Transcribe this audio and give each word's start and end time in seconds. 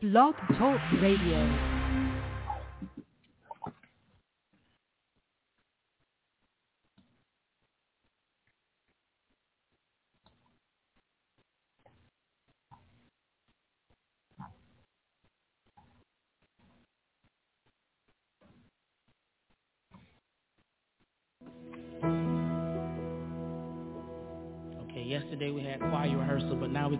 Blog 0.00 0.34
Talk 0.58 0.80
Radio. 1.00 1.79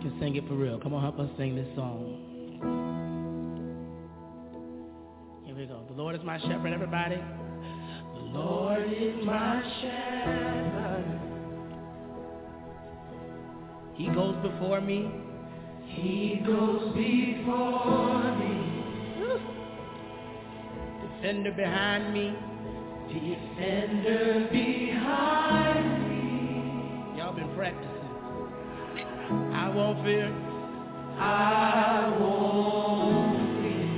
can 0.01 0.19
sing 0.19 0.37
it 0.37 0.48
for 0.48 0.55
real. 0.55 0.79
Come 0.80 0.95
on, 0.95 1.03
help 1.03 1.19
us 1.19 1.29
sing 1.37 1.55
this 1.55 1.69
song. 1.77 2.17
Here 5.45 5.54
we 5.54 5.67
go. 5.67 5.82
The 5.89 5.95
Lord 5.95 6.14
is 6.14 6.23
my 6.25 6.39
shepherd, 6.40 6.73
everybody. 6.73 7.17
The 7.17 8.21
Lord 8.39 8.90
is 8.90 9.25
my 9.25 9.63
shepherd. 9.82 11.21
He 13.95 14.09
goes 14.09 14.36
before 14.43 14.81
me. 14.81 15.11
He 15.86 16.40
goes 16.46 16.95
before 16.95 18.37
me. 18.39 18.82
Defender 21.17 21.53
behind 21.53 22.14
me. 22.14 22.35
Defender 23.09 24.48
behind 24.51 26.09
me. 26.09 27.18
Y'all 27.18 27.35
been 27.35 27.54
practicing 27.54 27.89
won't 29.75 30.05
fear. 30.05 30.33
I 31.19 32.17
won't 32.20 33.62
fear. 33.62 33.91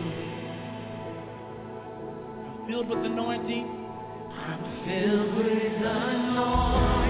I'm 2.46 2.66
filled 2.66 2.88
with 2.88 3.04
anointing. 3.04 3.66
I'm 4.32 4.84
filled 4.84 5.34
with 5.36 5.82
anointing. 5.82 7.01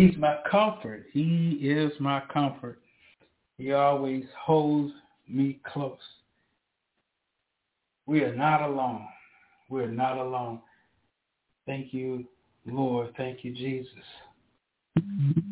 He's 0.00 0.16
my 0.16 0.38
comfort. 0.50 1.04
He 1.12 1.58
is 1.60 1.92
my 2.00 2.22
comfort. 2.32 2.78
He 3.58 3.72
always 3.72 4.24
holds 4.34 4.94
me 5.28 5.60
close. 5.70 5.98
We 8.06 8.22
are 8.22 8.34
not 8.34 8.62
alone. 8.62 9.04
We 9.68 9.82
are 9.82 9.92
not 9.92 10.16
alone. 10.16 10.60
Thank 11.66 11.92
you, 11.92 12.24
Lord. 12.64 13.12
Thank 13.18 13.44
you, 13.44 13.54
Jesus, 13.54 13.92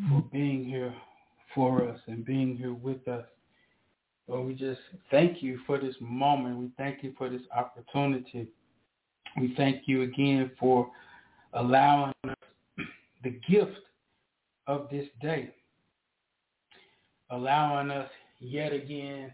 for 0.09 0.25
being 0.33 0.65
here 0.65 0.95
for 1.55 1.87
us 1.87 2.01
and 2.07 2.25
being 2.25 2.57
here 2.57 2.73
with 2.73 3.07
us. 3.07 3.27
Lord, 4.29 4.47
we 4.47 4.55
just 4.55 4.81
thank 5.11 5.43
you 5.43 5.59
for 5.67 5.79
this 5.79 5.95
moment. 6.01 6.57
We 6.57 6.71
thank 6.79 7.03
you 7.03 7.13
for 7.19 7.29
this 7.29 7.43
opportunity. 7.55 8.49
We 9.39 9.53
thank 9.59 9.83
you 9.85 10.05
again 10.05 10.53
for 10.59 10.91
allowing 11.53 12.15
us 12.25 12.35
the 13.23 13.39
gift 13.47 13.77
of 14.69 14.89
this 14.91 15.09
day, 15.21 15.51
allowing 17.31 17.91
us 17.91 18.11
yet 18.39 18.73
again 18.73 19.33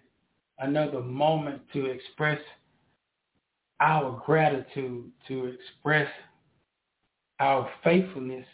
another 0.61 1.03
moment 1.03 1.61
to 1.73 1.87
express 1.87 2.41
our 3.81 4.23
gratitude, 4.25 5.11
to 5.29 5.47
express 5.47 6.09
our 7.41 7.69
faithfulness 7.83 8.47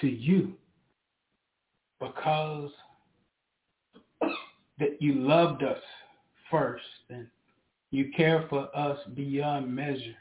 to 0.00 0.08
you 0.08 0.52
because 2.00 2.70
that 4.78 5.00
you 5.00 5.14
loved 5.14 5.62
us 5.62 5.80
first 6.50 6.84
and 7.10 7.26
you 7.90 8.10
care 8.16 8.44
for 8.50 8.68
us 8.76 8.98
beyond 9.14 9.72
measure 9.74 10.14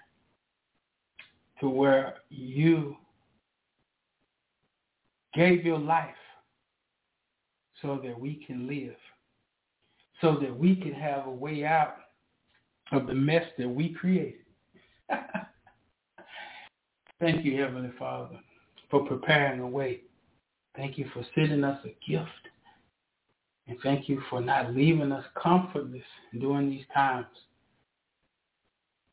to 1.59 1.69
where 1.69 2.15
you 2.29 2.95
gave 5.37 5.63
your 5.63 5.79
life 5.79 6.09
so 7.81 7.99
that 8.03 8.19
we 8.19 8.43
can 8.47 8.67
live, 8.67 8.95
so 10.19 10.37
that 10.41 10.57
we 10.57 10.75
can 10.75 10.93
have 10.93 11.27
a 11.27 11.31
way 11.31 11.63
out 11.63 11.97
of 12.91 13.05
the 13.05 13.13
mess 13.13 13.43
that 13.57 13.69
we 13.69 13.93
created. 13.93 14.41
Thank 17.19 17.45
you, 17.45 17.61
Heavenly 17.61 17.91
Father, 17.99 18.39
for 18.89 19.05
preparing 19.05 19.59
a 19.59 19.67
way. 19.67 20.01
Thank 20.75 20.97
you 20.97 21.07
for 21.13 21.23
sending 21.35 21.63
us 21.63 21.79
a 21.85 21.95
gift. 22.09 22.29
And 23.67 23.77
thank 23.83 24.07
you 24.07 24.21
for 24.29 24.39
not 24.39 24.73
leaving 24.73 25.11
us 25.11 25.25
comfortless 25.41 26.01
during 26.39 26.69
these 26.69 26.85
times. 26.93 27.25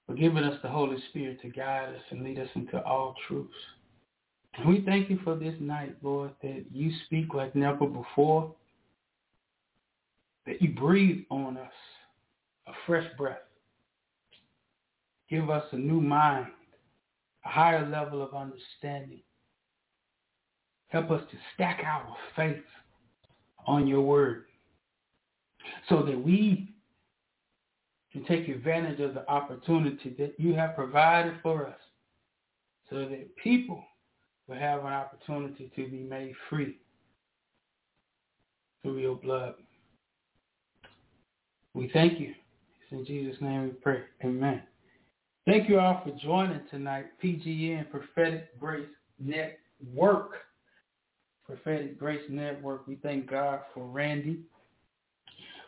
For 0.07 0.14
giving 0.14 0.45
us 0.45 0.59
the 0.62 0.69
Holy 0.69 0.99
Spirit 1.09 1.40
to 1.43 1.49
guide 1.49 1.88
us 1.88 2.02
and 2.11 2.23
lead 2.23 2.38
us 2.38 2.49
into 2.54 2.81
all 2.85 3.16
truths. 3.26 3.50
And 4.56 4.68
we 4.68 4.82
thank 4.82 5.11
you 5.11 5.18
for 5.25 5.34
this 5.34 5.54
night, 5.61 5.96
Lord, 6.02 6.30
that 6.42 6.64
you 6.73 6.92
speak 7.06 7.34
like 7.34 7.56
never 7.56 7.87
before, 7.87 8.54
that 10.46 10.62
you 10.62 10.70
breathe 10.75 11.25
on 11.30 11.56
us 11.56 11.73
a 12.68 12.73
fresh 12.87 13.06
breath. 13.18 13.38
Give 15.28 15.50
us 15.50 15.64
a 15.73 15.76
new 15.76 16.00
mind, 16.00 16.46
a 17.44 17.49
higher 17.49 17.88
level 17.88 18.23
of 18.23 18.34
understanding. 18.34 19.20
Help 20.88 21.11
us 21.11 21.23
to 21.30 21.37
stack 21.54 21.82
our 21.84 22.14
faith 22.37 22.62
on 23.66 23.87
your 23.87 24.02
word 24.02 24.44
so 25.88 26.02
that 26.02 26.23
we 26.23 26.70
can 28.12 28.25
take 28.26 28.49
advantage 28.49 29.00
of 29.00 29.14
the 29.14 29.28
opportunity 29.28 30.14
that 30.18 30.34
you 30.38 30.54
have 30.54 30.76
provided 30.76 31.34
for 31.42 31.66
us 31.66 31.78
so 32.88 33.00
that 33.00 33.37
people 33.37 33.82
will 34.46 34.56
have 34.56 34.80
an 34.80 34.92
opportunity 34.92 35.70
to 35.74 35.88
be 35.88 35.98
made 35.98 36.34
free 36.48 36.76
through 38.82 38.98
your 38.98 39.16
blood. 39.16 39.54
We 41.72 41.90
thank 41.92 42.20
you. 42.20 42.34
It's 42.82 42.92
in 42.92 43.04
Jesus' 43.04 43.40
name 43.40 43.64
we 43.64 43.70
pray. 43.70 44.02
Amen. 44.24 44.62
Thank 45.46 45.68
you 45.68 45.78
all 45.78 46.02
for 46.04 46.12
joining 46.22 46.60
tonight. 46.70 47.06
PGN 47.22 47.90
Prophetic 47.90 48.58
Grace 48.58 48.86
Network. 49.18 50.32
Prophetic 51.44 51.98
Grace 51.98 52.22
Network. 52.30 52.86
We 52.86 52.96
thank 52.96 53.30
God 53.30 53.60
for 53.74 53.84
Randy. 53.84 54.40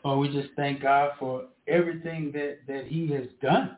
Oh, 0.04 0.18
we 0.18 0.28
just 0.28 0.48
thank 0.56 0.82
God 0.82 1.12
for 1.18 1.46
everything 1.66 2.30
that, 2.32 2.58
that 2.68 2.86
he 2.86 3.08
has 3.08 3.26
done. 3.42 3.76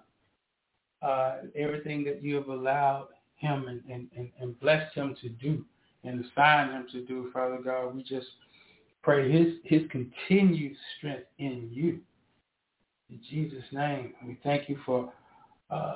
Uh, 1.00 1.36
everything 1.56 2.04
that 2.04 2.22
you 2.22 2.34
have 2.34 2.48
allowed 2.48 3.08
him 3.38 3.66
and, 3.68 3.82
and, 3.90 4.08
and, 4.16 4.30
and 4.40 4.60
blessed 4.60 4.94
him 4.94 5.16
to 5.22 5.28
do 5.28 5.64
and 6.04 6.24
assigned 6.24 6.72
him 6.72 6.86
to 6.92 7.04
do, 7.04 7.30
Father 7.32 7.58
God. 7.64 7.94
We 7.94 8.02
just 8.02 8.26
pray 9.02 9.30
his, 9.30 9.54
his 9.64 9.82
continued 9.90 10.76
strength 10.96 11.26
in 11.38 11.68
you. 11.72 12.00
In 13.10 13.20
Jesus' 13.30 13.64
name, 13.72 14.12
we 14.26 14.38
thank 14.44 14.68
you 14.68 14.78
for 14.84 15.12
uh, 15.70 15.94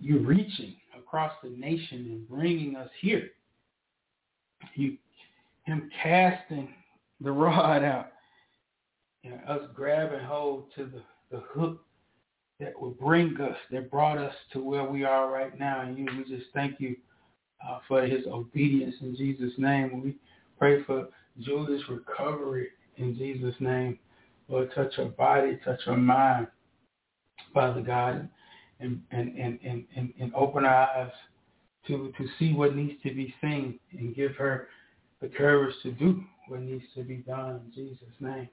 you 0.00 0.20
reaching 0.20 0.74
across 0.96 1.32
the 1.42 1.50
nation 1.50 2.06
and 2.10 2.28
bringing 2.28 2.76
us 2.76 2.90
here. 3.00 3.30
You, 4.74 4.96
him 5.64 5.90
casting 6.02 6.68
the 7.20 7.32
rod 7.32 7.82
out, 7.82 8.12
and 9.24 9.40
us 9.48 9.62
grabbing 9.74 10.24
hold 10.24 10.66
to 10.76 10.84
the, 10.84 11.02
the 11.30 11.42
hook 11.52 11.80
that 12.60 12.78
will 12.80 12.90
bring 12.90 13.36
us, 13.40 13.56
that 13.70 13.90
brought 13.90 14.18
us 14.18 14.34
to 14.52 14.62
where 14.62 14.84
we 14.84 15.04
are 15.04 15.30
right 15.30 15.58
now. 15.58 15.82
And 15.82 15.96
you, 15.96 16.06
we 16.16 16.24
just 16.24 16.50
thank 16.52 16.80
you 16.80 16.96
uh, 17.66 17.78
for 17.86 18.02
his 18.02 18.26
obedience 18.26 18.94
in 19.00 19.16
Jesus' 19.16 19.52
name. 19.58 20.02
We 20.02 20.16
pray 20.58 20.82
for 20.84 21.08
Julie's 21.40 21.88
recovery 21.88 22.68
in 22.96 23.16
Jesus' 23.16 23.54
name. 23.60 23.98
Lord, 24.48 24.72
touch 24.74 24.94
her 24.96 25.06
body, 25.06 25.58
touch 25.64 25.80
her 25.84 25.96
mind, 25.96 26.48
Father 27.52 27.82
God, 27.82 28.28
and, 28.80 29.00
and, 29.10 29.36
and, 29.36 29.58
and, 29.62 29.84
and, 29.94 30.12
and 30.20 30.34
open 30.34 30.64
our 30.64 30.88
eyes 30.88 31.12
to, 31.86 32.12
to 32.16 32.26
see 32.38 32.52
what 32.54 32.74
needs 32.74 33.00
to 33.02 33.14
be 33.14 33.34
seen 33.40 33.78
and 33.92 34.16
give 34.16 34.34
her 34.36 34.68
the 35.20 35.28
courage 35.28 35.74
to 35.82 35.92
do 35.92 36.22
what 36.48 36.60
needs 36.60 36.84
to 36.94 37.02
be 37.02 37.16
done 37.16 37.60
in 37.66 37.72
Jesus' 37.74 38.08
name. 38.20 38.48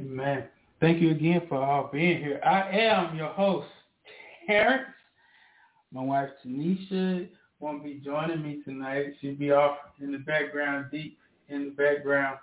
Amen. 0.00 0.44
Thank 0.80 1.00
you 1.00 1.10
again 1.12 1.42
for 1.48 1.56
all 1.56 1.88
being 1.92 2.18
here. 2.18 2.40
I 2.44 2.68
am 2.70 3.16
your 3.16 3.28
host, 3.28 3.68
Terence. 4.46 4.84
My 5.92 6.02
wife, 6.02 6.30
Tanisha, 6.44 7.28
won't 7.60 7.84
be 7.84 8.00
joining 8.04 8.42
me 8.42 8.60
tonight. 8.64 9.14
She'll 9.20 9.36
be 9.36 9.52
off 9.52 9.76
in 10.00 10.12
the 10.12 10.18
background, 10.18 10.86
deep 10.90 11.18
in 11.48 11.66
the 11.66 11.70
background. 11.70 12.38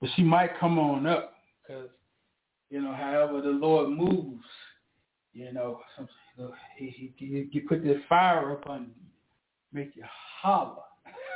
But 0.00 0.10
she 0.16 0.22
might 0.22 0.58
come 0.58 0.78
on 0.78 1.06
up 1.06 1.34
because, 1.62 1.88
you 2.70 2.82
know, 2.82 2.92
however 2.92 3.40
the 3.40 3.48
Lord 3.48 3.90
moves, 3.90 4.44
you 5.32 5.52
know, 5.52 5.80
he, 6.76 7.12
he, 7.16 7.48
he 7.50 7.60
put 7.60 7.84
this 7.84 8.00
fire 8.08 8.52
up 8.52 8.68
on 8.68 8.82
you, 8.82 9.04
make 9.72 9.94
you 9.94 10.04
holler. 10.40 10.82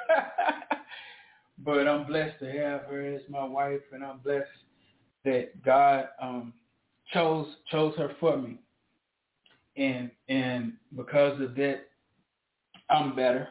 but 1.59 1.87
I'm 1.87 2.07
blessed 2.07 2.41
to 2.41 2.51
have 2.51 2.83
her 2.91 3.15
as 3.15 3.23
my 3.31 3.45
wife, 3.45 3.81
and 3.93 4.05
I'm 4.05 4.19
blessed 4.19 4.49
that 5.25 5.63
God 5.65 6.09
um, 6.21 6.53
chose 7.13 7.47
chose 7.71 7.95
her 7.97 8.13
for 8.21 8.37
me, 8.37 8.59
and 9.77 10.11
and 10.29 10.75
because 10.97 11.41
of 11.41 11.55
that, 11.57 11.89
I'm 12.89 13.15
better, 13.15 13.49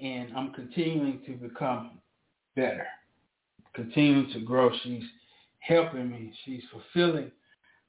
and 0.00 0.32
I'm 0.36 0.52
continuing 0.52 1.20
to 1.26 1.32
become 1.32 1.98
better, 2.54 2.86
continuing 3.74 4.32
to 4.32 4.40
grow. 4.40 4.70
She's 4.82 5.04
helping 5.60 6.10
me. 6.10 6.32
She's 6.44 6.62
fulfilling 6.70 7.30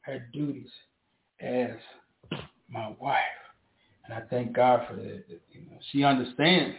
her 0.02 0.28
duties 0.34 0.70
as 1.40 1.76
my 2.70 2.94
wife, 3.00 3.20
and 4.06 4.14
I 4.14 4.22
thank 4.30 4.54
God 4.54 4.88
for 4.90 4.96
that. 4.96 5.24
You 5.52 5.62
know, 5.62 5.78
she 5.92 6.04
understands 6.04 6.78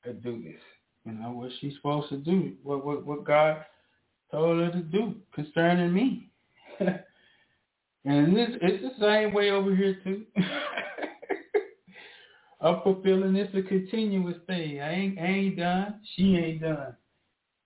her 0.00 0.12
duties. 0.12 0.60
You 1.04 1.12
know 1.12 1.30
what 1.30 1.50
she's 1.60 1.74
supposed 1.76 2.08
to 2.10 2.16
do. 2.16 2.52
What 2.62 2.84
what 2.84 3.06
what 3.06 3.24
God 3.24 3.64
told 4.30 4.58
her 4.58 4.70
to 4.70 4.80
do 4.80 5.14
concerning 5.34 5.92
me. 5.92 6.30
and 8.04 8.36
this 8.36 8.50
it's 8.60 8.82
the 8.82 8.92
same 9.00 9.32
way 9.32 9.50
over 9.50 9.74
here 9.74 9.98
too. 10.04 10.24
I'm 12.60 12.80
fulfilling 12.82 13.34
this 13.34 13.48
a 13.54 13.62
continuous 13.62 14.36
thing. 14.46 14.80
I 14.80 14.92
ain't 14.92 15.18
I 15.18 15.26
ain't 15.26 15.56
done. 15.56 16.00
She 16.14 16.36
ain't 16.36 16.62
done. 16.62 16.96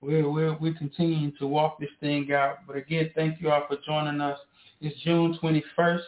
We're 0.00 0.28
we're 0.28 0.56
we're 0.58 0.74
continuing 0.74 1.32
to 1.38 1.46
walk 1.46 1.78
this 1.78 1.90
thing 2.00 2.32
out. 2.32 2.58
But 2.66 2.76
again, 2.76 3.10
thank 3.14 3.40
you 3.40 3.50
all 3.50 3.64
for 3.68 3.76
joining 3.86 4.20
us. 4.20 4.38
It's 4.80 4.98
June 5.02 5.38
twenty 5.40 5.62
first, 5.76 6.04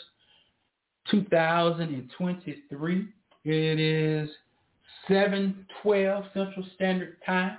two 1.10 1.24
thousand 1.24 1.94
and 1.94 2.10
twenty 2.16 2.62
three. 2.68 3.08
It 3.44 3.80
is 3.80 4.28
seven 5.08 5.66
twelve 5.82 6.24
Central 6.34 6.66
Standard 6.74 7.16
Time, 7.24 7.58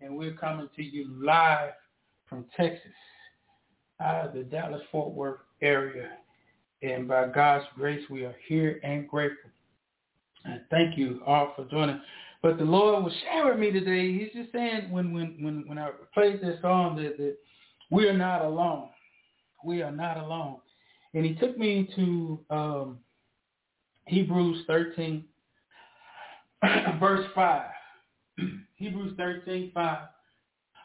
and 0.00 0.16
we're 0.16 0.34
coming 0.34 0.68
to 0.76 0.82
you 0.82 1.06
live 1.20 1.72
from 2.28 2.44
Texas, 2.56 2.92
out 4.00 4.26
of 4.26 4.34
the 4.34 4.42
Dallas-Fort 4.42 5.12
Worth 5.12 5.40
area. 5.62 6.10
And 6.82 7.08
by 7.08 7.28
God's 7.28 7.64
grace, 7.74 8.04
we 8.08 8.24
are 8.24 8.36
here 8.46 8.80
and 8.84 9.08
grateful. 9.08 9.50
And 10.44 10.60
thank 10.70 10.96
you 10.96 11.20
all 11.26 11.52
for 11.56 11.64
joining. 11.64 12.00
But 12.42 12.58
the 12.58 12.64
Lord 12.64 13.04
was 13.04 13.12
sharing 13.24 13.58
me 13.58 13.72
today. 13.72 14.16
He's 14.16 14.32
just 14.32 14.52
saying 14.52 14.90
when 14.90 15.12
when 15.12 15.36
when 15.40 15.64
when 15.66 15.78
I 15.78 15.90
played 16.14 16.40
this 16.40 16.60
song 16.62 16.96
that, 16.96 17.16
that 17.18 17.36
we 17.90 18.06
are 18.06 18.16
not 18.16 18.44
alone. 18.44 18.90
We 19.64 19.82
are 19.82 19.90
not 19.90 20.18
alone. 20.18 20.58
And 21.14 21.24
he 21.24 21.34
took 21.34 21.58
me 21.58 21.88
to 21.96 22.40
um, 22.50 22.98
Hebrews 24.06 24.64
13, 24.66 25.24
verse 27.00 27.26
5. 27.34 27.62
Hebrews 28.76 29.14
13, 29.16 29.72
5. 29.74 29.98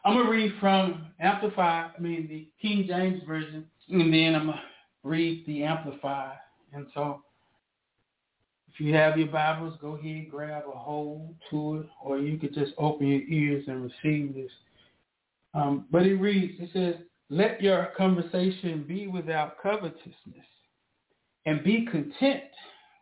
I'm 0.04 0.22
to 0.22 0.30
read 0.30 0.52
from 0.60 1.06
Amplified, 1.18 1.92
I 1.96 2.00
mean 2.00 2.28
the 2.28 2.46
King 2.60 2.86
James 2.86 3.22
Version, 3.26 3.64
and 3.88 4.12
then 4.12 4.34
I'm 4.34 4.48
to 4.48 4.60
read 5.02 5.44
the 5.46 5.64
Amplified. 5.64 6.36
And 6.74 6.86
so 6.92 7.22
if 8.72 8.80
you 8.80 8.92
have 8.94 9.16
your 9.16 9.28
Bibles, 9.28 9.78
go 9.80 9.92
ahead, 9.92 10.04
and 10.04 10.30
grab 10.30 10.64
a 10.66 10.76
hold 10.76 11.34
to 11.50 11.76
it, 11.76 11.86
or 12.02 12.18
you 12.18 12.36
could 12.36 12.52
just 12.52 12.72
open 12.76 13.06
your 13.06 13.22
ears 13.22 13.64
and 13.66 13.84
receive 13.84 14.34
this. 14.34 14.50
Um, 15.54 15.86
but 15.90 16.02
it 16.04 16.16
reads, 16.16 16.60
it 16.60 16.70
says, 16.72 16.96
let 17.30 17.62
your 17.62 17.88
conversation 17.96 18.84
be 18.86 19.06
without 19.06 19.62
covetousness, 19.62 20.46
and 21.46 21.64
be 21.64 21.86
content 21.86 22.42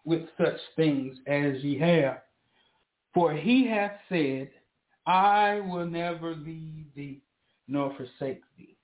with 0.04 0.22
such 0.38 0.58
things 0.76 1.16
as 1.26 1.56
ye 1.62 1.78
have. 1.78 2.18
For 3.14 3.32
he 3.32 3.66
hath 3.66 3.92
said, 4.08 4.50
I 5.06 5.60
will 5.60 5.86
never 5.86 6.34
leave 6.34 6.86
thee 6.94 7.22
nor 7.68 7.94
forsake 7.96 8.42
thee. 8.56 8.76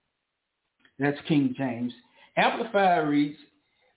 That's 0.98 1.18
King 1.28 1.54
James. 1.56 1.92
Amplified 2.36 3.08
reads, 3.08 3.38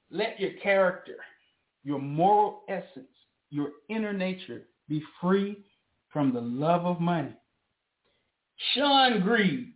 let 0.09 0.39
your 0.39 0.51
character, 0.61 1.17
your 1.83 1.99
moral 1.99 2.61
essence, 2.69 3.07
your 3.49 3.69
inner 3.89 4.13
nature 4.13 4.63
be 4.87 5.01
free 5.19 5.63
from 6.09 6.33
the 6.33 6.41
love 6.41 6.85
of 6.85 6.99
money. 6.99 7.33
Shun 8.73 9.21
greed. 9.21 9.73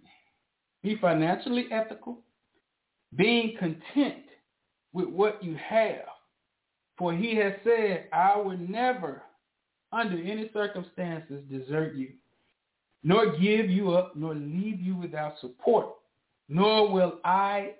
Be 0.83 0.97
financially 0.97 1.65
ethical. 1.71 2.19
Being 3.15 3.55
content 3.57 4.25
with 4.93 5.07
what 5.07 5.43
you 5.43 5.55
have. 5.55 6.05
For 6.97 7.13
he 7.13 7.35
has 7.37 7.53
said, 7.63 8.05
I 8.13 8.37
will 8.37 8.57
never, 8.57 9.23
under 9.91 10.17
any 10.17 10.49
circumstances, 10.53 11.43
desert 11.49 11.95
you 11.95 12.09
nor 13.05 13.37
give 13.37 13.69
you 13.69 13.91
up, 13.91 14.15
nor 14.15 14.33
leave 14.33 14.81
you 14.81 14.95
without 14.95 15.39
support, 15.39 15.89
nor 16.49 16.91
will 16.91 17.19
I 17.23 17.73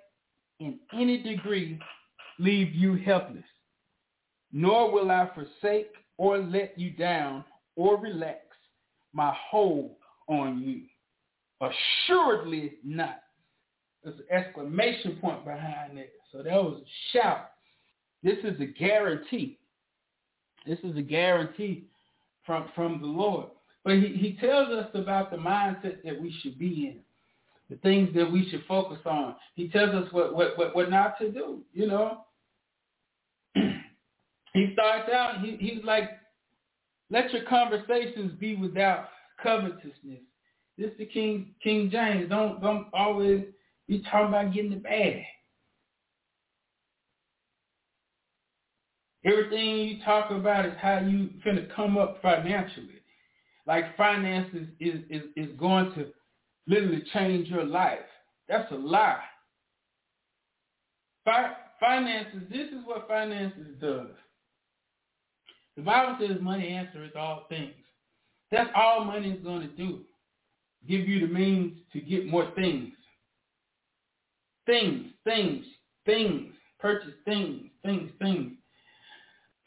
in 0.60 0.78
any 0.94 1.20
degree 1.20 1.80
leave 2.38 2.72
you 2.72 2.94
helpless, 2.94 3.44
nor 4.52 4.92
will 4.92 5.10
I 5.10 5.28
forsake 5.34 5.90
or 6.16 6.38
let 6.38 6.78
you 6.78 6.90
down 6.90 7.44
or 7.74 8.00
relax 8.00 8.38
my 9.12 9.34
hold 9.50 9.96
on 10.28 10.62
you. 10.62 10.82
Assuredly 11.60 12.74
not. 12.84 13.18
There's 14.04 14.20
an 14.20 14.26
exclamation 14.30 15.18
point 15.20 15.44
behind 15.44 15.98
it. 15.98 16.12
So 16.30 16.44
that 16.44 16.52
was 16.52 16.82
a 16.82 17.18
shout. 17.18 17.50
This 18.22 18.38
is 18.44 18.60
a 18.60 18.66
guarantee. 18.66 19.58
This 20.64 20.78
is 20.84 20.96
a 20.96 21.02
guarantee 21.02 21.88
from, 22.44 22.68
from 22.76 23.00
the 23.00 23.08
Lord. 23.08 23.46
But 23.86 23.98
he, 23.98 24.08
he 24.08 24.36
tells 24.40 24.68
us 24.70 24.88
about 24.94 25.30
the 25.30 25.36
mindset 25.36 26.02
that 26.02 26.20
we 26.20 26.36
should 26.42 26.58
be 26.58 26.88
in, 26.88 26.96
the 27.70 27.80
things 27.82 28.12
that 28.16 28.30
we 28.30 28.50
should 28.50 28.64
focus 28.66 28.98
on. 29.06 29.36
He 29.54 29.68
tells 29.68 29.94
us 29.94 30.12
what, 30.12 30.34
what, 30.34 30.58
what, 30.58 30.74
what 30.74 30.90
not 30.90 31.16
to 31.20 31.30
do, 31.30 31.60
you 31.72 31.86
know. 31.86 32.24
he 33.54 34.70
starts 34.72 35.08
out, 35.14 35.40
he, 35.40 35.56
he's 35.60 35.84
like, 35.84 36.10
let 37.10 37.32
your 37.32 37.44
conversations 37.44 38.32
be 38.40 38.56
without 38.56 39.06
covetousness. 39.40 40.18
This 40.76 40.90
is 40.90 40.98
the 40.98 41.06
King 41.06 41.54
King 41.62 41.88
James. 41.88 42.28
Don't 42.28 42.60
don't 42.60 42.88
always 42.92 43.44
be 43.86 44.02
talking 44.10 44.28
about 44.28 44.52
getting 44.52 44.70
the 44.70 44.76
bag. 44.76 45.22
Everything 49.24 49.76
you 49.78 50.04
talk 50.04 50.32
about 50.32 50.66
is 50.66 50.74
how 50.82 50.98
you 50.98 51.30
finna 51.46 51.72
come 51.74 51.96
up 51.96 52.18
financially 52.20 53.00
like 53.66 53.96
finances 53.96 54.68
is, 54.80 55.00
is, 55.10 55.22
is 55.36 55.48
going 55.58 55.92
to 55.94 56.06
literally 56.66 57.02
change 57.12 57.48
your 57.48 57.64
life. 57.64 57.98
That's 58.48 58.70
a 58.70 58.76
lie. 58.76 59.20
Fi- 61.24 61.56
finances, 61.80 62.42
this 62.50 62.68
is 62.68 62.84
what 62.84 63.08
finances 63.08 63.66
does. 63.80 64.06
The 65.76 65.82
Bible 65.82 66.16
says 66.20 66.38
money 66.40 66.68
answers 66.68 67.12
all 67.18 67.46
things. 67.48 67.74
That's 68.50 68.70
all 68.74 69.04
money 69.04 69.30
is 69.30 69.42
going 69.42 69.62
to 69.62 69.76
do. 69.76 70.00
Give 70.88 71.08
you 71.08 71.26
the 71.26 71.32
means 71.32 71.78
to 71.92 72.00
get 72.00 72.26
more 72.26 72.50
things. 72.54 72.92
Things, 74.64 75.06
things, 75.24 75.64
things. 76.06 76.52
Purchase 76.78 77.14
things, 77.24 77.70
things, 77.84 78.10
things. 78.20 78.52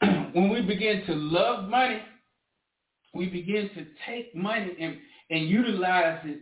when 0.32 0.48
we 0.48 0.62
begin 0.62 1.04
to 1.06 1.14
love 1.14 1.68
money, 1.68 2.00
we 3.12 3.26
begin 3.26 3.70
to 3.74 3.86
take 4.06 4.34
money 4.34 4.76
and, 4.80 4.96
and 5.30 5.48
utilize 5.48 6.20
it 6.24 6.40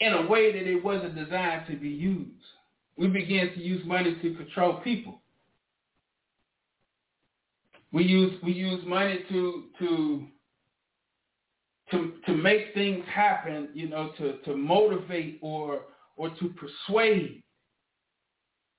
in 0.00 0.12
a 0.14 0.26
way 0.26 0.52
that 0.52 0.68
it 0.68 0.82
wasn't 0.82 1.14
designed 1.14 1.66
to 1.68 1.76
be 1.76 1.88
used. 1.88 2.30
We 2.96 3.08
begin 3.08 3.50
to 3.54 3.60
use 3.60 3.84
money 3.86 4.16
to 4.20 4.34
control 4.34 4.80
people. 4.82 5.20
We 7.92 8.04
use 8.04 8.40
we 8.42 8.52
use 8.52 8.84
money 8.86 9.24
to 9.28 9.64
to 9.80 10.26
to 11.90 12.12
to 12.26 12.36
make 12.36 12.72
things 12.72 13.04
happen, 13.12 13.68
you 13.74 13.88
know, 13.88 14.12
to 14.18 14.38
to 14.38 14.56
motivate 14.56 15.40
or 15.42 15.82
or 16.16 16.30
to 16.30 16.50
persuade, 16.50 17.42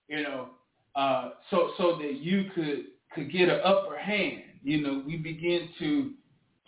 you 0.08 0.24
know, 0.24 0.50
uh, 0.96 1.32
so 1.50 1.72
so 1.78 1.98
that 1.98 2.20
you 2.22 2.46
could 2.56 2.86
could 3.14 3.32
get 3.32 3.50
an 3.50 3.60
upper 3.66 3.98
hand 3.98 4.44
you 4.64 4.82
know, 4.82 5.04
we 5.06 5.18
begin 5.18 5.70
to 5.80 6.12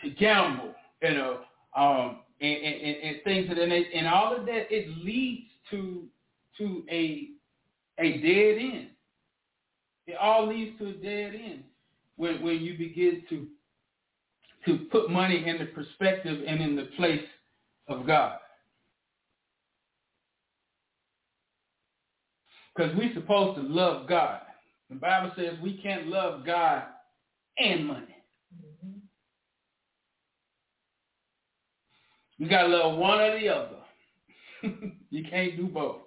to 0.04 0.10
gamble, 0.12 0.74
you 1.02 1.14
know, 1.14 1.40
um, 1.76 2.20
and, 2.42 2.58
and, 2.58 2.98
and 3.04 3.18
things 3.24 3.50
of 3.50 3.56
that 3.56 3.68
nature. 3.68 3.90
And 3.96 4.08
all 4.08 4.36
of 4.36 4.46
that, 4.46 4.72
it 4.72 4.90
leads 5.04 5.48
to 5.72 6.04
to 6.58 6.84
a 6.90 7.30
a 8.00 8.18
dead 8.18 8.58
end. 8.62 8.88
It 10.08 10.18
all 10.20 10.48
leads 10.48 10.78
to 10.80 10.90
a 10.90 10.94
dead 10.94 11.36
end 11.36 11.64
when 12.18 12.42
when 12.44 12.60
you 12.60 12.78
begin 12.78 13.24
to 13.30 13.48
to 14.66 14.86
put 14.92 15.10
money 15.10 15.44
in 15.46 15.58
the 15.58 15.66
perspective 15.66 16.42
and 16.48 16.62
in 16.62 16.76
the 16.76 16.90
place 16.98 17.26
of 17.88 18.08
God. 18.08 18.38
Because 22.76 22.96
we're 22.96 23.14
supposed 23.14 23.60
to 23.60 23.68
love 23.68 24.08
God. 24.08 24.40
The 24.90 24.96
Bible 24.96 25.32
says 25.36 25.54
we 25.62 25.78
can't 25.78 26.08
love 26.08 26.46
God 26.46 26.84
and 27.58 27.88
money. 27.88 28.16
Mm-hmm. 28.56 28.98
You 32.38 32.50
got 32.50 32.64
to 32.64 32.68
love 32.68 32.98
one 32.98 33.20
or 33.20 33.40
the 33.40 33.50
other. 33.50 33.78
you 35.10 35.24
can't 35.30 35.58
do 35.58 35.68
both. 35.68 36.02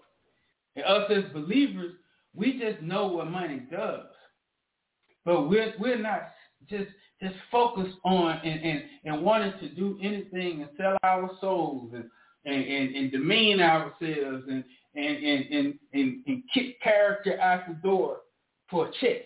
And 0.74 0.84
us 0.84 1.10
as 1.10 1.32
believers, 1.32 1.94
we 2.34 2.58
just 2.58 2.82
know 2.82 3.06
what 3.06 3.30
money 3.30 3.62
does. 3.70 4.06
But 5.24 5.48
we're 5.48 5.72
we're 5.78 5.98
not 5.98 6.28
just 6.68 6.90
just 7.22 7.34
focused 7.50 7.96
on 8.04 8.38
and, 8.44 8.60
and, 8.60 8.82
and 9.04 9.22
wanting 9.22 9.58
to 9.60 9.68
do 9.70 9.98
anything 10.02 10.62
and 10.62 10.70
sell 10.76 10.96
our 11.02 11.30
souls 11.40 11.92
and, 11.94 12.04
and, 12.44 12.64
and, 12.64 12.94
and 12.94 13.12
demean 13.12 13.60
ourselves 13.60 14.44
and, 14.48 14.62
and, 14.94 15.16
and, 15.16 15.46
and, 15.50 15.78
and, 15.94 16.22
and 16.26 16.42
kick 16.52 16.80
character 16.82 17.40
out 17.40 17.66
the 17.68 17.74
door 17.74 18.18
for 18.68 18.88
a 18.88 18.90
check 19.00 19.22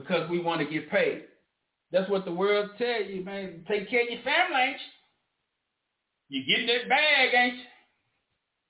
because 0.00 0.28
we 0.30 0.40
want 0.40 0.60
to 0.60 0.66
get 0.66 0.90
paid. 0.90 1.24
That's 1.90 2.10
what 2.10 2.24
the 2.24 2.32
world 2.32 2.70
tell 2.78 3.02
you, 3.02 3.24
man. 3.24 3.64
Take 3.68 3.88
care 3.88 4.02
of 4.02 4.08
your 4.10 4.22
family, 4.22 4.60
ain't 4.60 4.80
you? 6.28 6.40
You 6.40 6.46
getting 6.46 6.66
that 6.66 6.88
bag, 6.88 7.34
ain't 7.34 7.56
you? 7.56 7.62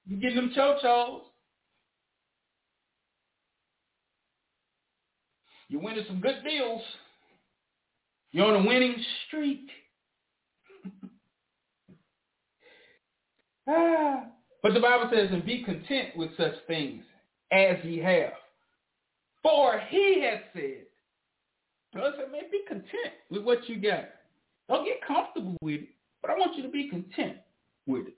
You 0.07 0.17
getting 0.21 0.37
them 0.37 0.53
cho-chos. 0.55 1.23
You're 5.69 5.83
winning 5.83 6.05
some 6.07 6.21
good 6.21 6.43
deals. 6.45 6.83
You're 8.31 8.47
on 8.47 8.65
a 8.65 8.67
winning 8.67 8.97
streak. 9.27 9.69
ah. 13.69 14.25
But 14.63 14.75
the 14.75 14.81
Bible 14.81 15.11
says, 15.13 15.29
and 15.31 15.45
be 15.45 15.63
content 15.63 16.17
with 16.17 16.37
such 16.37 16.55
things 16.67 17.03
as 17.53 17.77
ye 17.85 17.99
have. 17.99 18.33
For 19.43 19.81
he 19.89 20.23
has 20.23 20.41
said, 20.53 20.88
I 22.03 22.11
said, 22.17 22.33
man, 22.33 22.43
be 22.51 22.63
content 22.67 23.15
with 23.31 23.43
what 23.43 23.69
you 23.69 23.81
got. 23.81 24.05
Don't 24.69 24.85
get 24.85 25.07
comfortable 25.07 25.57
with 25.63 25.83
it, 25.83 25.89
but 26.21 26.31
I 26.31 26.35
want 26.35 26.57
you 26.57 26.63
to 26.63 26.69
be 26.69 26.89
content 26.89 27.39
with 27.87 28.09
it. 28.09 28.15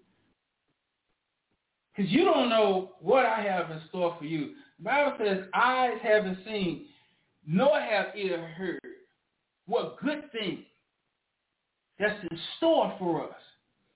Because 1.94 2.10
you 2.10 2.24
don't 2.24 2.48
know 2.48 2.92
what 3.00 3.26
I 3.26 3.40
have 3.40 3.70
in 3.70 3.80
store 3.88 4.16
for 4.18 4.24
you. 4.24 4.54
The 4.78 4.84
Bible 4.84 5.16
says, 5.18 5.44
eyes 5.54 5.98
haven't 6.02 6.38
seen, 6.44 6.86
nor 7.46 7.78
have 7.80 8.16
ear 8.16 8.46
heard 8.56 8.80
what 9.66 10.00
good 10.00 10.30
thing 10.32 10.64
that's 11.98 12.22
in 12.30 12.38
store 12.56 12.94
for 12.98 13.24
us 13.24 13.36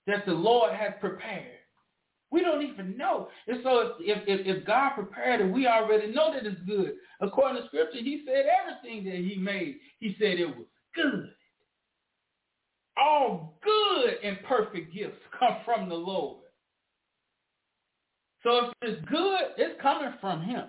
that 0.07 0.25
the 0.25 0.33
Lord 0.33 0.73
has 0.73 0.93
prepared. 0.99 1.54
We 2.31 2.41
don't 2.41 2.63
even 2.63 2.97
know. 2.97 3.29
And 3.47 3.59
so 3.63 3.93
if, 3.99 4.23
if, 4.27 4.45
if 4.45 4.65
God 4.65 4.95
prepared 4.95 5.41
it, 5.41 5.53
we 5.53 5.67
already 5.67 6.07
know 6.07 6.33
that 6.33 6.45
it's 6.45 6.59
good. 6.67 6.93
According 7.21 7.61
to 7.61 7.67
scripture, 7.67 7.99
he 7.99 8.23
said 8.25 8.45
everything 8.45 9.05
that 9.05 9.17
he 9.17 9.37
made, 9.39 9.77
he 9.99 10.15
said 10.19 10.39
it 10.39 10.47
was 10.47 10.65
good. 10.95 11.29
All 12.97 13.59
good 13.63 14.15
and 14.23 14.37
perfect 14.47 14.93
gifts 14.93 15.17
come 15.39 15.57
from 15.63 15.89
the 15.89 15.95
Lord. 15.95 16.41
So 18.43 18.67
if 18.67 18.73
it's 18.81 19.09
good, 19.09 19.39
it's 19.57 19.81
coming 19.81 20.13
from 20.21 20.43
him. 20.43 20.65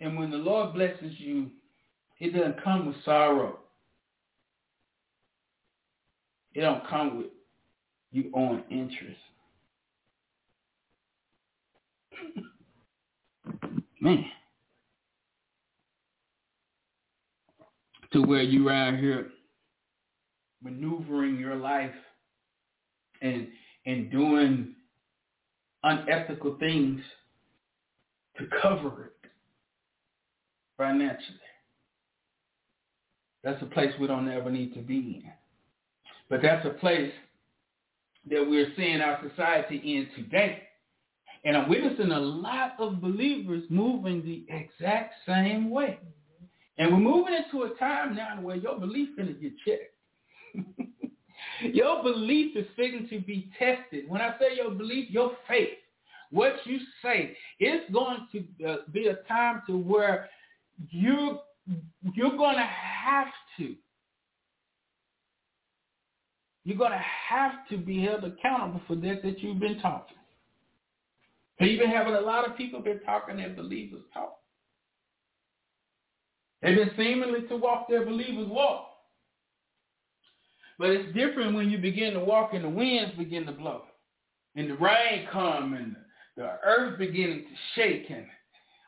And 0.00 0.18
when 0.18 0.30
the 0.30 0.38
Lord 0.38 0.74
blesses 0.74 1.12
you, 1.18 1.50
it 2.20 2.34
doesn't 2.34 2.64
come 2.64 2.86
with 2.86 2.96
sorrow. 3.04 3.58
It 6.54 6.62
don't 6.62 6.86
come 6.88 7.18
with 7.18 7.26
you 8.12 8.30
owing 8.34 8.64
interest. 8.70 9.20
Man. 14.00 14.24
To 18.12 18.22
where 18.22 18.42
you 18.42 18.68
around 18.68 18.98
here 18.98 19.30
maneuvering 20.62 21.38
your 21.38 21.56
life 21.56 21.94
and 23.22 23.48
and 23.86 24.10
doing 24.10 24.74
unethical 25.82 26.56
things 26.58 27.00
to 28.36 28.46
cover 28.60 29.06
it 29.06 29.30
financially. 30.76 31.38
That's 33.42 33.62
a 33.62 33.66
place 33.66 33.90
we 33.98 34.06
don't 34.06 34.28
ever 34.28 34.50
need 34.50 34.74
to 34.74 34.80
be 34.80 35.22
in. 35.24 35.32
But 36.30 36.42
that's 36.42 36.64
a 36.64 36.70
place 36.70 37.12
that 38.30 38.48
we're 38.48 38.72
seeing 38.76 39.00
our 39.00 39.20
society 39.28 39.76
in 39.76 40.08
today. 40.14 40.62
And 41.44 41.56
I'm 41.56 41.68
witnessing 41.68 42.12
a 42.12 42.20
lot 42.20 42.74
of 42.78 43.00
believers 43.00 43.64
moving 43.68 44.22
the 44.22 44.46
exact 44.54 45.14
same 45.26 45.70
way. 45.70 45.98
And 46.78 46.92
we're 46.92 47.00
moving 47.00 47.34
into 47.34 47.64
a 47.64 47.76
time 47.78 48.14
now 48.14 48.40
where 48.40 48.56
your 48.56 48.78
belief 48.78 49.10
is 49.10 49.16
going 49.16 49.28
to 49.28 49.34
get 49.34 49.52
checked. 49.66 50.64
your 51.74 52.02
belief 52.02 52.56
is 52.56 52.66
fitting 52.76 53.08
to 53.10 53.20
be 53.20 53.50
tested. 53.58 54.08
When 54.08 54.20
I 54.20 54.36
say 54.38 54.56
your 54.56 54.70
belief, 54.70 55.10
your 55.10 55.32
faith, 55.48 55.78
what 56.30 56.54
you 56.64 56.78
say, 57.02 57.36
it's 57.58 57.90
going 57.92 58.28
to 58.32 58.68
uh, 58.68 58.76
be 58.92 59.08
a 59.08 59.16
time 59.28 59.62
to 59.66 59.76
where 59.76 60.28
you 60.90 61.40
you're 62.14 62.36
going 62.36 62.56
to 62.56 62.68
have 62.68 63.28
to 63.58 63.74
you're 66.70 66.78
going 66.78 66.92
to 66.92 67.04
have 67.28 67.66
to 67.68 67.76
be 67.76 68.04
held 68.04 68.22
accountable 68.22 68.80
for 68.86 68.94
that 68.94 69.24
that 69.24 69.40
you've 69.40 69.58
been 69.58 69.80
talking. 69.80 70.16
So 71.58 71.64
you've 71.64 71.80
been 71.80 71.90
having 71.90 72.14
a 72.14 72.20
lot 72.20 72.48
of 72.48 72.56
people 72.56 72.78
been 72.78 73.00
talking 73.00 73.38
their 73.38 73.52
believers 73.52 74.02
talk. 74.14 74.36
They've 76.62 76.76
been 76.76 76.92
seemingly 76.96 77.48
to 77.48 77.56
walk 77.56 77.88
their 77.88 78.04
believers 78.04 78.46
walk. 78.48 78.86
But 80.78 80.90
it's 80.90 81.12
different 81.12 81.56
when 81.56 81.70
you 81.70 81.78
begin 81.78 82.14
to 82.14 82.20
walk 82.20 82.54
and 82.54 82.62
the 82.62 82.68
winds 82.68 83.18
begin 83.18 83.46
to 83.46 83.52
blow. 83.52 83.82
And 84.54 84.70
the 84.70 84.76
rain 84.76 85.26
come 85.32 85.74
and 85.74 85.96
the 86.36 86.56
earth 86.64 87.00
beginning 87.00 87.46
to 87.46 87.80
shake 87.80 88.10
and 88.10 88.26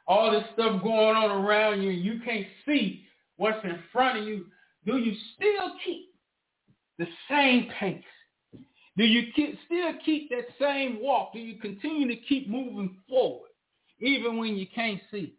all 0.06 0.30
this 0.30 0.44
stuff 0.52 0.84
going 0.84 1.16
on 1.16 1.32
around 1.44 1.82
you 1.82 1.90
and 1.90 2.04
you 2.04 2.20
can't 2.24 2.46
see 2.64 3.02
what's 3.38 3.64
in 3.64 3.80
front 3.92 4.20
of 4.20 4.24
you. 4.24 4.46
Do 4.86 4.98
you 4.98 5.16
still 5.34 5.72
keep 5.84 6.11
the 6.98 7.06
same 7.28 7.70
pace? 7.78 8.02
Do 8.96 9.04
you 9.04 9.32
keep, 9.34 9.58
still 9.66 9.92
keep 10.04 10.28
that 10.30 10.46
same 10.60 10.98
walk? 11.00 11.32
Do 11.32 11.38
you 11.38 11.58
continue 11.58 12.08
to 12.08 12.16
keep 12.16 12.48
moving 12.48 12.96
forward 13.08 13.48
even 14.00 14.36
when 14.36 14.56
you 14.56 14.66
can't 14.74 15.00
see? 15.10 15.34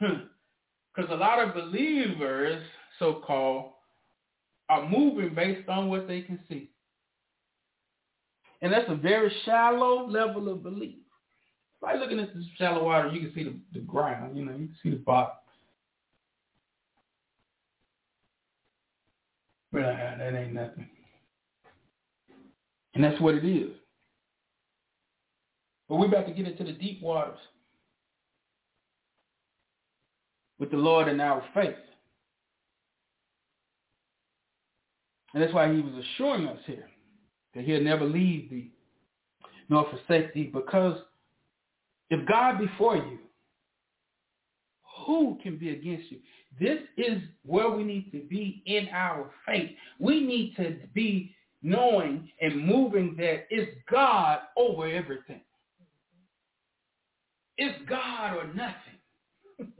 Hmm. 0.00 0.24
Because 0.94 1.10
a 1.10 1.16
lot 1.16 1.46
of 1.46 1.54
believers, 1.54 2.62
so-called, 2.98 3.72
are 4.68 4.88
moving 4.88 5.34
based 5.34 5.68
on 5.68 5.88
what 5.88 6.08
they 6.08 6.22
can 6.22 6.38
see. 6.48 6.70
And 8.62 8.72
that's 8.72 8.88
a 8.88 8.94
very 8.94 9.30
shallow 9.44 10.08
level 10.08 10.48
of 10.48 10.62
belief. 10.62 10.96
By 11.80 11.94
looking 11.94 12.18
at 12.18 12.32
the 12.32 12.42
shallow 12.56 12.84
water, 12.84 13.08
you 13.08 13.20
can 13.20 13.34
see 13.34 13.44
the, 13.44 13.54
the 13.74 13.80
ground, 13.80 14.36
you 14.36 14.44
know, 14.44 14.52
you 14.52 14.68
can 14.68 14.76
see 14.82 14.90
the 14.90 14.96
bottom. 14.96 15.34
But 19.72 19.82
uh, 19.82 20.16
that 20.18 20.34
ain't 20.34 20.54
nothing. 20.54 20.88
And 22.94 23.04
that's 23.04 23.20
what 23.20 23.34
it 23.34 23.44
is. 23.44 23.72
But 25.88 25.96
we're 25.96 26.06
about 26.06 26.26
to 26.26 26.32
get 26.32 26.46
into 26.46 26.64
the 26.64 26.72
deep 26.72 27.02
waters 27.02 27.38
with 30.58 30.70
the 30.70 30.76
Lord 30.76 31.08
in 31.08 31.20
our 31.20 31.44
faith. 31.54 31.74
And 35.34 35.42
that's 35.42 35.52
why 35.52 35.72
he 35.72 35.80
was 35.80 35.92
assuring 35.92 36.46
us 36.48 36.58
here 36.66 36.88
that 37.54 37.64
he'll 37.64 37.82
never 37.82 38.04
leave 38.04 38.48
thee 38.50 38.70
nor 39.68 39.86
forsake 39.90 40.32
thee 40.32 40.50
because 40.52 40.98
if 42.08 42.26
God 42.26 42.58
be 42.58 42.66
for 42.78 42.96
you, 42.96 43.18
who 45.06 45.38
can 45.42 45.56
be 45.56 45.70
against 45.70 46.10
you? 46.10 46.18
This 46.60 46.80
is 46.96 47.22
where 47.44 47.70
we 47.70 47.84
need 47.84 48.10
to 48.12 48.20
be 48.28 48.62
in 48.66 48.88
our 48.92 49.30
faith. 49.46 49.70
We 49.98 50.20
need 50.20 50.54
to 50.56 50.76
be 50.94 51.34
knowing 51.62 52.28
and 52.40 52.64
moving 52.66 53.14
that 53.18 53.46
it's 53.50 53.70
God 53.90 54.40
over 54.56 54.86
everything. 54.86 55.40
It's 57.58 57.78
God 57.88 58.36
or 58.36 58.46
nothing. 58.54 58.74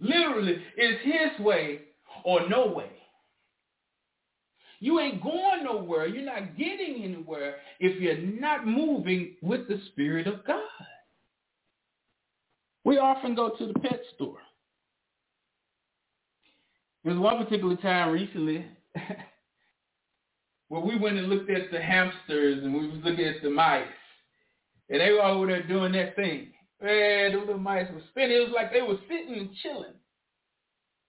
Literally, 0.00 0.58
it's 0.76 1.04
his 1.04 1.44
way 1.44 1.80
or 2.24 2.48
no 2.48 2.66
way. 2.66 2.90
You 4.80 5.00
ain't 5.00 5.22
going 5.22 5.64
nowhere. 5.64 6.06
You're 6.06 6.24
not 6.24 6.58
getting 6.58 7.02
anywhere 7.04 7.56
if 7.80 8.00
you're 8.00 8.18
not 8.18 8.66
moving 8.66 9.36
with 9.40 9.66
the 9.66 9.80
Spirit 9.92 10.26
of 10.26 10.44
God. 10.46 10.60
We 12.84 12.98
often 12.98 13.34
go 13.34 13.50
to 13.50 13.66
the 13.66 13.78
pet 13.80 14.00
store. 14.14 14.38
There 17.02 17.14
was 17.14 17.22
one 17.22 17.42
particular 17.44 17.76
time 17.76 18.12
recently 18.12 18.64
where 20.68 20.80
we 20.80 20.98
went 20.98 21.18
and 21.18 21.28
looked 21.28 21.50
at 21.50 21.70
the 21.70 21.80
hamsters 21.80 22.62
and 22.62 22.74
we 22.74 22.88
was 22.88 23.00
looking 23.02 23.24
at 23.24 23.42
the 23.42 23.50
mice. 23.50 23.86
And 24.90 25.00
they 25.00 25.12
were 25.12 25.22
over 25.22 25.46
there 25.46 25.66
doing 25.66 25.92
that 25.92 26.14
thing. 26.16 26.48
Man, 26.82 27.32
the 27.32 27.38
little 27.38 27.58
mice 27.58 27.86
were 27.92 28.02
spinning. 28.10 28.36
It 28.36 28.40
was 28.40 28.52
like 28.54 28.72
they 28.72 28.82
were 28.82 28.98
sitting 29.08 29.38
and 29.38 29.50
chilling. 29.62 29.94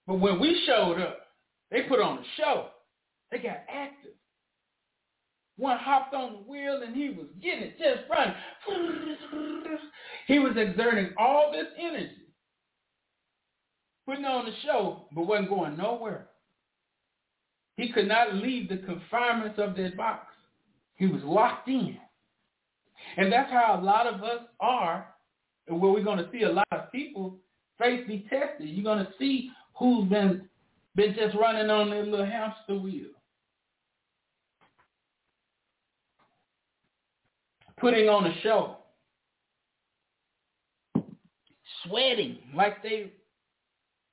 But 0.07 0.19
when 0.19 0.39
we 0.39 0.63
showed 0.65 0.99
up, 1.01 1.19
they 1.71 1.83
put 1.83 1.99
on 1.99 2.19
a 2.19 2.23
show. 2.37 2.67
They 3.31 3.39
got 3.39 3.63
active. 3.69 4.11
One 5.57 5.77
hopped 5.77 6.13
on 6.13 6.33
the 6.33 6.39
wheel 6.39 6.81
and 6.85 6.95
he 6.95 7.09
was 7.09 7.27
getting 7.41 7.63
it, 7.63 7.77
just 7.77 8.09
running. 8.09 8.35
He 10.27 10.39
was 10.39 10.53
exerting 10.57 11.11
all 11.19 11.51
this 11.51 11.67
energy, 11.79 12.33
putting 14.07 14.25
on 14.25 14.45
the 14.45 14.51
show, 14.63 15.05
but 15.13 15.27
wasn't 15.27 15.49
going 15.49 15.77
nowhere. 15.77 16.29
He 17.77 17.91
could 17.91 18.07
not 18.07 18.33
leave 18.33 18.67
the 18.69 18.77
confinements 18.77 19.59
of 19.59 19.75
that 19.75 19.95
box. 19.95 20.33
He 20.95 21.05
was 21.05 21.21
locked 21.23 21.67
in. 21.67 21.97
And 23.17 23.31
that's 23.31 23.51
how 23.51 23.79
a 23.79 23.83
lot 23.83 24.07
of 24.07 24.23
us 24.23 24.47
are, 24.59 25.13
and 25.67 25.79
where 25.79 25.91
we're 25.91 26.03
going 26.03 26.17
to 26.17 26.29
see 26.31 26.43
a 26.43 26.51
lot 26.51 26.67
of 26.71 26.91
people 26.91 27.37
faith 27.77 28.07
be 28.07 28.25
tested. 28.29 28.67
You're 28.69 28.83
going 28.83 29.05
to 29.05 29.11
see 29.19 29.51
who's 29.77 30.09
been 30.09 30.47
been 30.95 31.13
just 31.13 31.35
running 31.35 31.69
on 31.69 31.89
their 31.89 32.05
little 32.05 32.25
hamster 32.25 32.79
wheel. 32.79 33.09
Putting 37.85 38.09
on 38.09 38.25
a 38.25 38.41
show. 38.41 38.77
Sweating 41.83 42.39
like 42.55 42.81
they've 42.81 43.11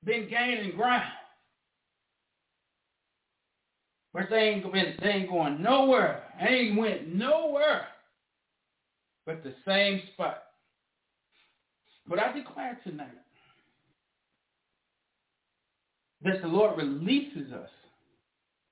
been 0.05 0.29
gaining 0.29 0.77
ground. 0.77 1.11
But 4.13 4.25
they 4.29 4.37
ain't, 4.37 4.71
been, 4.71 4.97
they 5.01 5.09
ain't 5.09 5.31
going 5.31 5.63
nowhere. 5.63 6.23
They 6.39 6.55
ain't 6.55 6.79
went 6.79 7.15
nowhere 7.15 7.87
but 9.25 9.43
the 9.43 9.55
same 9.67 10.03
spot. 10.13 10.43
But 12.07 12.19
I 12.19 12.33
declare 12.33 12.79
tonight 12.85 13.09
that 16.23 16.43
the 16.43 16.49
Lord 16.49 16.77
releases 16.77 17.53
us, 17.55 17.71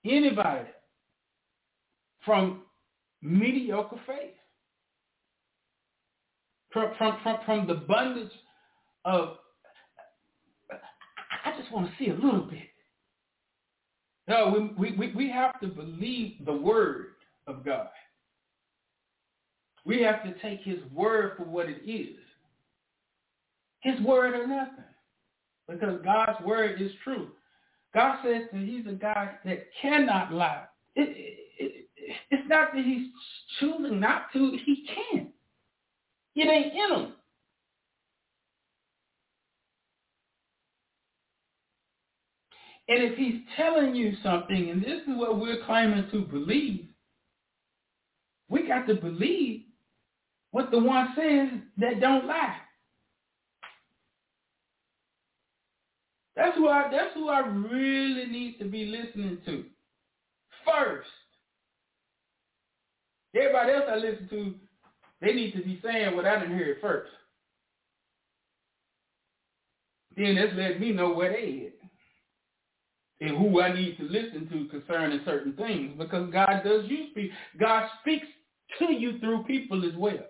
anybody, 0.04 0.68
from 2.24 2.64
mediocre 3.22 4.00
faith. 4.06 4.34
From, 6.72 6.92
from, 6.98 7.18
from, 7.22 7.38
from 7.44 7.66
the 7.66 7.74
abundance 7.74 8.33
of, 9.04 9.37
I 11.44 11.59
just 11.59 11.72
want 11.72 11.87
to 11.87 11.92
see 11.98 12.11
a 12.11 12.14
little 12.14 12.42
bit. 12.42 12.59
No, 14.28 14.70
we, 14.78 14.92
we, 14.92 15.12
we 15.12 15.30
have 15.30 15.59
to 15.61 15.66
believe 15.66 16.37
the 16.44 16.52
word 16.52 17.06
of 17.46 17.64
God. 17.64 17.88
We 19.85 20.02
have 20.02 20.22
to 20.24 20.35
take 20.40 20.61
his 20.61 20.78
word 20.92 21.33
for 21.37 21.44
what 21.44 21.68
it 21.68 21.83
is. 21.85 22.16
His 23.80 23.98
word 24.02 24.35
or 24.35 24.46
nothing. 24.46 24.85
Because 25.68 26.00
God's 26.04 26.40
word 26.44 26.80
is 26.80 26.92
true. 27.02 27.28
God 27.94 28.18
says 28.22 28.42
that 28.52 28.62
he's 28.62 28.87
a 28.87 28.92
God 28.92 29.30
that 29.44 29.66
cannot 29.80 30.33
lie. 30.33 30.64
It, 30.94 31.09
it, 31.09 31.87
it, 31.96 32.20
it's 32.30 32.48
not 32.48 32.72
that 32.74 32.85
he's 32.85 33.09
choosing 33.59 33.98
not 33.98 34.33
to. 34.33 34.56
He 34.64 34.87
can. 35.12 35.28
It 36.36 36.48
ain't 36.48 36.72
in 36.72 37.04
him. 37.04 37.12
And 42.88 43.04
if 43.04 43.16
he's 43.16 43.42
telling 43.56 43.94
you 43.94 44.14
something, 44.22 44.70
and 44.70 44.82
this 44.82 45.02
is 45.06 45.16
what 45.16 45.38
we're 45.40 45.64
claiming 45.64 46.08
to 46.10 46.22
believe, 46.22 46.88
we 48.48 48.66
got 48.66 48.86
to 48.88 48.94
believe 48.94 49.62
what 50.50 50.70
the 50.72 50.78
one 50.78 51.14
says 51.16 51.60
that 51.78 52.00
don't 52.00 52.26
lie. 52.26 52.56
That's 56.36 56.56
who 56.56 56.68
I 56.68 56.88
that's 56.90 57.14
who 57.14 57.28
I 57.28 57.40
really 57.40 58.26
need 58.26 58.58
to 58.60 58.64
be 58.64 58.86
listening 58.86 59.38
to. 59.46 59.64
First. 60.64 61.08
Everybody 63.34 63.72
else 63.72 63.84
I 63.90 63.96
listen 63.96 64.28
to, 64.30 64.54
they 65.20 65.33
need 65.33 65.52
to 65.52 65.62
be 65.62 65.80
saying 65.85 66.16
what 66.16 66.26
I 66.26 66.40
didn't 66.40 66.56
hear 66.56 66.76
first. 66.80 67.11
Then 70.16 70.35
that's 70.35 70.54
letting 70.56 70.80
me 70.80 70.92
know 70.92 71.12
where 71.12 71.33
they 71.33 71.66
at 71.68 71.80
and 73.26 73.37
who 73.37 73.61
I 73.61 73.72
need 73.72 73.96
to 73.98 74.04
listen 74.04 74.48
to 74.50 74.78
concerning 74.78 75.20
certain 75.24 75.52
things 75.52 75.92
because 75.98 76.33
God 76.33 76.62
does 76.64 76.87
use 76.87 77.11
people. 77.14 77.37
God 77.59 77.88
speaks 78.00 78.26
to 78.78 78.92
you 78.92 79.18
through 79.18 79.44
people 79.44 79.87
as 79.87 79.94
well. 79.96 80.26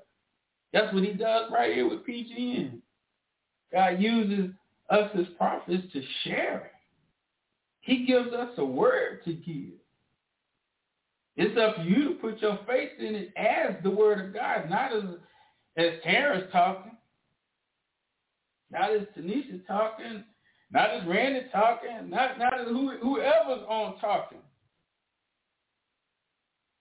That's 0.73 0.93
what 0.93 1.05
he 1.05 1.13
does 1.13 1.51
right 1.53 1.75
here 1.75 1.89
with 1.89 2.07
PGN. 2.07 2.81
God 3.73 4.01
uses 4.01 4.51
us 4.91 5.11
as 5.19 5.27
prophets 5.39 5.85
to 5.93 6.03
share. 6.25 6.73
He 7.81 8.05
gives 8.07 8.33
us 8.33 8.51
a 8.59 8.65
word 8.65 9.25
to 9.25 9.33
give. 9.33 9.80
It's 11.41 11.57
up 11.57 11.77
to 11.77 11.83
you 11.85 12.09
to 12.11 12.15
put 12.17 12.43
your 12.43 12.59
faith 12.67 12.91
in 12.99 13.15
it 13.15 13.33
as 13.35 13.75
the 13.83 13.89
word 13.89 14.23
of 14.23 14.35
God, 14.35 14.69
not 14.69 14.95
as 14.95 15.05
as 15.79 15.93
Tara's 16.05 16.45
talking, 16.53 16.93
not 18.71 18.91
as 18.95 19.07
Tanisha's 19.17 19.63
talking, 19.67 20.23
not 20.71 20.91
as 20.91 21.07
Randy 21.07 21.47
talking, 21.51 22.11
not 22.11 22.39
not 22.39 22.61
as 22.61 22.67
who, 22.67 22.91
whoever's 23.01 23.65
on 23.67 23.99
talking. 24.01 24.41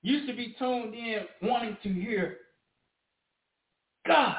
You 0.01 0.25
should 0.25 0.35
be 0.35 0.53
tuned 0.59 0.93
in 0.93 1.21
wanting 1.41 1.77
to 1.81 1.93
hear 1.93 2.39
God. 4.05 4.35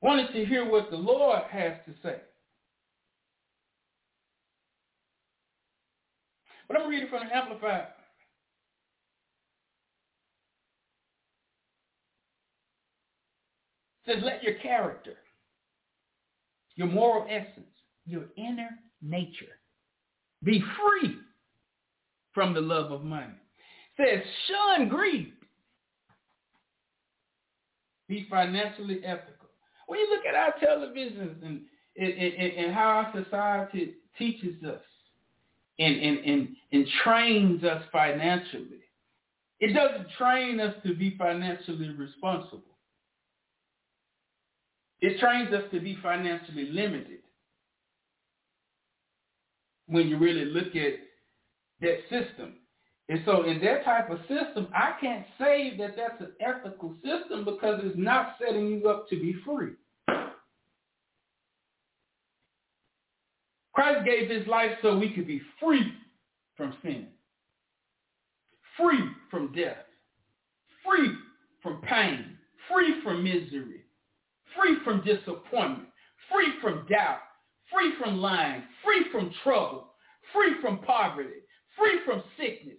Wanting 0.00 0.32
to 0.32 0.44
hear 0.44 0.68
what 0.68 0.90
the 0.90 0.96
Lord 0.96 1.42
has 1.48 1.74
to 1.86 1.94
say. 2.02 2.16
But 6.68 6.80
I'm 6.80 6.88
reading 6.88 7.08
from 7.08 7.26
the 7.28 7.36
Amplified. 7.36 7.88
It 14.04 14.14
says, 14.14 14.24
let 14.24 14.42
your 14.42 14.54
character 14.54 15.16
your 16.76 16.88
moral 16.88 17.26
essence, 17.28 17.66
your 18.06 18.24
inner 18.36 18.70
nature. 19.00 19.58
Be 20.42 20.60
free 20.60 21.16
from 22.32 22.54
the 22.54 22.60
love 22.60 22.90
of 22.90 23.04
money. 23.04 23.34
It 23.98 24.22
says, 24.24 24.32
shun 24.48 24.88
greed. 24.88 25.32
Be 28.08 28.26
financially 28.28 29.00
ethical. 29.04 29.48
When 29.86 30.00
you 30.00 30.10
look 30.10 30.24
at 30.26 30.34
our 30.34 30.54
televisions 30.54 31.44
and, 31.44 31.62
and, 31.96 32.12
and, 32.12 32.52
and 32.52 32.74
how 32.74 32.88
our 32.88 33.24
society 33.24 33.94
teaches 34.18 34.62
us 34.64 34.80
and, 35.78 35.96
and, 35.96 36.18
and, 36.18 36.48
and 36.72 36.86
trains 37.02 37.64
us 37.64 37.82
financially, 37.90 38.82
it 39.60 39.74
doesn't 39.74 40.08
train 40.18 40.60
us 40.60 40.74
to 40.84 40.94
be 40.94 41.16
financially 41.16 41.90
responsible. 41.90 42.62
It 45.00 45.18
trains 45.18 45.52
us 45.52 45.64
to 45.72 45.80
be 45.80 45.98
financially 46.02 46.70
limited. 46.70 47.18
When 49.86 50.08
you 50.08 50.18
really 50.18 50.44
look 50.44 50.76
at 50.76 50.94
that 51.80 51.98
system. 52.08 52.54
And 53.08 53.20
so 53.26 53.42
in 53.44 53.60
that 53.62 53.84
type 53.84 54.10
of 54.10 54.20
system, 54.20 54.68
I 54.74 54.94
can't 55.00 55.26
say 55.38 55.76
that 55.78 55.96
that's 55.96 56.20
an 56.20 56.32
ethical 56.40 56.94
system 57.04 57.44
because 57.44 57.80
it's 57.82 57.98
not 57.98 58.36
setting 58.40 58.68
you 58.68 58.88
up 58.88 59.08
to 59.10 59.16
be 59.16 59.34
free. 59.44 59.72
Christ 63.82 64.06
gave 64.06 64.30
his 64.30 64.46
life 64.46 64.70
so 64.80 64.96
we 64.96 65.12
could 65.12 65.26
be 65.26 65.42
free 65.58 65.92
from 66.56 66.72
sin, 66.84 67.08
free 68.76 69.00
from 69.28 69.52
death, 69.52 69.84
free 70.86 71.10
from 71.64 71.80
pain, 71.82 72.38
free 72.70 73.02
from 73.02 73.24
misery, 73.24 73.82
free 74.54 74.76
from 74.84 75.02
disappointment, 75.04 75.88
free 76.30 76.52
from 76.60 76.86
doubt, 76.88 77.22
free 77.72 77.92
from 78.00 78.18
lying, 78.18 78.62
free 78.84 79.04
from 79.10 79.34
trouble, 79.42 79.88
free 80.32 80.54
from 80.62 80.78
poverty, 80.78 81.40
free 81.76 81.98
from 82.06 82.22
sickness, 82.38 82.78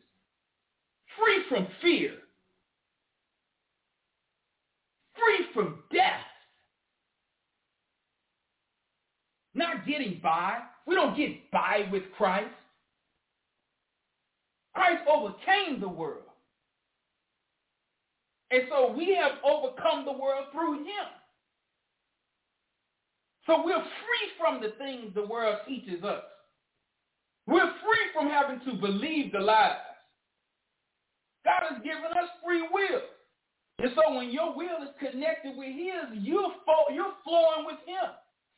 free 1.19 1.43
from 1.49 1.67
fear, 1.81 2.13
free 5.15 5.47
from 5.53 5.79
death. 5.91 6.32
Not 9.55 9.85
getting 9.87 10.19
by. 10.21 10.59
We 10.85 10.95
don't 10.95 11.15
get 11.15 11.51
by 11.51 11.87
with 11.91 12.03
Christ. 12.17 12.53
Christ 14.73 15.01
overcame 15.07 15.79
the 15.79 15.87
world. 15.87 16.23
And 18.51 18.63
so 18.69 18.91
we 18.91 19.15
have 19.15 19.33
overcome 19.43 20.05
the 20.05 20.11
world 20.11 20.45
through 20.51 20.79
him. 20.79 21.07
So 23.45 23.63
we're 23.65 23.73
free 23.73 24.27
from 24.39 24.61
the 24.61 24.69
things 24.77 25.13
the 25.13 25.25
world 25.25 25.57
teaches 25.67 26.03
us. 26.03 26.23
We're 27.45 27.59
free 27.59 28.05
from 28.13 28.29
having 28.29 28.61
to 28.65 28.79
believe 28.79 29.31
the 29.33 29.39
lies. 29.39 29.75
God 31.43 31.63
has 31.69 31.83
given 31.83 32.05
us 32.05 32.29
free 32.43 32.61
will. 32.71 33.01
And 33.79 33.91
so 33.95 34.15
when 34.15 34.29
your 34.29 34.55
will 34.55 34.83
is 34.83 34.95
connected 34.99 35.57
with 35.57 35.67
his, 35.67 36.23
you're, 36.23 36.51
flowing 36.63 37.65
with 37.65 37.79
him. 37.85 38.09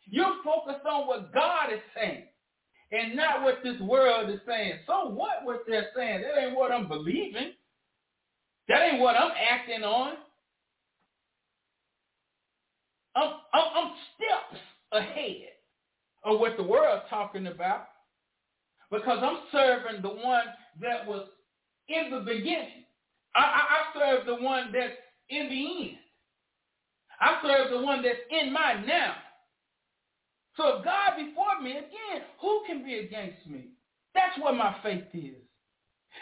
You're 0.09 0.37
focused 0.43 0.85
on 0.85 1.07
what 1.07 1.33
God 1.33 1.73
is 1.73 1.81
saying 1.95 2.25
and 2.91 3.15
not 3.15 3.43
what 3.43 3.59
this 3.63 3.79
world 3.81 4.29
is 4.29 4.39
saying. 4.47 4.79
So 4.87 5.09
what 5.09 5.43
what 5.43 5.61
they're 5.67 5.89
saying? 5.95 6.23
That 6.23 6.41
ain't 6.41 6.55
what 6.57 6.71
I'm 6.71 6.87
believing. 6.87 7.51
That 8.69 8.81
ain't 8.83 9.01
what 9.01 9.15
I'm 9.15 9.31
acting 9.31 9.83
on. 9.83 10.15
I'm, 13.15 13.29
I'm, 13.53 13.63
I'm 13.75 13.91
steps 14.15 14.61
ahead 14.93 15.49
of 16.25 16.39
what 16.39 16.57
the 16.57 16.63
world's 16.63 17.05
talking 17.09 17.47
about 17.47 17.87
because 18.91 19.19
I'm 19.23 19.39
serving 19.51 20.01
the 20.01 20.09
one 20.09 20.45
that 20.81 21.07
was 21.07 21.27
in 21.89 22.11
the 22.11 22.21
beginning. 22.21 22.85
I, 23.35 23.41
I, 23.41 23.43
I 23.43 23.99
serve 23.99 24.25
the 24.25 24.43
one 24.43 24.71
that's 24.73 24.93
in 25.29 25.49
the 25.49 25.89
end. 25.89 25.97
I 27.21 27.41
serve 27.43 27.71
the 27.71 27.85
one 27.85 28.03
that's 28.03 28.19
in 28.31 28.53
my 28.53 28.75
now. 28.85 29.15
So 30.57 30.77
if 30.77 30.85
God 30.85 31.17
before 31.17 31.61
me, 31.61 31.71
again, 31.71 32.23
who 32.39 32.63
can 32.67 32.83
be 32.83 32.95
against 32.99 33.45
me? 33.47 33.69
That's 34.13 34.37
what 34.39 34.55
my 34.55 34.75
faith 34.81 35.03
is. 35.13 35.35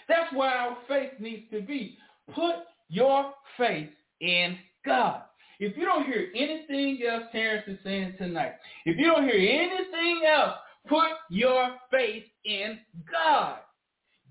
That's 0.08 0.34
where 0.34 0.50
our 0.50 0.78
faith 0.88 1.12
needs 1.20 1.44
to 1.52 1.62
be. 1.62 1.98
Put 2.34 2.56
your 2.90 3.34
faith 3.58 3.90
in 4.22 4.58
God. 4.86 5.22
If 5.60 5.78
you 5.78 5.86
don't 5.86 6.06
hear 6.06 6.30
anything 6.36 7.00
else 7.08 7.26
Terence 7.32 7.64
is 7.68 7.78
saying 7.84 8.16
tonight, 8.18 8.54
if 8.86 8.98
you 8.98 9.06
don't 9.06 9.24
hear 9.24 9.36
anything 9.36 10.22
else, 10.28 10.56
put 10.88 11.12
your 11.30 11.76
faith 11.92 12.24
in 12.44 12.80
God. 13.12 13.60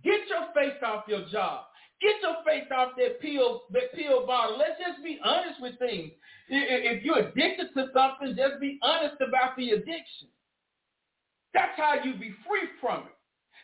Get 0.04 0.20
your 0.28 0.48
faith 0.54 0.82
off 0.84 1.04
your 1.06 1.26
job. 1.30 1.66
Get 2.02 2.20
your 2.20 2.42
faith 2.44 2.70
off 2.74 2.92
that 2.98 3.20
pill, 3.20 3.62
that 3.70 3.94
pill 3.94 4.26
bottle. 4.26 4.58
Let's 4.58 4.78
just 4.80 5.04
be 5.04 5.20
honest 5.24 5.60
with 5.60 5.78
things. 5.78 6.10
If 6.48 7.04
you're 7.04 7.20
addicted 7.20 7.68
to 7.76 7.86
something, 7.94 8.34
just 8.36 8.60
be 8.60 8.78
honest 8.82 9.22
about 9.26 9.56
the 9.56 9.70
addiction. 9.70 10.28
That's 11.54 11.76
how 11.76 11.94
you 12.02 12.14
be 12.14 12.34
free 12.48 12.66
from 12.80 13.04
it. 13.06 13.14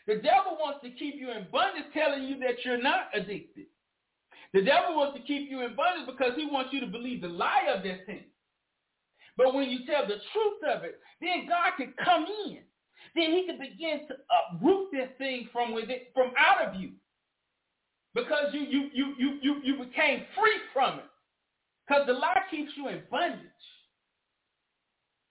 The 0.07 0.21
devil 0.23 0.57
wants 0.59 0.79
to 0.83 0.89
keep 0.91 1.15
you 1.15 1.31
in 1.31 1.47
bondage 1.51 1.91
telling 1.93 2.23
you 2.23 2.39
that 2.39 2.63
you're 2.63 2.81
not 2.81 3.09
addicted. 3.13 3.65
The 4.53 4.63
devil 4.63 4.95
wants 4.95 5.19
to 5.19 5.23
keep 5.25 5.51
you 5.51 5.61
in 5.61 5.75
bondage 5.75 6.07
because 6.07 6.31
he 6.35 6.47
wants 6.47 6.71
you 6.71 6.79
to 6.79 6.87
believe 6.87 7.21
the 7.21 7.27
lie 7.27 7.67
of 7.75 7.83
this 7.83 7.99
thing. 8.05 8.23
But 9.37 9.53
when 9.53 9.69
you 9.69 9.85
tell 9.85 10.07
the 10.07 10.15
truth 10.31 10.75
of 10.75 10.83
it, 10.83 10.99
then 11.21 11.47
God 11.47 11.73
can 11.77 11.93
come 12.03 12.25
in. 12.47 12.59
Then 13.15 13.31
he 13.31 13.45
can 13.45 13.59
begin 13.59 14.07
to 14.07 14.15
uproot 14.55 14.89
this 14.91 15.09
thing 15.17 15.49
from 15.51 15.73
within, 15.73 15.99
from 16.13 16.31
out 16.37 16.67
of 16.67 16.79
you. 16.79 16.91
Because 18.15 18.53
you 18.53 18.61
you 18.61 18.89
you 18.93 19.15
you 19.17 19.37
you, 19.41 19.61
you 19.63 19.73
became 19.83 20.25
free 20.35 20.59
from 20.73 20.99
it. 20.99 21.05
Because 21.87 22.07
the 22.07 22.13
lie 22.13 22.41
keeps 22.49 22.71
you 22.75 22.87
in 22.87 23.01
bondage. 23.09 23.39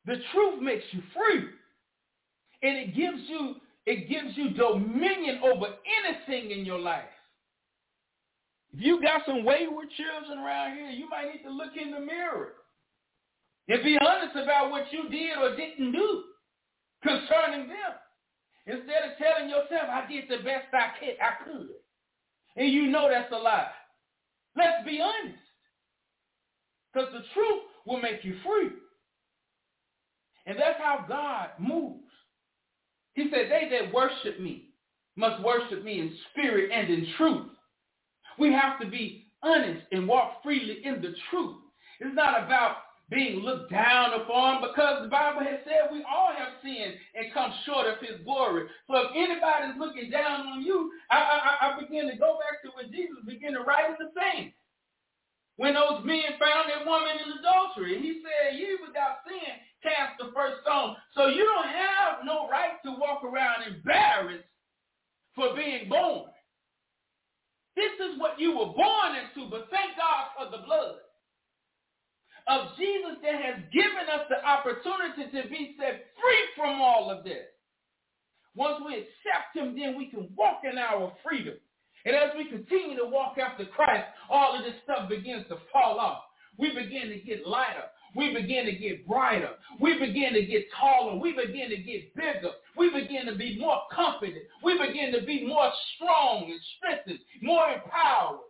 The 0.06 0.16
truth 0.32 0.62
makes 0.62 0.84
you 0.92 1.02
free. 1.14 1.48
And 2.62 2.76
it 2.76 2.94
gives 2.94 3.18
you 3.28 3.56
it 3.86 4.08
gives 4.08 4.36
you 4.36 4.50
dominion 4.50 5.40
over 5.42 5.66
anything 6.04 6.50
in 6.50 6.64
your 6.64 6.78
life. 6.78 7.04
If 8.72 8.80
you 8.84 9.00
got 9.00 9.22
some 9.26 9.44
wayward 9.44 9.88
children 9.96 10.38
around 10.38 10.76
here, 10.76 10.90
you 10.90 11.08
might 11.08 11.32
need 11.32 11.42
to 11.42 11.50
look 11.50 11.72
in 11.80 11.90
the 11.90 12.00
mirror 12.00 12.52
and 13.68 13.82
be 13.82 13.98
honest 14.00 14.36
about 14.36 14.70
what 14.70 14.84
you 14.90 15.08
did 15.08 15.36
or 15.38 15.56
didn't 15.56 15.92
do 15.92 16.24
concerning 17.02 17.68
them. 17.68 17.94
Instead 18.66 19.12
of 19.12 19.18
telling 19.18 19.48
yourself, 19.48 19.88
I 19.90 20.06
did 20.08 20.24
the 20.28 20.44
best 20.44 20.68
I 20.72 20.98
could, 20.98 21.16
I 21.20 21.44
could. 21.44 21.68
And 22.58 22.72
you 22.72 22.90
know 22.90 23.08
that's 23.08 23.32
a 23.32 23.36
lie. 23.36 23.68
Let's 24.56 24.84
be 24.84 25.00
honest. 25.00 25.38
Because 26.92 27.08
the 27.12 27.22
truth 27.32 27.62
will 27.86 28.00
make 28.00 28.24
you 28.24 28.34
free. 28.44 28.70
And 30.46 30.58
that's 30.58 30.78
how 30.78 31.04
God 31.08 31.50
moves. 31.60 32.02
He 33.14 33.30
said, 33.30 33.50
they 33.50 33.68
that 33.70 33.94
worship 33.94 34.40
me 34.40 34.70
must 35.16 35.42
worship 35.42 35.84
me 35.84 36.00
in 36.00 36.12
spirit 36.30 36.70
and 36.72 36.88
in 36.88 37.06
truth. 37.16 37.46
We 38.38 38.52
have 38.52 38.80
to 38.80 38.86
be 38.86 39.26
honest 39.42 39.82
and 39.92 40.08
walk 40.08 40.42
freely 40.42 40.78
in 40.84 41.00
the 41.00 41.14
truth. 41.30 41.56
It's 42.00 42.14
not 42.14 42.44
about 42.44 42.76
being 43.10 43.40
looked 43.40 43.72
down 43.72 44.12
upon 44.20 44.60
because 44.60 45.00
the 45.02 45.08
Bible 45.08 45.40
has 45.40 45.64
said 45.64 45.88
we 45.92 46.04
all 46.04 46.28
have 46.36 46.60
sinned 46.60 46.92
and 47.16 47.32
come 47.32 47.52
short 47.64 47.88
of 47.88 47.96
his 48.04 48.20
glory. 48.24 48.68
So 48.84 49.08
if 49.08 49.10
anybody's 49.16 49.80
looking 49.80 50.10
down 50.12 50.44
on 50.44 50.60
you, 50.60 50.92
I, 51.10 51.16
I, 51.16 51.52
I 51.72 51.80
begin 51.80 52.08
to 52.12 52.16
go 52.20 52.36
back 52.36 52.60
to 52.62 52.68
what 52.76 52.92
Jesus 52.92 53.16
began 53.24 53.56
to 53.56 53.64
write 53.64 53.88
in 53.88 53.96
the 53.96 54.12
sand. 54.12 54.52
When 55.56 55.74
those 55.74 56.04
men 56.04 56.36
found 56.38 56.68
that 56.68 56.86
woman 56.86 57.16
in 57.16 57.40
adultery, 57.40 57.98
he 57.98 58.20
said, 58.22 58.60
you 58.60 58.78
without 58.86 59.24
sin 59.24 59.56
cast 59.82 60.20
the 60.20 60.30
first 60.36 60.60
stone. 60.62 60.94
So 61.16 61.32
you 61.32 61.42
don't 61.48 61.72
have 61.72 62.22
no 62.28 62.46
right 62.46 62.76
to 62.84 62.92
walk 62.92 63.24
around 63.24 63.64
embarrassed 63.66 64.46
for 65.34 65.56
being 65.56 65.88
born. 65.88 66.28
This 67.74 67.94
is 68.04 68.20
what 68.20 68.38
you 68.38 68.52
were 68.52 68.74
born 68.76 69.16
into, 69.16 69.48
but 69.50 69.66
thank 69.72 69.96
God 69.96 70.34
for 70.36 70.46
the 70.50 70.62
blood 70.62 71.07
of 72.48 72.76
Jesus 72.76 73.20
that 73.22 73.40
has 73.42 73.56
given 73.72 74.08
us 74.12 74.24
the 74.28 74.44
opportunity 74.44 75.30
to 75.30 75.48
be 75.48 75.76
set 75.78 76.06
free 76.16 76.44
from 76.56 76.80
all 76.80 77.10
of 77.10 77.24
this. 77.24 77.46
Once 78.56 78.82
we 78.84 78.94
accept 78.94 79.54
him, 79.54 79.78
then 79.78 79.96
we 79.96 80.06
can 80.10 80.28
walk 80.36 80.62
in 80.70 80.78
our 80.78 81.12
freedom. 81.22 81.54
And 82.04 82.16
as 82.16 82.30
we 82.36 82.48
continue 82.48 82.96
to 82.96 83.06
walk 83.06 83.36
after 83.38 83.66
Christ, 83.66 84.06
all 84.30 84.56
of 84.56 84.64
this 84.64 84.74
stuff 84.82 85.08
begins 85.08 85.46
to 85.48 85.56
fall 85.72 86.00
off. 86.00 86.22
We 86.56 86.70
begin 86.70 87.10
to 87.10 87.20
get 87.20 87.46
lighter. 87.46 87.84
We 88.16 88.32
begin 88.32 88.64
to 88.64 88.72
get 88.72 89.06
brighter. 89.06 89.50
We 89.80 89.98
begin 89.98 90.32
to 90.32 90.44
get 90.44 90.64
taller. 90.78 91.20
We 91.20 91.32
begin 91.32 91.68
to 91.68 91.76
get 91.76 92.14
bigger. 92.16 92.50
We 92.76 92.90
begin 92.90 93.26
to 93.26 93.36
be 93.36 93.58
more 93.60 93.82
confident. 93.92 94.44
We 94.64 94.78
begin 94.78 95.12
to 95.12 95.24
be 95.26 95.46
more 95.46 95.70
strong 95.94 96.50
and 96.50 96.60
strengthened, 96.76 97.18
more 97.42 97.68
empowered, 97.68 98.40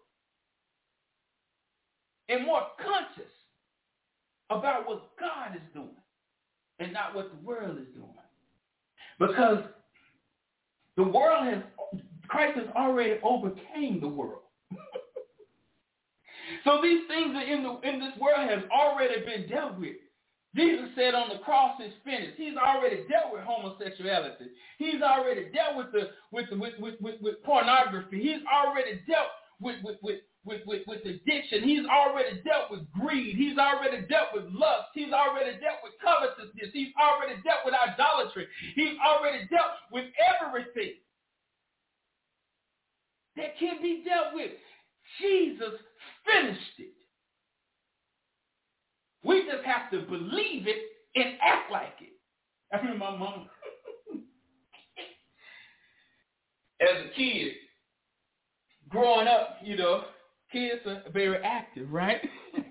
and 2.28 2.46
more 2.46 2.62
conscious 2.78 3.32
about 4.50 4.86
what 4.88 5.10
God 5.18 5.56
is 5.56 5.62
doing 5.74 5.88
and 6.78 6.92
not 6.92 7.14
what 7.14 7.30
the 7.30 7.46
world 7.46 7.78
is 7.78 7.86
doing. 7.94 8.08
Because 9.18 9.64
the 10.96 11.04
world 11.04 11.46
has, 11.46 11.62
Christ 12.28 12.58
has 12.58 12.68
already 12.76 13.18
overcame 13.22 14.00
the 14.00 14.08
world. 14.08 14.42
So 16.64 16.80
these 16.82 17.06
things 17.08 17.36
in 17.46 17.62
the 17.62 17.78
in 17.88 18.00
this 18.00 18.16
world 18.18 18.48
has 18.48 18.62
already 18.70 19.20
been 19.24 19.48
dealt 19.48 19.78
with. 19.78 19.96
Jesus 20.56 20.88
said 20.96 21.14
on 21.14 21.28
the 21.28 21.38
cross 21.44 21.78
is 21.80 21.92
finished. 22.04 22.34
He's 22.36 22.56
already 22.56 23.04
dealt 23.08 23.32
with 23.32 23.42
homosexuality. 23.44 24.46
He's 24.78 25.02
already 25.02 25.50
dealt 25.52 25.76
with 25.76 25.92
the 25.92 26.10
with 26.32 26.48
the, 26.50 26.56
with, 26.56 26.74
with, 26.78 26.94
with, 27.00 27.20
with 27.20 27.42
pornography. 27.44 28.20
He's 28.22 28.42
already 28.50 29.00
dealt 29.06 29.28
with 29.60 29.76
with, 29.84 29.98
with 30.02 30.20
with, 30.48 30.62
with, 30.66 30.82
with 30.86 31.00
addiction. 31.04 31.62
He's 31.62 31.86
already 31.86 32.40
dealt 32.42 32.70
with 32.70 32.80
greed. 32.92 33.36
He's 33.36 33.58
already 33.58 34.06
dealt 34.08 34.28
with 34.34 34.44
lust. 34.52 34.88
He's 34.94 35.12
already 35.12 35.60
dealt 35.60 35.84
with 35.84 35.92
covetousness. 36.02 36.72
He's 36.72 36.92
already 36.96 37.40
dealt 37.44 37.60
with 37.64 37.74
idolatry. 37.74 38.48
He's 38.74 38.96
already 39.04 39.46
dealt 39.48 39.76
with 39.92 40.06
everything 40.40 40.94
that 43.36 43.58
can 43.58 43.82
be 43.82 44.02
dealt 44.04 44.34
with. 44.34 44.50
Jesus 45.20 45.78
finished 46.24 46.78
it. 46.78 46.94
We 49.22 49.44
just 49.44 49.64
have 49.64 49.90
to 49.90 50.00
believe 50.08 50.66
it 50.66 50.82
and 51.14 51.34
act 51.42 51.70
like 51.70 51.94
it. 52.00 52.14
I 52.72 52.78
remember 52.78 52.98
my 52.98 53.16
mom 53.16 53.48
as 56.80 57.06
a 57.06 57.16
kid, 57.16 57.52
growing 58.88 59.26
up, 59.26 59.58
you 59.62 59.76
know, 59.76 60.04
kids 60.52 60.82
are 60.86 61.02
very 61.12 61.42
active, 61.42 61.90
right? 61.90 62.20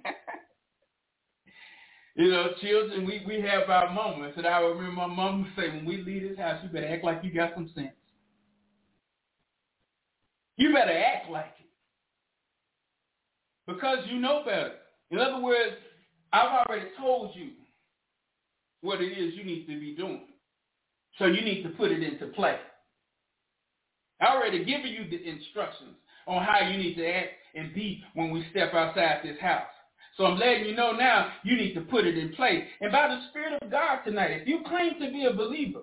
you 2.16 2.32
know, 2.32 2.48
children, 2.62 3.06
we, 3.06 3.24
we 3.28 3.42
have 3.42 3.70
our 3.70 3.94
moments. 3.94 4.38
And 4.38 4.48
I 4.48 4.60
remember 4.60 4.92
my 4.92 5.08
mom 5.08 5.44
would 5.44 5.52
say, 5.56 5.70
when 5.70 5.86
we 5.86 5.98
leave 5.98 6.30
this 6.30 6.38
house, 6.38 6.60
you 6.63 6.70
better 6.70 6.88
act 6.88 7.04
like 7.04 7.24
you 7.24 7.34
got 7.34 7.54
some 7.54 7.70
sense. 7.76 7.90
You 10.58 10.74
better 10.74 10.92
act 10.92 11.30
like 11.30 11.54
it 11.60 11.68
because 13.68 14.00
you 14.08 14.20
know 14.20 14.42
better. 14.44 14.72
In 15.12 15.20
other 15.20 15.40
words, 15.40 15.76
I've 16.34 16.66
already 16.68 16.88
told 17.00 17.36
you 17.36 17.52
what 18.82 19.02
it 19.02 19.18
is 19.18 19.36
you 19.36 19.44
need 19.44 19.68
to 19.68 19.80
be 19.80 19.96
doing. 19.96 20.22
So 21.20 21.26
you 21.26 21.42
need 21.42 21.63
to 21.63 21.70
put 21.70 21.92
it 21.92 22.02
into 22.02 22.28
play. 22.28 22.58
I 24.22 24.36
already 24.36 24.66
given 24.66 24.88
you 24.88 25.10
the 25.10 25.30
instructions 25.30 25.96
on 26.28 26.44
how 26.44 26.68
you 26.68 26.78
need 26.78 26.96
to 26.96 27.08
act 27.08 27.30
and 27.56 27.74
be 27.74 28.04
when 28.13 28.32
we 28.32 28.46
step 28.52 28.74
outside 28.74 29.22
this 29.24 29.40
house. 29.40 29.68
So 30.18 30.26
I'm 30.26 30.40
letting 30.40 30.66
you 30.66 30.76
know 30.76 30.92
now 30.94 31.32
you 31.44 31.56
need 31.56 31.74
to 31.76 31.82
put 31.82 32.06
it 32.06 32.18
in 32.18 32.34
place. 32.34 32.63
And 32.82 32.92
by 32.92 33.08
the 33.08 33.22
Spirit 33.30 33.62
of 33.62 33.72
God 33.72 34.00
tonight, 34.04 34.32
if 34.32 34.48
you 34.48 34.62
claim 34.68 34.94
to 35.00 35.12
be 35.12 35.26
a 35.26 35.34
believer, 35.34 35.82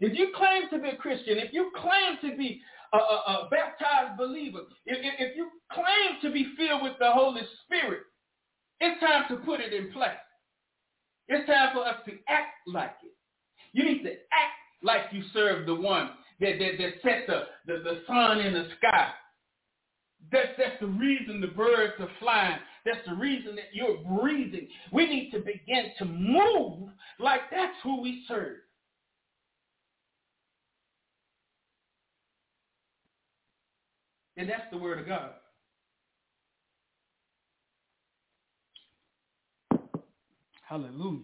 if 0.00 0.16
you 0.18 0.32
claim 0.36 0.68
to 0.70 0.78
be 0.78 0.88
a 0.90 0.96
Christian, 0.96 1.38
if 1.38 1.52
you 1.52 1.70
claim 1.76 2.18
to 2.22 2.36
be 2.36 2.60
a, 2.92 2.96
a, 2.96 3.00
a 3.00 3.48
baptized 3.50 4.18
believer, 4.18 4.60
if, 4.86 4.98
if, 4.98 5.30
if 5.30 5.36
you 5.36 5.50
claim 5.72 6.20
to 6.22 6.30
be 6.32 6.52
filled 6.56 6.82
with 6.82 6.94
the 6.98 7.10
Holy 7.10 7.42
Spirit, 7.64 8.02
it's 8.80 9.00
time 9.00 9.24
to 9.30 9.36
put 9.44 9.60
it 9.60 9.72
in 9.72 9.92
place. 9.92 10.10
It's 11.28 11.46
time 11.48 11.70
for 11.72 11.86
us 11.86 11.96
to 12.06 12.12
act 12.28 12.54
like 12.66 12.96
it. 13.02 13.12
You 13.72 13.84
need 13.84 14.02
to 14.02 14.10
act 14.10 14.56
like 14.82 15.02
you 15.12 15.22
serve 15.32 15.66
the 15.66 15.74
one 15.74 16.10
that, 16.40 16.58
that, 16.58 16.72
that 16.78 16.92
set 17.02 17.26
the, 17.26 17.44
the, 17.66 17.82
the 17.82 18.00
sun 18.06 18.40
in 18.40 18.52
the 18.52 18.68
sky. 18.78 19.10
That's, 20.32 20.48
that's 20.58 20.80
the 20.80 20.86
reason 20.86 21.40
the 21.40 21.48
birds 21.48 21.94
are 22.00 22.08
flying. 22.18 22.58
That's 22.84 23.06
the 23.06 23.14
reason 23.14 23.56
that 23.56 23.66
you're 23.72 23.98
breathing. 24.18 24.68
We 24.92 25.06
need 25.06 25.30
to 25.30 25.38
begin 25.38 25.92
to 25.98 26.04
move 26.04 26.90
like 27.18 27.42
that's 27.50 27.76
who 27.82 28.00
we 28.02 28.24
serve. 28.28 28.56
And 34.36 34.48
that's 34.48 34.64
the 34.70 34.78
word 34.78 34.98
of 34.98 35.06
God. 35.06 35.30
Hallelujah. 40.68 41.20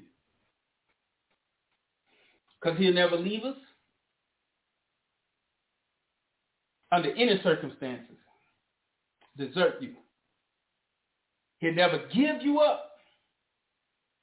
Because 2.60 2.78
he'll 2.78 2.94
never 2.94 3.16
leave 3.16 3.44
us 3.44 3.56
under 6.92 7.10
any 7.10 7.40
circumstances, 7.42 8.16
desert 9.36 9.76
you. 9.80 9.94
He'll 11.58 11.74
never 11.74 11.98
give 12.12 12.42
you 12.42 12.58
up, 12.60 12.92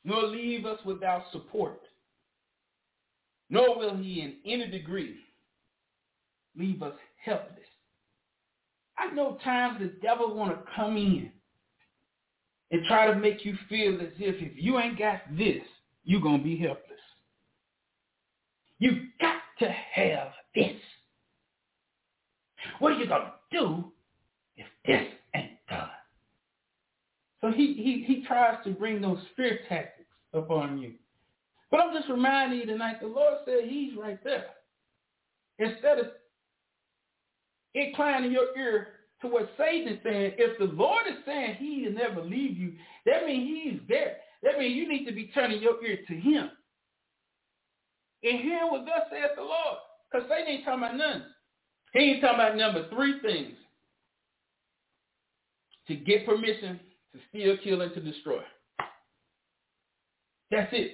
nor 0.04 0.24
leave 0.24 0.66
us 0.66 0.80
without 0.86 1.24
support. 1.32 1.80
Nor 3.50 3.78
will 3.78 3.98
he 3.98 4.22
in 4.22 4.36
any 4.46 4.68
degree 4.70 5.18
leave 6.58 6.84
us 6.84 6.94
helpless. 7.24 7.56
I 8.98 9.14
know 9.14 9.38
times 9.44 9.80
the 9.80 9.94
devil 10.02 10.36
want 10.36 10.52
to 10.52 10.72
come 10.76 10.98
in 10.98 11.32
and 12.72 12.86
try 12.86 13.08
to 13.08 13.16
make 13.16 13.46
you 13.46 13.56
feel 13.68 13.96
as 14.02 14.10
if 14.20 14.36
if 14.42 14.52
you 14.62 14.78
ain't 14.78 15.00
got 15.00 15.22
this, 15.38 15.64
you're 16.04 16.22
going 16.22 16.40
to 16.40 16.44
be 16.44 16.58
helpless. 16.58 16.84
You 18.80 19.08
got 19.20 19.42
to 19.60 19.72
have 19.94 20.32
this. 20.54 20.76
What 22.80 22.92
are 22.92 22.98
you 22.98 23.08
going 23.08 23.24
to 23.24 23.58
do 23.58 23.92
this 24.90 25.08
ain't 25.36 25.52
done? 25.70 25.90
So 27.42 27.52
he, 27.52 27.74
he 27.74 28.04
he 28.06 28.24
tries 28.26 28.64
to 28.66 28.72
bring 28.72 29.02
those 29.02 29.20
fear 29.36 29.60
tactics 29.70 30.10
upon 30.34 30.78
you. 30.80 30.94
But 31.72 31.82
I'm 31.82 31.94
just 31.94 32.10
reminding 32.10 32.60
you 32.60 32.66
tonight, 32.66 33.00
the 33.02 33.08
Lord 33.08 33.36
said 33.46 33.70
he's 33.70 33.96
right 33.98 34.22
there. 34.24 34.48
Instead 35.60 36.00
of 36.00 36.06
inclining 37.76 38.32
your 38.32 38.58
ear 38.58 38.88
to 39.22 39.28
what 39.28 39.52
Satan 39.58 39.94
is 39.94 40.00
saying, 40.04 40.34
if 40.38 40.58
the 40.58 40.74
Lord 40.76 41.04
is 41.08 41.18
saying 41.26 41.56
he 41.60 41.84
will 41.86 41.94
never 41.94 42.22
leave 42.22 42.58
you, 42.58 42.74
that 43.06 43.26
means 43.26 43.48
he's 43.48 43.80
there. 43.88 44.18
That 44.42 44.58
means 44.58 44.76
you 44.76 44.88
need 44.88 45.06
to 45.06 45.12
be 45.12 45.32
turning 45.34 45.62
your 45.62 45.84
ear 45.86 46.00
to 46.08 46.14
him. 46.14 46.50
And 48.24 48.40
hearing 48.40 48.72
what 48.72 48.86
thus 48.86 49.08
saith 49.12 49.32
the 49.36 49.42
Lord. 49.42 49.78
Because 50.12 50.28
Satan 50.30 50.48
ain't 50.48 50.66
talking 50.66 50.84
about 50.84 50.98
none. 50.98 51.26
He 51.94 52.00
ain't 52.00 52.22
talking 52.22 52.40
about 52.40 52.58
number 52.58 52.90
three 52.90 53.20
things. 53.22 53.56
To 55.90 55.96
get 55.96 56.26
permission 56.26 56.80
to 57.14 57.20
steal, 57.30 57.58
kill, 57.64 57.82
and 57.82 57.94
to 57.96 58.00
destroy. 58.00 58.42
That's 60.52 60.72
it. 60.72 60.92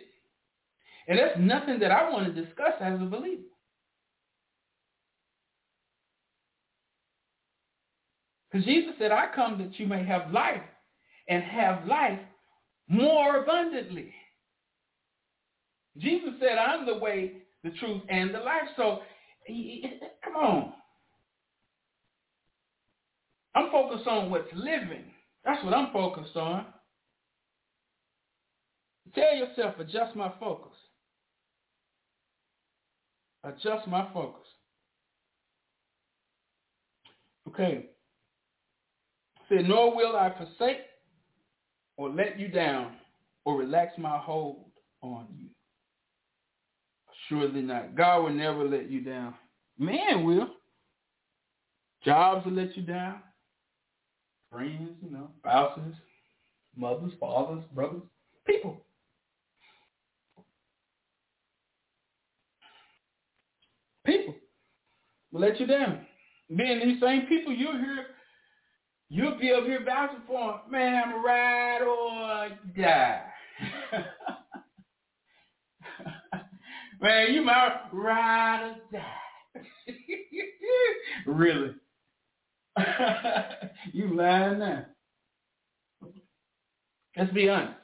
And 1.07 1.19
that's 1.19 1.37
nothing 1.37 1.79
that 1.79 1.91
I 1.91 2.09
want 2.09 2.33
to 2.33 2.41
discuss 2.41 2.73
as 2.79 2.99
a 2.99 3.05
believer. 3.05 3.43
Because 8.49 8.65
Jesus 8.65 8.93
said, 8.97 9.11
I 9.11 9.25
come 9.35 9.57
that 9.59 9.77
you 9.77 9.85
may 9.85 10.05
have 10.05 10.31
life 10.31 10.63
and 11.27 11.43
have 11.43 11.85
life 11.85 12.19
more 12.87 13.43
abundantly. 13.43 14.13
Jesus 15.97 16.29
said, 16.39 16.57
I'm 16.57 16.85
the 16.85 16.97
way, 16.97 17.33
the 17.65 17.71
truth, 17.71 18.01
and 18.07 18.33
the 18.33 18.39
life. 18.39 18.69
So, 18.77 18.99
come 20.23 20.35
on. 20.35 20.73
I'm 23.55 23.71
focused 23.71 24.07
on 24.07 24.29
what's 24.29 24.51
living. 24.53 25.05
That's 25.45 25.63
what 25.63 25.73
I'm 25.73 25.91
focused 25.93 26.35
on. 26.35 26.65
Tell 29.13 29.33
yourself, 29.33 29.75
adjust 29.79 30.15
my 30.15 30.31
focus. 30.39 30.73
Adjust 33.43 33.87
my 33.87 34.07
focus. 34.13 34.47
Okay. 37.47 37.85
Say, 39.47 39.61
nor 39.61 39.95
will 39.95 40.15
I 40.15 40.33
forsake 40.35 40.81
or 41.97 42.09
let 42.09 42.39
you 42.39 42.47
down 42.47 42.95
or 43.45 43.57
relax 43.57 43.93
my 43.97 44.17
hold 44.17 44.65
on 45.01 45.27
you. 45.37 45.47
Surely 47.29 47.61
not. 47.61 47.95
God 47.95 48.23
will 48.23 48.33
never 48.33 48.67
let 48.67 48.89
you 48.89 49.01
down. 49.01 49.35
Man 49.77 50.25
will. 50.25 50.47
Jobs 52.03 52.45
will 52.45 52.53
let 52.53 52.75
you 52.75 52.83
down. 52.83 53.21
Friends, 54.55 54.95
you 55.03 55.11
know, 55.11 55.29
spouses, 55.39 55.95
mothers, 56.77 57.11
fathers, 57.19 57.65
brothers, 57.73 58.03
people. 58.47 58.85
People 64.05 64.35
will 65.33 65.41
let 65.41 65.59
you 65.59 65.67
down. 65.67 66.05
Being 66.55 66.87
these 66.87 67.01
same 67.01 67.23
people, 67.23 67.51
you'll 67.51 67.73
hear, 67.73 68.05
you'll 69.09 69.37
be 69.37 69.51
up 69.51 69.65
here 69.65 69.83
vouching 69.83 70.21
for 70.25 70.51
them. 70.51 70.61
Man, 70.71 71.03
I'm 71.03 71.15
a 71.15 71.17
ride 71.17 71.81
or 71.81 72.47
die. 72.77 73.23
Man, 77.01 77.33
you 77.33 77.43
might 77.43 77.89
ride 77.91 78.71
or 78.71 78.77
die. 78.93 79.03
really? 81.25 81.75
you 83.93 84.15
lying 84.15 84.59
now. 84.59 84.85
Let's 87.17 87.31
be 87.33 87.49
honest. 87.49 87.79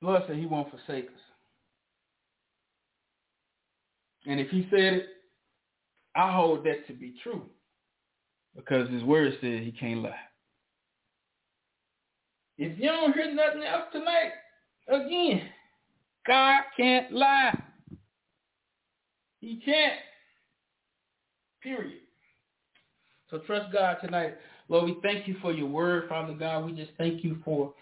Lord 0.00 0.22
said 0.26 0.36
he 0.36 0.46
won't 0.46 0.70
forsake 0.70 1.06
us. 1.06 1.20
And 4.26 4.40
if 4.40 4.48
he 4.50 4.66
said 4.70 4.94
it, 4.94 5.06
I 6.14 6.32
hold 6.32 6.64
that 6.64 6.86
to 6.86 6.92
be 6.92 7.14
true. 7.22 7.42
Because 8.54 8.88
his 8.90 9.02
word 9.02 9.32
said 9.40 9.60
he 9.60 9.72
can't 9.72 10.02
lie. 10.02 10.14
If 12.56 12.78
you 12.78 12.86
don't 12.86 13.14
hear 13.14 13.34
nothing 13.34 13.64
else 13.64 13.86
tonight, 13.92 14.32
again, 14.88 15.48
God 16.26 16.62
can't 16.76 17.12
lie. 17.12 17.58
He 19.40 19.60
can't. 19.64 19.94
Period. 21.64 22.00
So 23.30 23.38
trust 23.38 23.72
God 23.72 23.96
tonight. 24.02 24.36
Lord, 24.68 24.84
we 24.84 24.96
thank 25.02 25.26
you 25.26 25.36
for 25.40 25.50
your 25.50 25.66
word, 25.66 26.10
Father 26.10 26.34
God. 26.34 26.66
We 26.66 26.72
just 26.72 26.92
thank 26.98 27.24
you 27.24 27.38
for 27.42 27.72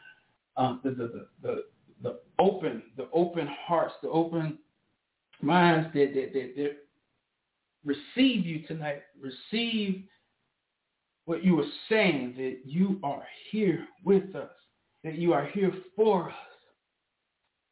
um, 0.57 0.81
the, 0.85 0.91
the, 0.91 1.27
the, 1.43 1.65
the, 2.01 2.21
open, 2.39 2.85
the 2.97 3.09
open 3.13 3.49
hearts, 3.67 3.95
the 4.03 4.09
open 4.09 4.59
minds 5.41 5.89
that, 5.95 6.15
that, 6.15 6.33
that, 6.33 6.53
that 6.57 6.77
receive 7.85 8.47
you 8.47 8.63
tonight, 8.69 9.03
receive 9.21 10.05
what 11.25 11.45
you 11.45 11.59
are 11.59 11.69
saying, 11.89 12.35
that 12.37 12.59
you 12.65 13.01
are 13.03 13.25
here 13.51 13.87
with 14.05 14.35
us, 14.37 14.51
that 15.03 15.17
you 15.17 15.33
are 15.33 15.47
here 15.47 15.73
for 15.97 16.31
us, 16.31 16.37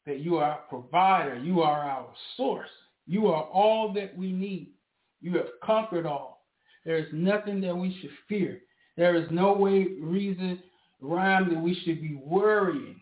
that 0.06 0.18
you 0.18 0.38
are 0.38 0.50
our 0.50 0.60
provider, 0.68 1.36
you 1.36 1.60
are 1.60 1.88
our 1.88 2.08
source, 2.36 2.68
you 3.06 3.28
are 3.28 3.44
all 3.44 3.92
that 3.92 4.16
we 4.16 4.32
need. 4.32 4.72
You 5.20 5.36
have 5.36 5.48
conquered 5.62 6.06
all. 6.06 6.46
There 6.84 6.96
is 6.96 7.08
nothing 7.12 7.60
that 7.62 7.76
we 7.76 7.96
should 8.00 8.10
fear. 8.28 8.60
There 8.96 9.14
is 9.14 9.26
no 9.30 9.52
way, 9.52 9.88
reason, 10.00 10.62
rhyme 11.00 11.52
that 11.52 11.60
we 11.60 11.74
should 11.84 12.00
be 12.00 12.20
worrying 12.22 13.00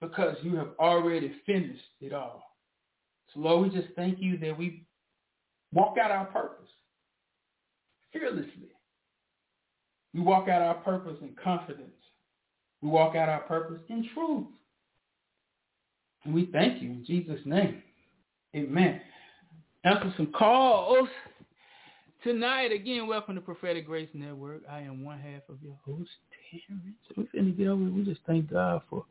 because 0.00 0.36
you 0.42 0.56
have 0.56 0.70
already 0.78 1.34
finished 1.44 1.82
it 2.00 2.12
all. 2.12 2.42
So 3.32 3.40
Lord, 3.40 3.70
we 3.70 3.78
just 3.80 3.94
thank 3.94 4.18
you 4.20 4.38
that 4.38 4.56
we 4.56 4.86
walk 5.72 5.96
out 6.02 6.10
our 6.10 6.26
purpose 6.26 6.68
fearlessly. 8.12 8.70
We 10.14 10.20
walk 10.20 10.48
out 10.48 10.62
our 10.62 10.74
purpose 10.74 11.18
in 11.22 11.36
confidence. 11.42 11.90
We 12.80 12.88
walk 12.88 13.14
out 13.14 13.28
our 13.28 13.40
purpose 13.40 13.80
in 13.88 14.08
truth. 14.14 14.46
And 16.24 16.34
we 16.34 16.48
thank 16.52 16.82
you 16.82 16.90
in 16.90 17.04
Jesus' 17.04 17.40
name. 17.44 17.82
Amen. 18.54 19.00
Answer 19.82 20.12
some 20.18 20.32
calls. 20.32 21.08
Tonight, 22.22 22.70
again, 22.70 23.06
welcome 23.06 23.34
to 23.34 23.40
Prophetic 23.40 23.86
Grace 23.86 24.10
Network. 24.12 24.60
I 24.70 24.80
am 24.80 25.02
one 25.02 25.18
half 25.18 25.40
of 25.48 25.56
your 25.62 25.78
host, 25.86 26.10
Terence. 26.50 26.96
We're 27.16 27.24
finna 27.34 27.56
get 27.56 27.68
over. 27.68 27.82
We 27.84 28.04
just 28.04 28.20
thank 28.26 28.50
God 28.50 28.82
for 28.90 29.06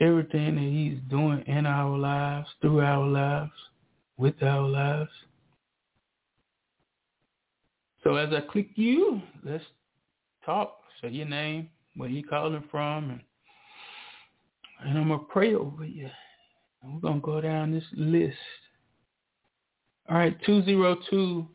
everything 0.00 0.56
that 0.56 0.60
he's 0.60 0.98
doing 1.08 1.44
in 1.46 1.66
our 1.66 1.96
lives, 1.96 2.48
through 2.60 2.80
our 2.80 3.06
lives, 3.06 3.52
with 4.16 4.42
our 4.42 4.66
lives. 4.66 5.10
So 8.02 8.16
as 8.16 8.34
I 8.34 8.40
click 8.40 8.70
you, 8.74 9.22
let's 9.44 9.62
talk. 10.44 10.78
Say 11.00 11.10
your 11.10 11.26
name, 11.26 11.68
where 11.94 12.08
you 12.08 12.24
calling 12.24 12.64
from, 12.72 13.10
and, 13.10 13.20
and 14.84 14.98
I'm 14.98 15.08
going 15.08 15.20
to 15.20 15.26
pray 15.26 15.54
over 15.54 15.84
you. 15.84 16.10
And 16.82 16.94
we're 16.94 17.00
going 17.00 17.20
to 17.20 17.24
go 17.24 17.40
down 17.40 17.70
this 17.72 17.84
list. 17.92 18.36
All 20.08 20.16
right, 20.16 20.36
202-722, 20.46 21.46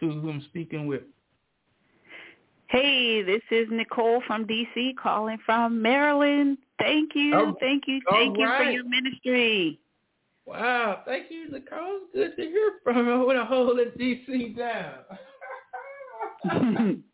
who 0.00 0.30
I'm 0.30 0.42
speaking 0.50 0.86
with. 0.86 1.02
Hey, 2.68 3.22
this 3.22 3.42
is 3.50 3.68
Nicole 3.70 4.22
from 4.26 4.46
DC 4.46 4.96
calling 5.00 5.38
from 5.46 5.80
Maryland. 5.80 6.58
Thank 6.78 7.12
you, 7.14 7.32
Oh, 7.34 7.54
thank 7.60 7.84
you, 7.86 8.00
thank 8.10 8.36
you 8.36 8.46
for 8.56 8.64
your 8.64 8.84
ministry. 8.84 9.78
Wow, 10.46 11.02
thank 11.06 11.30
you, 11.30 11.50
Nicole. 11.50 12.00
Good 12.12 12.36
to 12.36 12.42
hear 12.42 12.72
from 12.82 12.98
you. 12.98 13.04
Going 13.04 13.36
to 13.38 13.44
hold 13.46 13.78
it 13.78 13.96
DC 13.98 14.56
down. 14.58 14.94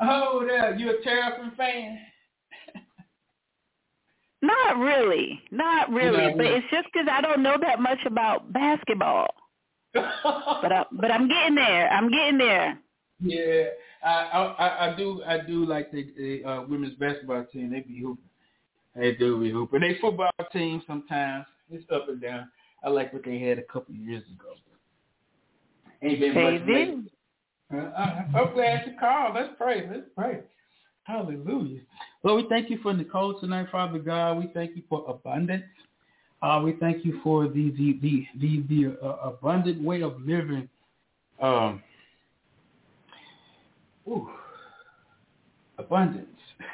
Hold 0.00 0.50
up. 0.50 0.78
You 0.78 0.90
a 0.90 1.02
Terrapin 1.02 1.52
fan? 1.56 1.98
not 4.42 4.78
really, 4.78 5.40
not 5.50 5.90
really, 5.90 6.16
Not 6.28 6.36
but 6.36 6.42
really. 6.44 6.54
it's 6.56 6.66
just 6.70 6.86
because 6.92 7.08
I 7.10 7.20
don't 7.20 7.42
know 7.42 7.56
that 7.60 7.80
much 7.80 7.98
about 8.06 8.52
basketball. 8.52 9.26
But 10.62 10.72
I, 10.72 10.84
but 10.92 11.10
I'm 11.10 11.28
getting 11.28 11.54
there. 11.54 11.88
I'm 11.88 12.10
getting 12.10 12.38
there. 12.38 12.78
yeah, 13.20 13.64
I, 14.04 14.08
I 14.08 14.88
I- 14.88 14.96
do 14.96 15.22
I 15.26 15.38
do 15.38 15.64
like 15.64 15.90
the, 15.92 16.12
the 16.16 16.44
uh, 16.44 16.62
women's 16.62 16.94
basketball 16.94 17.44
team. 17.52 17.70
They 17.70 17.80
be 17.80 18.00
hooping. 18.00 18.24
They 18.96 19.12
do 19.12 19.40
be 19.40 19.50
hooping. 19.50 19.80
They 19.80 19.98
football 20.00 20.30
team 20.52 20.82
sometimes. 20.86 21.46
It's 21.70 21.84
up 21.92 22.08
and 22.08 22.20
down. 22.20 22.50
I 22.82 22.88
like 22.88 23.12
what 23.12 23.24
they 23.24 23.38
had 23.38 23.58
a 23.58 23.62
couple 23.62 23.94
of 23.94 24.00
years 24.00 24.24
ago. 24.24 24.54
Ain't 26.02 26.20
been 26.20 26.32
Hey, 26.32 26.58
much. 26.58 27.04
Uh, 27.72 27.76
uh, 27.76 28.22
I'm 28.34 28.54
glad 28.54 28.86
you 28.86 28.92
called. 28.98 29.34
Let's 29.34 29.52
pray. 29.58 29.86
Let's 29.88 30.06
pray. 30.16 30.40
Hallelujah. 31.04 31.80
Lord, 32.22 32.44
we 32.44 32.48
thank 32.48 32.70
you 32.70 32.78
for 32.82 32.92
Nicole 32.94 33.40
tonight, 33.40 33.68
Father 33.70 33.98
God. 33.98 34.38
We 34.38 34.50
thank 34.54 34.76
you 34.76 34.82
for 34.88 35.04
abundance. 35.08 35.64
Uh, 36.40 36.62
we 36.64 36.72
thank 36.74 37.04
you 37.04 37.20
for 37.22 37.48
the 37.48 37.72
the 37.76 37.98
the 38.00 38.26
the, 38.40 38.62
the, 38.68 38.96
uh, 39.04 39.30
abundant 39.30 39.82
way 39.82 40.02
of 40.02 40.20
living 40.20 40.68
um, 41.40 41.82
ooh, 44.08 44.28
abundance. 45.78 46.26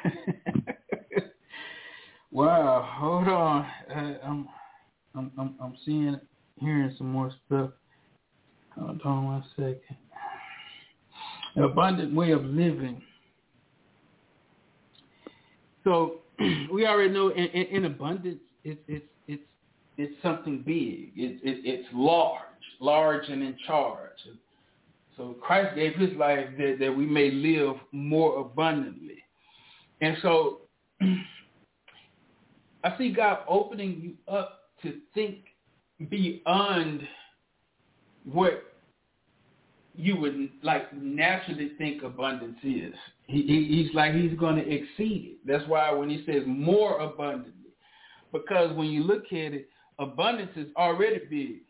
wow, 2.31 2.87
hold 2.97 3.27
on. 3.27 3.65
Uh, 3.89 4.17
I'm, 4.23 4.47
I'm, 5.13 5.31
I'm, 5.37 5.55
I'm 5.61 5.77
seeing, 5.85 6.19
hearing 6.59 6.93
some 6.97 7.11
more 7.11 7.31
stuff. 7.45 7.71
Hold 8.75 9.01
on 9.05 9.25
one 9.25 9.43
second. 9.55 9.81
An 11.55 11.63
abundant 11.63 12.13
way 12.13 12.31
of 12.31 12.43
living. 12.43 13.01
So 15.83 16.21
we 16.73 16.87
already 16.87 17.13
know 17.13 17.29
in, 17.29 17.45
in, 17.45 17.67
in 17.67 17.85
abundance, 17.85 18.41
it's 18.63 18.81
it's 18.87 19.05
it's 19.97 20.13
something 20.21 20.63
big. 20.65 21.11
It's 21.15 21.41
it, 21.43 21.61
it's 21.63 21.87
large, 21.93 22.41
large 22.79 23.27
and 23.29 23.41
in 23.41 23.55
charge. 23.65 24.11
So 25.17 25.35
Christ 25.41 25.75
gave 25.75 25.95
his 25.95 26.15
life 26.17 26.47
that, 26.57 26.77
that 26.79 26.91
we 26.95 27.05
may 27.05 27.31
live 27.31 27.75
more 27.91 28.39
abundantly. 28.39 29.23
And 30.01 30.17
so 30.21 30.61
I 32.83 32.97
see 32.97 33.13
God 33.13 33.39
opening 33.47 34.01
you 34.01 34.33
up 34.33 34.71
to 34.83 34.95
think 35.13 35.37
beyond 36.09 37.01
what 38.25 38.63
you 39.95 40.17
would 40.17 40.49
like 40.61 40.93
naturally 40.93 41.71
think 41.77 42.03
abundance 42.03 42.57
is. 42.63 42.93
He, 43.27 43.41
he, 43.43 43.83
he's 43.83 43.95
like 43.95 44.13
he's 44.13 44.37
going 44.37 44.57
to 44.57 44.69
exceed 44.69 45.37
it. 45.37 45.47
That's 45.47 45.67
why 45.69 45.91
when 45.91 46.09
he 46.09 46.23
says 46.25 46.43
more 46.45 46.99
abundantly, 46.99 47.71
because 48.33 48.75
when 48.75 48.87
you 48.87 49.03
look 49.03 49.25
at 49.31 49.53
it, 49.53 49.69
abundance 49.99 50.51
is 50.55 50.67
already 50.77 51.19
big. 51.29 51.61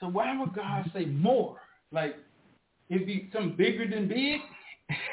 So 0.00 0.08
why 0.08 0.38
would 0.38 0.54
God 0.54 0.90
say 0.94 1.04
more? 1.04 1.58
Like 1.90 2.16
it'd 2.88 3.06
be 3.06 3.30
something 3.32 3.56
bigger 3.56 3.88
than 3.88 4.08
big. 4.08 4.40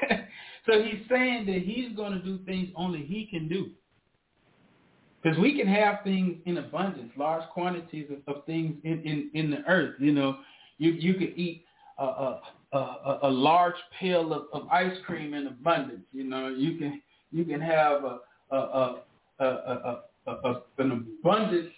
so 0.65 0.81
he's 0.81 1.01
saying 1.09 1.45
that 1.45 1.61
he's 1.63 1.95
going 1.95 2.13
to 2.13 2.19
do 2.19 2.39
things 2.45 2.69
only 2.75 3.05
he 3.05 3.27
can 3.29 3.47
do. 3.47 3.69
Because 5.21 5.37
we 5.37 5.57
can 5.57 5.67
have 5.67 5.99
things 6.03 6.37
in 6.45 6.57
abundance, 6.57 7.11
large 7.17 7.47
quantities 7.49 8.07
of, 8.09 8.35
of 8.35 8.45
things 8.45 8.75
in, 8.83 9.01
in, 9.03 9.29
in 9.33 9.51
the 9.51 9.57
earth. 9.67 9.95
You 9.99 10.13
know, 10.13 10.37
you 10.77 10.91
you 10.91 11.13
could 11.15 11.37
eat 11.37 11.65
a, 11.97 12.03
a, 12.03 12.41
a, 12.71 13.19
a 13.23 13.29
large 13.29 13.75
pail 13.99 14.33
of, 14.33 14.43
of 14.53 14.67
ice 14.69 14.95
cream 15.05 15.33
in 15.33 15.47
abundance. 15.47 16.05
You 16.13 16.23
know, 16.23 16.47
you 16.47 16.77
can 16.77 17.01
you 17.31 17.43
can 17.43 17.59
have 17.59 18.03
a, 18.05 18.19
a, 18.51 18.57
a, 18.57 19.01
a, 19.39 19.45
a, 19.45 20.01
a, 20.27 20.31
a, 20.31 20.61
an 20.77 20.91
abundance 21.21 21.69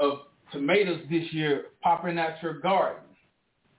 of 0.00 0.20
tomatoes 0.52 1.00
this 1.10 1.32
year 1.32 1.66
popping 1.82 2.18
out 2.18 2.42
your 2.42 2.60
garden. 2.60 3.02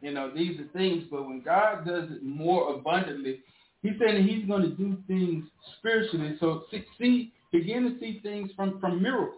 You 0.01 0.13
know, 0.13 0.31
these 0.33 0.59
are 0.59 0.67
things, 0.77 1.03
but 1.11 1.25
when 1.25 1.41
God 1.41 1.85
does 1.85 2.09
it 2.09 2.23
more 2.23 2.73
abundantly, 2.73 3.39
he's 3.81 3.93
saying 3.99 4.15
that 4.15 4.29
he's 4.29 4.47
going 4.47 4.61
to 4.61 4.69
do 4.69 4.97
things 5.07 5.45
spiritually. 5.77 6.37
So 6.39 6.63
see, 6.97 7.33
begin 7.51 7.83
to 7.83 7.99
see 7.99 8.19
things 8.23 8.49
from, 8.55 8.79
from 8.79 9.01
miracles. 9.01 9.35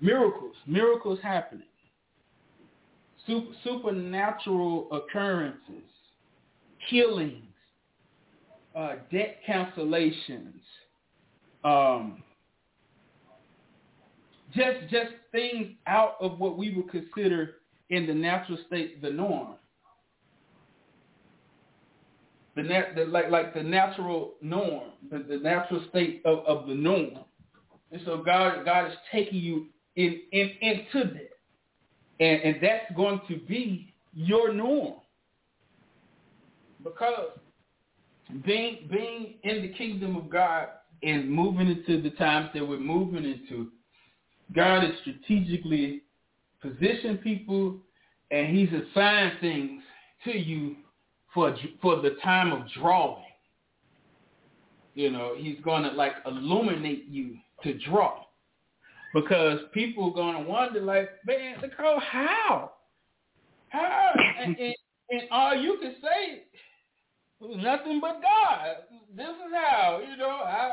Miracles, 0.00 0.54
miracles 0.66 1.18
happening. 1.22 1.66
Super, 3.26 3.52
supernatural 3.62 4.88
occurrences, 4.92 5.84
healings, 6.88 7.44
uh, 8.74 8.94
debt 9.12 9.38
cancellations, 9.46 10.60
um, 11.64 12.22
just 14.54 14.90
just 14.90 15.12
things 15.32 15.68
out 15.86 16.16
of 16.20 16.38
what 16.38 16.58
we 16.58 16.74
would 16.74 16.90
consider 16.90 17.56
in 17.90 18.06
the 18.06 18.14
natural 18.14 18.58
state 18.66 19.02
the 19.02 19.10
norm. 19.10 19.54
The, 22.56 22.62
nat- 22.62 22.94
the 22.96 23.04
like 23.04 23.30
like 23.30 23.54
the 23.54 23.62
natural 23.62 24.34
norm, 24.42 24.90
the, 25.10 25.18
the 25.18 25.36
natural 25.36 25.84
state 25.88 26.22
of, 26.24 26.40
of 26.46 26.66
the 26.66 26.74
norm. 26.74 27.20
And 27.92 28.02
so 28.04 28.18
God 28.18 28.64
God 28.64 28.88
is 28.88 28.96
taking 29.12 29.40
you 29.40 29.66
in, 29.96 30.20
in 30.32 30.50
into 30.60 31.14
that. 31.14 31.30
And 32.18 32.42
and 32.42 32.56
that's 32.62 32.92
going 32.96 33.20
to 33.28 33.36
be 33.36 33.94
your 34.12 34.52
norm. 34.52 34.94
Because 36.82 37.30
being 38.44 38.88
being 38.90 39.34
in 39.42 39.62
the 39.62 39.68
kingdom 39.68 40.16
of 40.16 40.28
God 40.28 40.68
and 41.02 41.30
moving 41.30 41.68
into 41.68 42.02
the 42.02 42.10
times 42.16 42.50
that 42.54 42.66
we're 42.66 42.78
moving 42.78 43.24
into, 43.24 43.68
God 44.54 44.84
is 44.84 44.90
strategically 45.00 46.02
positioned 46.60 47.22
people 47.22 47.78
and 48.30 48.56
he's 48.56 48.68
assigned 48.68 49.32
things 49.40 49.82
to 50.24 50.36
you 50.36 50.76
for 51.32 51.54
for 51.80 52.00
the 52.02 52.16
time 52.22 52.52
of 52.52 52.62
drawing. 52.78 53.24
You 54.94 55.10
know, 55.10 55.34
he's 55.36 55.58
going 55.64 55.84
to 55.84 55.90
like 55.90 56.12
illuminate 56.26 57.06
you 57.08 57.36
to 57.62 57.78
draw. 57.78 58.24
Because 59.14 59.58
people 59.72 60.10
are 60.10 60.14
going 60.14 60.44
to 60.44 60.48
wonder 60.48 60.80
like, 60.80 61.08
man, 61.26 61.56
Nicole, 61.60 62.00
how? 62.00 62.72
How? 63.70 64.12
and, 64.40 64.56
and, 64.56 64.74
and 65.10 65.22
all 65.32 65.56
you 65.56 65.78
can 65.80 65.94
say 66.00 66.42
was 67.40 67.56
nothing 67.60 68.00
but 68.00 68.20
God. 68.22 68.76
This 69.16 69.26
is 69.26 69.52
how, 69.52 70.00
you 70.08 70.16
know, 70.16 70.28
I 70.28 70.72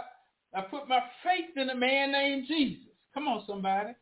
I 0.54 0.62
put 0.62 0.88
my 0.88 1.00
faith 1.24 1.56
in 1.56 1.70
a 1.70 1.76
man 1.76 2.12
named 2.12 2.46
Jesus. 2.48 2.87
Come 3.18 3.30
on, 3.30 3.44
somebody. 3.48 3.96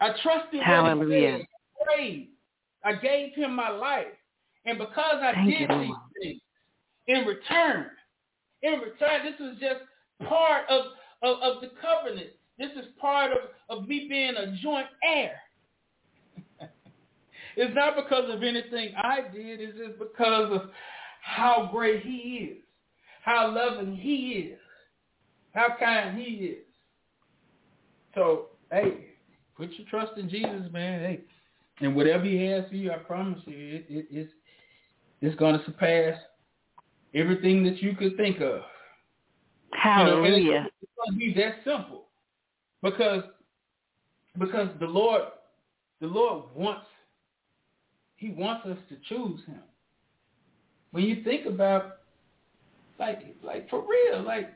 I 0.00 0.10
trusted 0.22 0.62
Hallelujah. 0.62 0.96
what 0.96 1.08
he 1.08 1.24
said. 1.24 1.40
I 1.42 1.84
prayed. 1.84 2.28
I 2.84 2.92
gave 2.94 3.34
him 3.34 3.56
my 3.56 3.68
life. 3.68 4.14
And 4.64 4.78
because 4.78 5.16
I 5.20 5.32
Thank 5.34 5.50
did 5.50 5.60
you, 5.62 5.78
these 5.80 5.94
things, 6.22 6.40
in 7.08 7.26
return, 7.26 7.86
in 8.62 8.74
return, 8.74 9.24
this 9.24 9.40
was 9.40 9.56
just 9.58 9.80
part 10.28 10.68
of, 10.68 10.84
of, 11.22 11.42
of 11.42 11.62
the 11.62 11.70
covenant. 11.82 12.30
This 12.58 12.70
is 12.76 12.92
part 13.00 13.32
of, 13.32 13.38
of 13.68 13.88
me 13.88 14.06
being 14.08 14.36
a 14.36 14.56
joint 14.62 14.86
heir. 15.02 15.34
it's 17.56 17.74
not 17.74 17.96
because 17.96 18.30
of 18.30 18.44
anything 18.44 18.94
I 18.96 19.22
did. 19.34 19.60
It's 19.60 19.76
just 19.76 19.98
because 19.98 20.52
of 20.52 20.70
how 21.22 21.70
great 21.72 22.04
he 22.04 22.52
is, 22.52 22.58
how 23.24 23.52
loving 23.52 23.96
he 23.96 24.52
is, 24.52 24.58
how 25.54 25.74
kind 25.80 26.16
he 26.16 26.34
is. 26.34 26.71
So, 28.14 28.46
hey, 28.70 29.06
put 29.56 29.70
your 29.72 29.86
trust 29.88 30.18
in 30.18 30.28
Jesus, 30.28 30.70
man. 30.72 31.00
Hey, 31.00 31.20
and 31.80 31.96
whatever 31.96 32.24
he 32.24 32.44
has 32.46 32.68
for 32.68 32.74
you, 32.76 32.92
I 32.92 32.96
promise 32.96 33.40
you, 33.46 33.56
it, 33.56 33.86
it, 33.88 34.06
it's 34.10 34.32
it's 35.20 35.36
going 35.36 35.58
to 35.58 35.64
surpass 35.64 36.16
everything 37.14 37.64
that 37.64 37.80
you 37.80 37.94
could 37.94 38.16
think 38.16 38.40
of. 38.40 38.60
You 40.06 40.14
know, 40.14 40.24
it's, 40.24 40.72
it's 40.82 40.92
going 40.96 41.12
to 41.12 41.18
be 41.18 41.40
that 41.40 41.54
simple 41.64 42.04
because 42.82 43.22
because 44.38 44.68
the 44.80 44.86
Lord 44.86 45.22
the 46.00 46.06
Lord 46.06 46.44
wants 46.54 46.86
he 48.16 48.30
wants 48.30 48.66
us 48.66 48.78
to 48.88 48.96
choose 49.08 49.40
him. 49.46 49.62
When 50.90 51.04
you 51.04 51.22
think 51.24 51.46
about 51.46 51.98
like 52.98 53.34
like 53.42 53.68
for 53.70 53.82
real, 53.82 54.22
like 54.22 54.52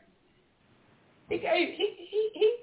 he 1.28 1.38
gave 1.38 1.68
he 1.76 1.94
he 2.10 2.30
he 2.34 2.56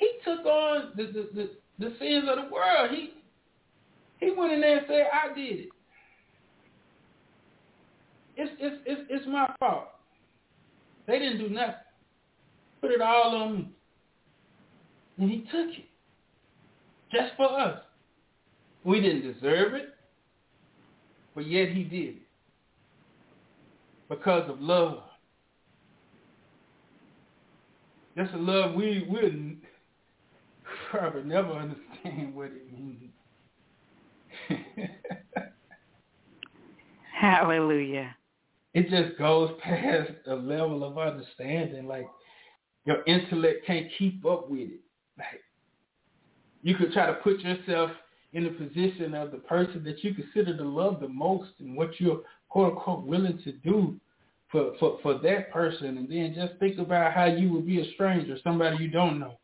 he 0.00 0.10
took 0.24 0.44
on 0.46 0.92
the 0.96 1.04
the, 1.04 1.28
the, 1.34 1.50
the 1.78 1.94
sins 1.98 2.24
of 2.28 2.44
the 2.44 2.52
world. 2.52 2.90
He 2.90 3.10
he 4.18 4.32
went 4.36 4.52
in 4.52 4.60
there 4.62 4.78
and 4.78 4.86
said, 4.88 5.06
I 5.12 5.34
did 5.34 5.60
it. 5.60 5.68
It's 8.36 8.52
it's 8.58 8.76
it's 8.86 9.02
it's 9.10 9.26
my 9.28 9.54
fault. 9.60 9.88
They 11.06 11.18
didn't 11.18 11.38
do 11.38 11.50
nothing. 11.50 11.74
Put 12.80 12.92
it 12.92 13.02
all 13.02 13.36
on 13.36 13.56
me. 13.56 13.70
And 15.18 15.30
he 15.30 15.40
took 15.40 15.68
it. 15.76 15.84
Just 17.12 17.36
for 17.36 17.60
us. 17.60 17.80
We 18.84 19.02
didn't 19.02 19.34
deserve 19.34 19.74
it, 19.74 19.90
but 21.34 21.46
yet 21.46 21.68
he 21.68 21.82
did 21.82 22.16
it. 22.16 22.22
Because 24.08 24.48
of 24.48 24.62
love. 24.62 25.02
That's 28.16 28.32
a 28.32 28.38
love 28.38 28.74
we 28.74 29.06
we 29.10 29.59
will 30.92 31.00
probably 31.00 31.22
never 31.22 31.52
understand 31.52 32.34
what 32.34 32.50
it 32.50 32.72
means. 32.72 33.10
Hallelujah. 37.20 38.16
it 38.72 38.88
just 38.88 39.18
goes 39.18 39.50
past 39.62 40.12
a 40.26 40.34
level 40.34 40.84
of 40.84 40.96
understanding. 40.96 41.86
Like 41.86 42.06
your 42.86 43.04
intellect 43.04 43.66
can't 43.66 43.88
keep 43.98 44.24
up 44.24 44.48
with 44.48 44.70
it. 44.70 44.80
Like 45.18 45.42
you 46.62 46.76
could 46.76 46.92
try 46.92 47.06
to 47.06 47.14
put 47.14 47.40
yourself 47.40 47.90
in 48.32 48.44
the 48.44 48.50
position 48.50 49.14
of 49.14 49.32
the 49.32 49.38
person 49.38 49.82
that 49.84 50.02
you 50.04 50.14
consider 50.14 50.56
to 50.56 50.64
love 50.64 51.00
the 51.00 51.08
most 51.08 51.50
and 51.58 51.76
what 51.76 52.00
you're 52.00 52.20
quote 52.48 52.72
unquote 52.72 53.04
willing 53.04 53.40
to 53.44 53.52
do 53.52 53.96
for, 54.50 54.72
for, 54.78 54.98
for 55.02 55.18
that 55.18 55.52
person 55.52 55.98
and 55.98 56.08
then 56.08 56.34
just 56.34 56.58
think 56.58 56.78
about 56.78 57.12
how 57.12 57.26
you 57.26 57.52
would 57.52 57.66
be 57.66 57.80
a 57.80 57.92
stranger, 57.94 58.36
somebody 58.42 58.82
you 58.82 58.90
don't 58.90 59.20
know. 59.20 59.39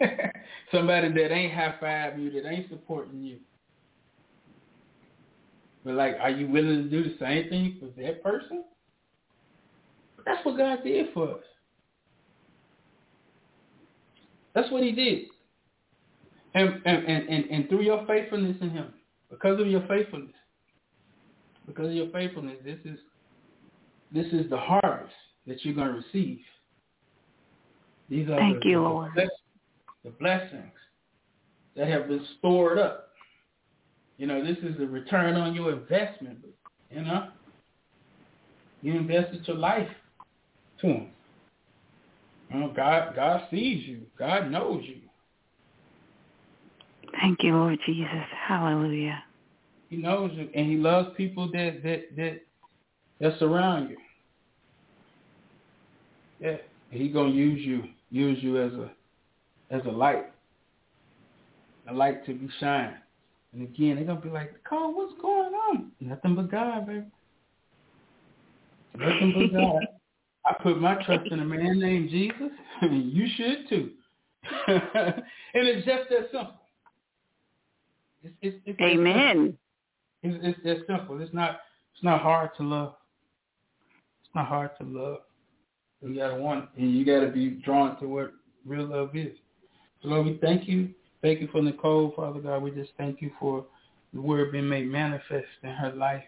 somebody 0.72 1.12
that 1.12 1.32
ain't 1.32 1.54
high 1.54 1.74
five 1.80 2.18
you, 2.18 2.30
that 2.30 2.48
ain't 2.48 2.68
supporting 2.68 3.22
you. 3.22 3.38
But 5.84 5.94
like, 5.94 6.16
are 6.20 6.30
you 6.30 6.48
willing 6.48 6.84
to 6.84 6.90
do 6.90 7.04
the 7.04 7.16
same 7.20 7.50
thing 7.50 7.76
for 7.78 8.00
that 8.00 8.22
person? 8.22 8.64
That's 10.24 10.44
what 10.44 10.56
God 10.56 10.78
did 10.82 11.12
for 11.12 11.32
us. 11.32 11.44
That's 14.54 14.70
what 14.70 14.82
he 14.82 14.92
did. 14.92 15.24
And, 16.54 16.80
and, 16.86 17.06
and, 17.08 17.50
and, 17.50 17.68
through 17.68 17.82
your 17.82 18.06
faithfulness 18.06 18.56
in 18.60 18.70
him, 18.70 18.94
because 19.28 19.60
of 19.60 19.66
your 19.66 19.84
faithfulness, 19.88 20.36
because 21.66 21.88
of 21.88 21.94
your 21.94 22.10
faithfulness, 22.10 22.58
this 22.64 22.78
is 22.84 22.98
this 24.12 24.26
is 24.26 24.48
the 24.48 24.56
harvest 24.56 25.12
that 25.48 25.64
you're 25.64 25.74
going 25.74 25.88
to 25.88 25.94
receive. 25.94 26.38
These 28.08 28.28
are 28.28 28.36
Thank 28.36 28.62
the, 28.62 28.68
you, 28.68 28.82
Lord. 28.82 29.10
The 30.04 30.10
blessings 30.10 30.72
that 31.76 31.88
have 31.88 32.08
been 32.08 32.24
stored 32.38 32.78
up. 32.78 33.08
You 34.18 34.26
know, 34.26 34.44
this 34.44 34.58
is 34.58 34.78
the 34.78 34.86
return 34.86 35.36
on 35.36 35.54
your 35.54 35.72
investment. 35.72 36.38
You 36.90 37.02
know, 37.02 37.28
you 38.82 38.94
invested 38.96 39.46
your 39.46 39.56
life 39.56 39.88
to 40.82 40.86
him. 40.86 41.08
You 42.52 42.60
know, 42.60 42.72
God, 42.74 43.16
God 43.16 43.48
sees 43.50 43.86
you. 43.86 44.02
God 44.18 44.50
knows 44.50 44.82
you. 44.84 44.98
Thank 47.20 47.42
you, 47.42 47.52
Lord 47.52 47.78
Jesus. 47.86 48.08
Hallelujah. 48.46 49.22
He 49.88 49.96
knows 49.96 50.30
you, 50.34 50.48
and 50.54 50.70
He 50.70 50.76
loves 50.76 51.08
people 51.16 51.50
that 51.52 51.82
that 51.82 52.16
that 52.16 52.40
that 53.20 53.38
surround 53.38 53.90
you. 53.90 53.96
Yeah, 56.40 56.56
He 56.90 57.08
gonna 57.08 57.30
use 57.30 57.64
you, 57.64 57.84
use 58.10 58.42
you 58.42 58.60
as 58.60 58.72
a 58.72 58.90
as 59.74 59.84
a 59.86 59.90
light, 59.90 60.26
a 61.88 61.92
light 61.92 62.24
to 62.26 62.34
be 62.34 62.48
shined. 62.60 62.94
And 63.52 63.62
again, 63.62 63.96
they're 63.96 64.04
gonna 64.04 64.20
be 64.20 64.30
like, 64.30 64.62
"Cole, 64.64 64.94
what's 64.94 65.20
going 65.20 65.54
on?" 65.54 65.92
Nothing 66.00 66.34
but 66.34 66.50
God, 66.50 66.86
baby. 66.86 67.06
Nothing 68.96 69.50
but 69.52 69.58
God. 69.58 69.86
I 70.46 70.52
put 70.62 70.80
my 70.80 71.02
trust 71.04 71.30
in 71.30 71.40
a 71.40 71.44
man 71.44 71.78
named 71.78 72.10
Jesus, 72.10 72.52
and 72.82 73.12
you 73.12 73.26
should 73.36 73.68
too. 73.68 73.90
and 74.66 75.22
it's 75.54 75.86
just 75.86 76.08
that 76.10 76.30
simple. 76.30 76.54
It's, 78.22 78.34
it's, 78.42 78.56
it's 78.66 78.78
that 78.78 78.88
simple. 78.90 79.08
Amen. 79.08 79.58
It's, 80.22 80.38
it's 80.42 80.60
that 80.64 80.86
simple. 80.86 81.20
It's 81.20 81.34
not. 81.34 81.60
It's 81.94 82.02
not 82.02 82.20
hard 82.20 82.50
to 82.56 82.62
love. 82.62 82.94
It's 84.24 84.34
not 84.34 84.46
hard 84.46 84.70
to 84.78 84.84
love. 84.84 85.18
You 86.00 86.14
gotta 86.14 86.36
want, 86.36 86.68
and 86.76 86.94
you 86.94 87.04
gotta 87.04 87.28
be 87.28 87.50
drawn 87.50 87.98
to 88.00 88.08
what 88.08 88.32
real 88.66 88.86
love 88.86 89.16
is. 89.16 89.36
So 90.04 90.10
Lord, 90.10 90.26
we 90.26 90.38
thank 90.40 90.68
you. 90.68 90.90
Thank 91.22 91.40
you 91.40 91.48
for 91.48 91.62
Nicole, 91.62 92.12
Father 92.14 92.38
God. 92.38 92.62
We 92.62 92.70
just 92.70 92.90
thank 92.98 93.22
you 93.22 93.30
for 93.40 93.64
the 94.12 94.20
word 94.20 94.52
being 94.52 94.68
made 94.68 94.86
manifest 94.86 95.46
in 95.62 95.70
her 95.70 95.92
life, 95.92 96.22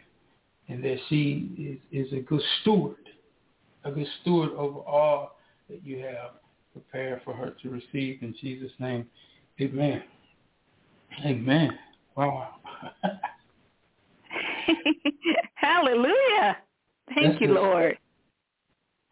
and 0.69 0.83
that 0.83 0.97
she 1.09 1.79
is, 1.93 2.07
is 2.07 2.13
a 2.15 2.21
good 2.21 2.41
steward, 2.61 2.97
a 3.85 3.93
good 3.93 4.07
steward 4.23 4.53
over 4.53 4.79
all 4.79 5.37
that 5.69 5.85
you 5.85 5.99
have 5.99 6.31
prepared 6.73 7.21
for 7.23 7.35
her 7.35 7.55
to 7.63 7.69
receive. 7.69 8.23
In 8.23 8.35
Jesus' 8.41 8.73
name, 8.79 9.07
Amen. 9.61 10.03
Amen. 11.25 11.79
Wow. 12.17 12.55
Hallelujah. 15.55 16.57
Thank 17.15 17.33
That's 17.33 17.41
you, 17.43 17.49
good. 17.49 17.55
Lord. 17.55 17.99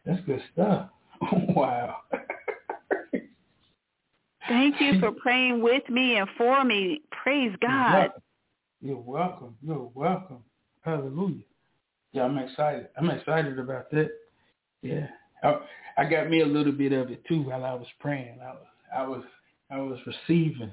That's 0.07 0.25
good 0.25 0.43
stuff. 0.55 0.89
wow. 1.33 1.97
Thank 4.49 4.81
you 4.81 5.01
for 5.01 5.11
praying 5.23 5.63
with 5.63 5.89
me 5.89 6.17
and 6.17 6.29
for 6.37 6.65
me. 6.65 7.03
Praise 7.23 7.55
God. 7.61 8.11
You're 8.81 8.97
welcome. 8.97 9.57
You're 9.63 9.91
welcome. 9.95 10.45
Hallelujah. 10.83 11.45
Yeah, 12.13 12.25
I'm 12.25 12.39
excited. 12.39 12.89
I'm 12.99 13.11
excited 13.11 13.59
about 13.59 13.91
that. 13.91 14.11
Yeah. 14.83 15.07
I, 15.43 15.59
I 15.97 16.05
got 16.05 16.29
me 16.29 16.43
a 16.43 16.47
little 16.47 16.73
bit 16.73 16.93
of 16.93 17.11
it 17.11 17.25
too 17.27 17.43
while 17.43 17.65
I 17.65 17.75
was 17.75 17.87
praying. 18.01 18.39
I 18.43 18.51
was 18.53 18.67
I 18.95 19.07
was 19.07 19.23
I 19.71 19.79
was 19.79 19.99
receiving. 20.07 20.73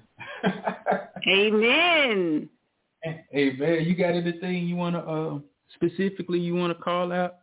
Amen. 1.28 2.50
hey 3.32 3.56
man, 3.58 3.86
you 3.86 3.96
got 3.96 4.14
anything 4.14 4.68
you 4.68 4.76
wanna 4.76 5.00
uh 5.00 5.40
specifically 5.76 6.40
you 6.40 6.56
wanna 6.56 6.76
call 6.76 7.12
out? 7.12 7.38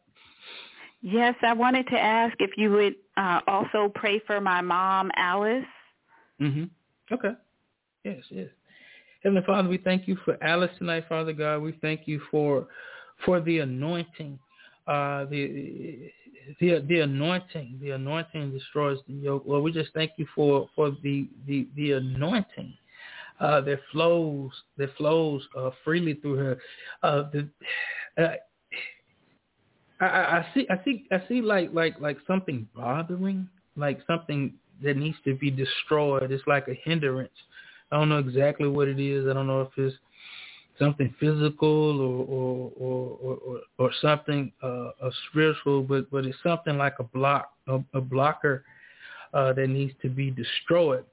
Yes, 1.01 1.35
I 1.43 1.53
wanted 1.53 1.87
to 1.89 1.99
ask 1.99 2.35
if 2.41 2.51
you 2.57 2.72
would 2.72 2.97
uh, 3.16 3.41
also 3.47 3.93
pray 3.95 4.20
for 4.26 4.41
my 4.41 4.61
mom, 4.61 5.12
Alice. 5.14 5.64
Mm-hmm. 6.41 7.14
Okay. 7.14 7.32
Yes, 8.05 8.22
yes. 8.30 8.49
Heavenly 9.22 9.45
Father, 9.45 9.68
we 9.68 9.78
thank 9.78 10.07
you 10.07 10.16
for 10.24 10.43
Alice 10.43 10.70
tonight, 10.78 11.05
Father 11.09 11.32
God. 11.32 11.59
We 11.59 11.72
thank 11.82 12.07
you 12.07 12.20
for 12.30 12.68
for 13.24 13.41
the 13.41 13.59
anointing. 13.59 14.39
Uh, 14.86 15.24
the 15.26 16.11
the 16.61 16.84
the 16.89 17.01
anointing, 17.01 17.78
the 17.82 17.91
anointing 17.91 18.53
destroys 18.53 18.99
the 19.09 19.14
yoke. 19.14 19.43
Lord, 19.47 19.64
we 19.64 19.72
just 19.72 19.93
thank 19.93 20.12
you 20.16 20.26
for 20.34 20.68
for 20.76 20.93
the 21.03 21.28
the 21.47 21.66
the 21.76 21.93
anointing 21.93 22.74
uh, 23.41 23.61
that 23.62 23.80
flows 23.91 24.53
that 24.76 24.95
flows 24.97 25.47
uh, 25.57 25.70
freely 25.84 26.14
through 26.14 26.36
her. 26.36 26.59
Uh, 27.03 27.24
the 27.32 27.49
uh, 28.16 28.34
I, 30.01 30.07
I 30.07 30.47
see 30.55 30.66
I 30.70 30.84
see 30.84 31.07
I 31.11 31.22
see 31.28 31.41
like 31.43 31.70
like 31.72 32.01
like 32.01 32.18
something 32.26 32.68
bothering, 32.74 33.49
like 33.76 34.01
something 34.07 34.55
that 34.83 34.97
needs 34.97 35.16
to 35.24 35.35
be 35.35 35.51
destroyed. 35.51 36.31
It's 36.31 36.47
like 36.47 36.68
a 36.68 36.74
hindrance. 36.74 37.31
I 37.91 37.97
don't 37.97 38.09
know 38.09 38.18
exactly 38.18 38.68
what 38.68 38.89
it 38.89 39.01
is. 39.01 39.26
I 39.29 39.33
don't 39.33 39.47
know 39.47 39.62
if 39.62 39.70
it's 39.76 39.97
something 40.79 41.14
physical 41.18 42.01
or 42.01 42.24
or 42.26 42.72
or 42.79 43.37
or, 43.39 43.61
or 43.79 43.93
something 44.01 44.53
uh, 44.62 44.91
spiritual, 45.31 45.83
but 45.83 46.11
but 46.11 46.24
it's 46.26 46.39
something 46.43 46.76
like 46.76 46.95
a 46.99 47.05
block 47.05 47.53
a, 47.66 47.81
a 47.95 48.01
blocker 48.01 48.64
uh, 49.35 49.53
that 49.53 49.68
needs 49.68 49.95
to 50.03 50.09
be 50.09 50.31
destroyed. 50.31 51.05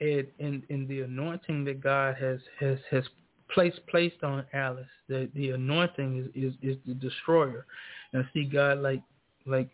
And 0.00 0.26
in 0.68 0.86
the 0.88 1.02
anointing 1.02 1.64
that 1.64 1.80
God 1.80 2.16
has 2.20 2.40
has 2.58 2.78
has 2.90 3.04
placed 3.50 3.86
placed 3.86 4.22
on 4.22 4.44
Alice, 4.52 4.86
the 5.08 5.28
the 5.34 5.50
anointing 5.50 6.30
is 6.34 6.52
is, 6.52 6.54
is 6.62 6.76
the 6.86 6.94
destroyer. 6.94 7.66
And 8.12 8.24
I 8.24 8.32
see 8.32 8.44
God 8.44 8.78
like 8.78 9.02
like 9.46 9.68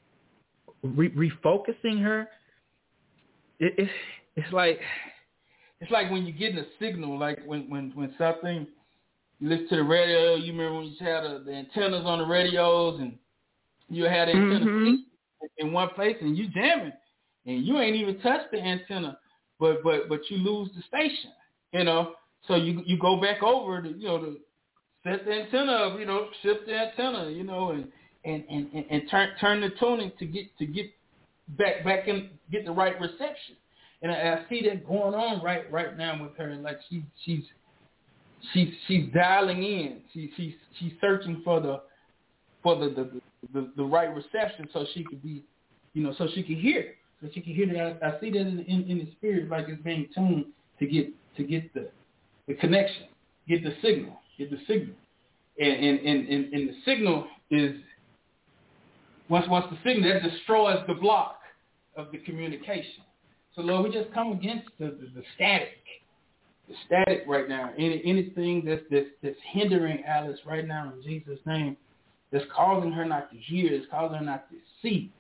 re- 0.83 1.11
refocusing 1.11 2.03
her. 2.03 2.29
It, 3.61 3.75
it 3.79 3.89
it's 4.37 4.53
like 4.53 4.81
it's 5.81 5.91
like 5.91 6.11
when 6.11 6.25
you're 6.27 6.37
getting 6.37 6.59
a 6.59 6.67
signal, 6.79 7.19
like 7.19 7.39
when 7.47 7.69
when 7.69 7.91
when 7.95 8.15
something 8.19 8.67
you 9.39 9.49
listen 9.49 9.69
to 9.69 9.77
the 9.77 9.85
radio. 9.85 10.35
You 10.35 10.53
remember 10.53 10.79
when 10.79 10.87
you 10.87 10.97
had 11.01 11.25
uh, 11.25 11.39
the 11.45 11.53
antennas 11.53 12.05
on 12.05 12.19
the 12.19 12.27
radios, 12.27 13.01
and 13.01 13.19
you 13.89 14.05
had 14.05 14.29
antenna 14.29 14.67
Mhm. 14.67 14.97
in 15.59 15.73
one 15.73 15.91
place, 15.91 16.17
and 16.21 16.37
you 16.37 16.49
jamming, 16.49 16.93
and 17.47 17.65
you 17.65 17.79
ain't 17.79 17.97
even 17.97 18.21
touched 18.21 18.51
the 18.53 18.59
antenna, 18.61 19.19
but 19.59 19.83
but 19.83 20.09
but 20.09 20.21
you 20.31 20.39
lose 20.39 20.71
the 20.75 20.83
station, 20.83 21.33
you 21.73 21.85
know. 21.85 22.15
So 22.47 22.55
you 22.57 22.83
you 22.87 22.99
go 22.99 23.21
back 23.21 23.43
over 23.43 23.83
to 23.83 23.89
you 23.89 24.07
know 24.09 24.19
to 24.19 24.37
set 25.05 25.25
the 25.25 25.33
antenna 25.33 25.73
up, 25.73 25.99
you 25.99 26.07
know, 26.07 26.29
shift 26.43 26.67
the 26.67 26.75
antenna, 26.75 27.31
you 27.31 27.45
know, 27.45 27.71
and 27.71 27.91
and 28.25 28.45
and, 28.51 28.69
and, 28.75 28.85
and 28.91 29.11
turn 29.11 29.31
turn 29.41 29.61
the 29.61 29.71
tuning 29.79 30.13
to 30.19 30.27
get 30.27 30.57
to 30.59 30.67
get 30.67 30.87
back 31.57 31.85
back 31.85 32.09
and 32.09 32.29
get 32.51 32.65
the 32.65 32.73
right 32.73 33.01
reception. 33.01 33.57
And 34.03 34.13
I, 34.13 34.15
I 34.15 34.49
see 34.49 34.67
that 34.69 34.87
going 34.87 35.15
on 35.15 35.43
right 35.43 35.71
right 35.73 35.97
now 35.97 36.23
with 36.23 36.37
her. 36.37 36.55
Like 36.57 36.79
she 36.89 37.05
she's 37.25 37.45
she's 38.53 38.69
she's 38.87 39.13
dialing 39.13 39.63
in. 39.63 40.01
She 40.13 40.31
she's 40.37 40.55
she's 40.79 40.93
searching 41.01 41.43
for 41.45 41.61
the 41.61 41.81
for 42.63 42.77
the 42.77 42.91
the, 42.91 43.21
the 43.53 43.73
the 43.77 43.85
right 43.85 44.15
reception 44.15 44.69
so 44.73 44.85
she 44.95 45.05
could 45.05 45.23
be 45.23 45.45
you 45.95 46.03
know 46.03 46.15
so 46.19 46.29
she 46.35 46.43
can 46.43 46.57
hear 46.57 46.95
so 47.21 47.29
she 47.33 47.41
can 47.41 47.55
hear 47.55 47.67
that. 47.67 48.05
I, 48.05 48.17
I 48.17 48.21
see 48.21 48.31
that 48.31 48.41
in, 48.41 48.61
in 48.61 48.91
in 48.91 48.99
the 48.99 49.09
spirit 49.17 49.49
like 49.49 49.67
it's 49.69 49.83
being 49.83 50.09
tuned 50.15 50.47
to 50.79 50.87
get 50.87 51.09
to 51.37 51.45
get 51.45 51.73
the 51.75 51.89
the 52.47 52.55
connection, 52.55 53.07
get 53.49 53.63
the 53.63 53.75
signal, 53.83 54.21
get 54.39 54.51
the 54.51 54.59
signal, 54.67 54.95
and 55.59 55.85
and 55.85 55.99
and 56.01 56.29
and, 56.29 56.55
and 56.55 56.69
the 56.69 56.75
signal 56.85 57.27
is 57.51 57.77
once 59.29 59.47
once 59.49 59.67
the 59.71 59.79
signal 59.89 60.13
that 60.13 60.23
destroys 60.23 60.79
the 60.87 60.95
block 60.95 61.38
of 61.99 62.11
the 62.13 62.19
communication. 62.19 63.03
So 63.55 63.63
Lord, 63.63 63.85
we 63.85 63.99
just 63.99 64.13
come 64.15 64.33
against 64.33 64.69
the, 64.79 64.87
the, 64.87 65.11
the 65.15 65.23
static, 65.35 65.83
the 66.69 66.75
static 66.87 67.25
right 67.27 67.49
now. 67.49 67.73
Any 67.77 68.01
anything 68.05 68.65
that's 68.65 68.83
that's 68.91 69.09
that's 69.23 69.37
hindering 69.53 70.05
Alice 70.07 70.39
right 70.47 70.67
now 70.67 70.93
in 70.95 71.03
Jesus' 71.03 71.41
name, 71.45 71.77
that's 72.33 72.45
causing 72.55 72.93
her 72.93 73.05
not 73.05 73.31
to 73.33 73.37
hear, 73.37 73.77
that's 73.77 73.91
causing 73.91 74.19
her 74.19 74.25
not 74.25 74.49
to 74.51 74.57
see, 74.81 75.13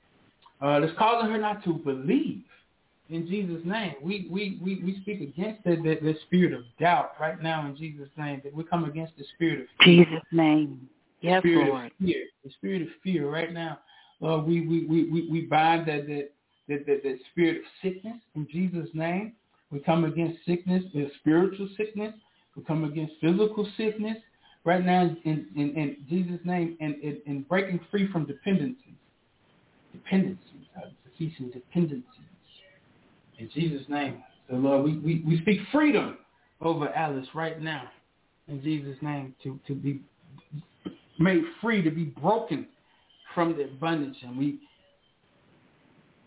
uh, 0.62 0.80
that's 0.80 0.96
causing 0.96 1.30
her 1.30 1.38
not 1.38 1.64
to 1.64 1.74
believe. 1.74 2.42
In 3.10 3.26
Jesus' 3.26 3.64
name, 3.64 3.94
we 4.02 4.28
we 4.30 4.58
we, 4.62 4.82
we 4.84 5.00
speak 5.00 5.20
against 5.20 5.64
the, 5.64 5.76
that 5.76 6.02
that 6.02 6.16
spirit 6.26 6.52
of 6.52 6.62
doubt 6.78 7.12
right 7.18 7.42
now 7.42 7.66
in 7.66 7.76
Jesus' 7.76 8.10
name. 8.16 8.40
That 8.44 8.54
we 8.54 8.62
come 8.64 8.84
against 8.84 9.16
the 9.16 9.24
spirit 9.34 9.60
of 9.60 9.66
fear 9.82 10.04
Jesus' 10.04 10.22
name. 10.30 10.88
Yes, 11.22 11.40
spirit 11.40 11.68
Lord. 11.68 11.86
of 11.86 11.92
fear, 11.98 12.24
the 12.44 12.50
spirit 12.50 12.82
of 12.82 12.88
fear 13.02 13.28
right 13.28 13.52
now. 13.52 13.78
Lord, 14.20 14.46
we 14.46 14.60
we 14.66 14.84
we 14.84 15.10
we, 15.10 15.28
we 15.30 15.40
bind 15.40 15.88
that 15.88 16.06
that, 16.06 16.30
that 16.68 16.86
that 16.86 17.02
that 17.02 17.18
spirit 17.32 17.58
of 17.58 17.62
sickness 17.82 18.16
in 18.34 18.46
Jesus' 18.50 18.88
name. 18.94 19.32
We 19.70 19.80
come 19.80 20.04
against 20.04 20.38
sickness, 20.46 20.82
the 20.94 21.10
spiritual 21.20 21.68
sickness. 21.76 22.14
We 22.56 22.64
come 22.64 22.84
against 22.84 23.14
physical 23.20 23.68
sickness. 23.76 24.16
right 24.64 24.84
now 24.84 25.14
in, 25.24 25.46
in, 25.56 25.76
in 25.76 25.96
Jesus' 26.08 26.40
name 26.44 26.76
and 26.80 26.94
in, 27.02 27.20
in, 27.26 27.42
breaking 27.42 27.80
free 27.90 28.10
from 28.10 28.26
dependency. 28.26 28.94
Dependencies, 29.92 30.66
ceasing 31.18 31.50
dependencies. 31.50 32.04
In 33.38 33.50
Jesus' 33.54 33.86
name. 33.88 34.22
So 34.48 34.56
Lord, 34.56 34.84
we, 34.84 34.98
we, 34.98 35.22
we 35.26 35.40
speak 35.42 35.60
freedom 35.70 36.18
over 36.60 36.92
Alice 36.94 37.28
right 37.34 37.60
now. 37.60 37.84
In 38.48 38.62
Jesus' 38.62 38.96
name 39.02 39.34
to, 39.42 39.60
to 39.66 39.74
be 39.74 40.00
made 41.18 41.42
free, 41.60 41.82
to 41.82 41.90
be 41.90 42.04
broken 42.04 42.66
from 43.34 43.56
the 43.56 43.64
abundance. 43.64 44.16
And 44.22 44.38
we 44.38 44.60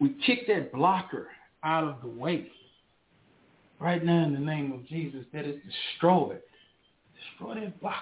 we 0.02 0.16
kick 0.26 0.48
that 0.48 0.74
blocker 0.74 1.28
out 1.64 1.84
of 1.84 2.02
the 2.02 2.10
way. 2.10 2.48
Right 3.80 4.04
now 4.04 4.26
in 4.26 4.34
the 4.34 4.40
name 4.40 4.72
of 4.72 4.86
Jesus, 4.88 5.26
that 5.32 5.46
is 5.46 5.60
destroyed. 5.94 6.42
Destroy 7.16 7.62
that 7.62 7.80
blocker. 7.80 7.98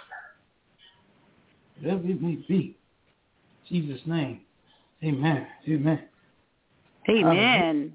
Whatever 1.79 2.07
it 2.07 2.21
may 2.21 2.35
be. 2.47 2.77
In 3.69 3.87
Jesus' 3.87 4.01
name. 4.05 4.41
Amen. 5.03 5.45
Amen. 5.67 6.01
Amen. 7.09 7.93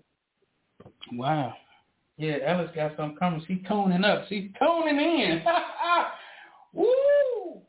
Wow. 1.12 1.54
Yeah, 2.16 2.36
Alice 2.46 2.70
got 2.74 2.96
something 2.96 3.16
coming. 3.18 3.44
She's 3.46 3.58
toning 3.68 4.04
up. 4.04 4.26
She's 4.28 4.50
toning 4.58 4.98
in. 4.98 5.42
Woo! 6.72 7.60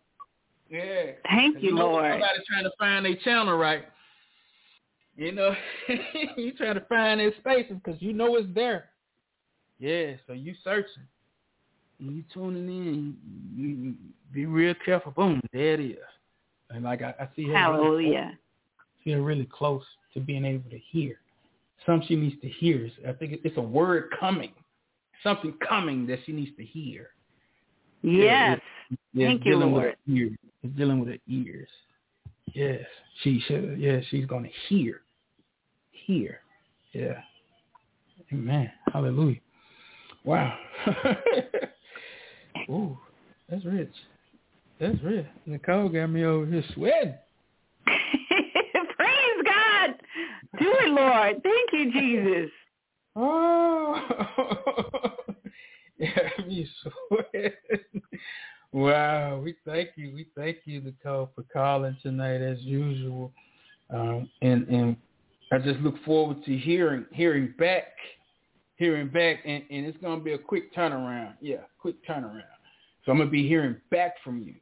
Yeah. 0.70 1.12
Thank 1.30 1.62
you, 1.62 1.76
Lord. 1.76 2.12
Somebody 2.12 2.40
trying 2.48 2.64
to 2.64 2.72
find 2.78 3.06
their 3.06 3.16
channel 3.18 3.58
right. 3.58 3.86
You 5.18 5.32
know, 5.32 5.56
you 6.38 6.54
trying 6.54 6.76
to 6.76 6.86
find 6.88 7.20
their 7.20 7.34
spaces 7.40 7.78
because 7.84 8.02
you 8.02 8.14
know 8.14 8.36
it's 8.36 8.48
there. 8.54 8.90
Yeah, 9.80 10.14
so 10.28 10.34
you 10.34 10.54
searching. 10.64 11.04
And 12.00 12.18
you 12.18 12.24
tuning 12.34 12.68
in. 12.68 13.16
You, 13.56 13.94
be 14.34 14.46
real 14.46 14.74
careful. 14.84 15.14
Boom, 15.14 15.42
there 15.54 15.76
it 15.76 15.80
is. 15.80 15.98
And 16.70 16.84
like 16.84 17.02
I, 17.02 17.14
I 17.20 17.30
see 17.36 17.48
her. 17.48 17.56
Hallelujah. 17.56 18.10
Really 18.10 18.38
see 19.06 19.12
her 19.12 19.22
really 19.22 19.48
close 19.52 19.84
to 20.14 20.20
being 20.20 20.44
able 20.44 20.70
to 20.70 20.80
hear. 20.92 21.20
Some 21.86 22.04
she 22.08 22.16
needs 22.16 22.40
to 22.42 22.50
hear. 22.50 22.90
I 23.08 23.14
think 23.14 23.40
it's 23.44 23.58
a 23.58 23.62
word 23.62 24.14
coming. 24.20 24.52
Something 25.24 25.54
coming 25.68 26.06
that 26.08 26.20
she 26.26 26.32
needs 26.32 26.56
to 26.58 26.66
hear. 26.66 27.10
Yes. 28.02 28.60
Yeah, 29.14 29.28
Thank 29.28 29.46
you, 29.46 29.58
Lord. 29.58 29.96
It's 30.08 30.76
dealing 30.76 31.00
with 31.00 31.10
her 31.10 31.18
ears. 31.28 31.70
Yes. 32.54 32.82
She 33.24 33.42
should. 33.48 33.80
Yeah, 33.80 34.00
she's 34.10 34.26
going 34.26 34.44
to 34.44 34.50
hear. 34.68 35.02
Hear. 36.06 36.40
Yeah. 36.94 37.20
Amen. 38.32 38.72
Hallelujah. 38.94 39.40
Wow. 40.24 40.56
Ooh, 42.70 42.98
that's 43.50 43.66
rich. 43.66 43.94
That's 44.80 45.02
rich. 45.04 45.26
Nicole 45.48 45.90
got 45.90 46.08
me 46.08 46.24
over 46.24 46.46
here 46.46 46.64
sweating. 46.74 47.16
Praise 47.86 49.44
God. 49.46 49.96
Do 50.60 50.74
it, 50.82 50.90
Lord. 50.90 51.42
Thank 51.44 51.70
you, 51.74 51.92
Jesus. 51.92 52.52
Oh. 53.18 53.96
yeah, 55.98 56.30
me 56.46 56.68
sweating. 57.08 57.52
Wow, 58.74 59.40
we 59.40 59.56
thank 59.66 59.92
you. 59.96 60.14
We 60.14 60.28
thank 60.36 60.58
you, 60.66 60.82
Nicole, 60.82 61.30
for 61.34 61.44
calling 61.44 61.96
tonight 62.04 62.42
as 62.42 62.60
usual. 62.60 63.32
Um, 63.90 64.30
and 64.42 64.68
and 64.68 64.98
I 65.56 65.60
just 65.60 65.80
look 65.80 65.96
forward 66.04 66.44
to 66.44 66.58
hearing 66.58 67.06
hearing 67.14 67.54
back, 67.58 67.94
hearing 68.76 69.08
back, 69.08 69.38
and, 69.46 69.64
and 69.72 69.86
it's 69.86 69.98
gonna 70.00 70.22
be 70.22 70.34
a 70.34 70.38
quick 70.38 70.76
turnaround. 70.76 71.36
Yeah, 71.40 71.62
quick 71.80 71.96
turnaround. 72.06 72.44
So 73.06 73.12
I'm 73.14 73.20
gonna 73.20 73.30
be 73.30 73.48
hearing 73.48 73.78
back 73.90 74.16
from 74.22 74.44
you. 74.44 74.56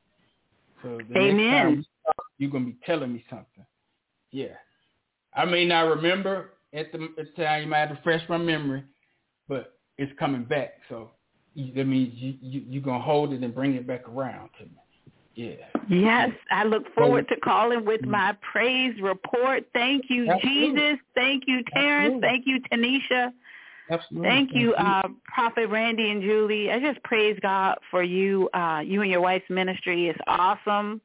So 0.84 1.00
the 1.10 1.16
Amen. 1.16 1.38
next 1.38 1.50
time 1.50 1.86
talk, 2.06 2.26
you're 2.38 2.52
gonna 2.52 2.66
be 2.66 2.78
telling 2.86 3.12
me 3.12 3.26
something. 3.28 3.66
Yeah, 4.30 4.56
I 5.36 5.46
may 5.46 5.66
not 5.66 5.88
remember 5.88 6.52
at 6.74 6.92
the, 6.92 7.10
at 7.18 7.36
the 7.36 7.44
time. 7.44 7.64
You 7.64 7.70
might 7.70 7.80
have 7.80 7.90
to 7.90 7.96
refresh 7.96 8.30
my 8.30 8.38
memory, 8.38 8.84
but 9.48 9.80
it's 9.98 10.12
coming 10.20 10.44
back. 10.44 10.74
So 10.90 11.10
that 11.56 11.86
means 11.86 12.14
you, 12.16 12.36
you 12.40 12.64
you're 12.68 12.84
gonna 12.84 13.04
hold 13.04 13.34
it 13.34 13.42
and 13.42 13.56
bring 13.56 13.74
it 13.74 13.88
back 13.88 14.08
around 14.08 14.52
to 14.60 14.66
me. 14.66 14.83
Yeah. 15.36 15.56
Yes, 15.90 16.30
I 16.52 16.64
look 16.64 16.94
forward 16.94 17.28
to 17.30 17.36
calling 17.38 17.86
with 17.86 18.06
my 18.06 18.38
praise 18.52 19.00
report. 19.02 19.66
Thank 19.74 20.06
you, 20.10 20.30
Absolutely. 20.30 20.80
Jesus. 20.80 21.00
Thank 21.16 21.44
you, 21.48 21.64
Terence. 21.74 22.24
Absolutely. 22.24 22.28
Thank 22.28 22.48
you, 22.48 22.60
Tanisha. 22.72 23.34
Absolutely. 23.90 24.30
Thank 24.30 24.50
you, 24.54 24.74
uh, 24.76 25.08
Prophet 25.26 25.68
Randy 25.68 26.10
and 26.12 26.22
Julie. 26.22 26.72
I 26.72 26.80
just 26.80 27.04
praise 27.04 27.38
God 27.42 27.78
for 27.92 28.04
you. 28.04 28.50
Uh, 28.54 28.82
you 28.86 29.02
and 29.02 29.12
your 29.12 29.22
wife's 29.22 29.50
ministry 29.50 30.10
is 30.10 30.16
awesome. 30.28 31.02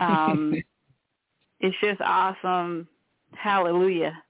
Um, 0.00 0.62
it's 1.60 1.76
just 1.80 2.00
awesome. 2.00 2.86
Hallelujah. 3.34 4.22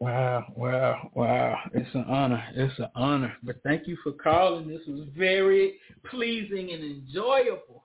Wow, 0.00 0.44
wow, 0.54 1.10
wow. 1.14 1.58
It's 1.74 1.92
an 1.94 2.04
honor. 2.08 2.42
It's 2.54 2.78
an 2.78 2.88
honor. 2.94 3.36
But 3.42 3.56
thank 3.64 3.88
you 3.88 3.96
for 4.04 4.12
calling. 4.12 4.68
This 4.68 4.82
was 4.86 5.08
very 5.16 5.74
pleasing 6.08 6.70
and 6.72 6.84
enjoyable. 6.84 7.82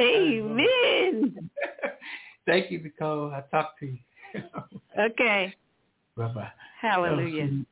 Amen. 0.00 1.50
thank 2.46 2.70
you, 2.70 2.82
Nicole. 2.82 3.32
I 3.32 3.42
talked 3.50 3.80
to 3.80 3.86
you. 3.86 3.98
Okay. 4.98 5.54
Bye-bye. 6.18 6.52
Hallelujah. 6.80 7.64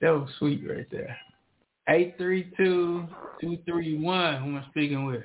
That 0.00 0.10
was 0.10 0.30
sweet 0.38 0.62
right 0.68 0.86
there. 0.92 1.16
832-231, 1.88 3.08
who 3.42 4.10
am 4.12 4.56
I 4.56 4.64
speaking 4.70 5.04
with? 5.04 5.24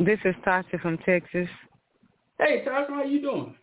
This 0.00 0.18
is 0.24 0.34
Tasha 0.46 0.80
from 0.80 0.96
Texas. 0.98 1.48
Hey, 2.38 2.64
Tasha, 2.66 2.88
how 2.88 3.04
you 3.04 3.20
doing? 3.20 3.54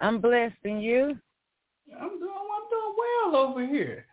I'm 0.00 0.20
blessed, 0.20 0.56
and 0.64 0.82
you? 0.82 1.16
I'm 2.00 2.18
doing, 2.18 2.30
I'm 2.30 2.68
doing 2.70 2.94
well 2.98 3.36
over 3.36 3.66
here. 3.66 4.06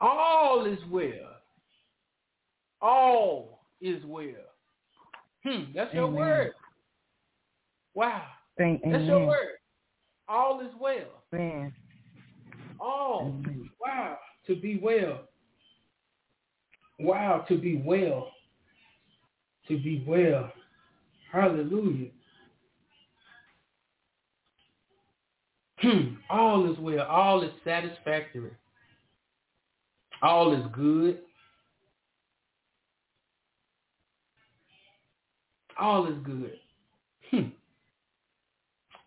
All 0.00 0.66
is 0.66 0.78
well. 0.90 1.36
All 2.82 3.55
is 3.80 4.02
well. 4.04 4.26
Hmm, 5.44 5.64
that's 5.74 5.92
your 5.94 6.08
word. 6.08 6.52
Wow, 7.94 8.22
Thank 8.58 8.82
that's 8.82 8.94
amen. 8.94 9.06
your 9.06 9.26
word. 9.26 9.56
All 10.28 10.60
is 10.60 10.72
well. 10.80 11.22
Man. 11.32 11.72
All. 12.80 13.32
Amen. 13.44 13.70
Wow, 13.80 14.18
to 14.46 14.56
be 14.56 14.78
well. 14.82 15.20
Wow, 16.98 17.44
to 17.48 17.56
be 17.58 17.82
well. 17.84 18.30
To 19.68 19.78
be 19.78 20.04
well. 20.06 20.52
Hallelujah. 21.32 22.10
Hmm. 25.78 26.14
All 26.30 26.70
is 26.72 26.78
well. 26.78 27.06
All 27.06 27.42
is 27.42 27.50
satisfactory. 27.64 28.52
All 30.22 30.54
is 30.54 30.64
good. 30.72 31.18
All 35.78 36.06
is 36.06 36.18
good. 36.24 36.58
Hmm. 37.30 37.48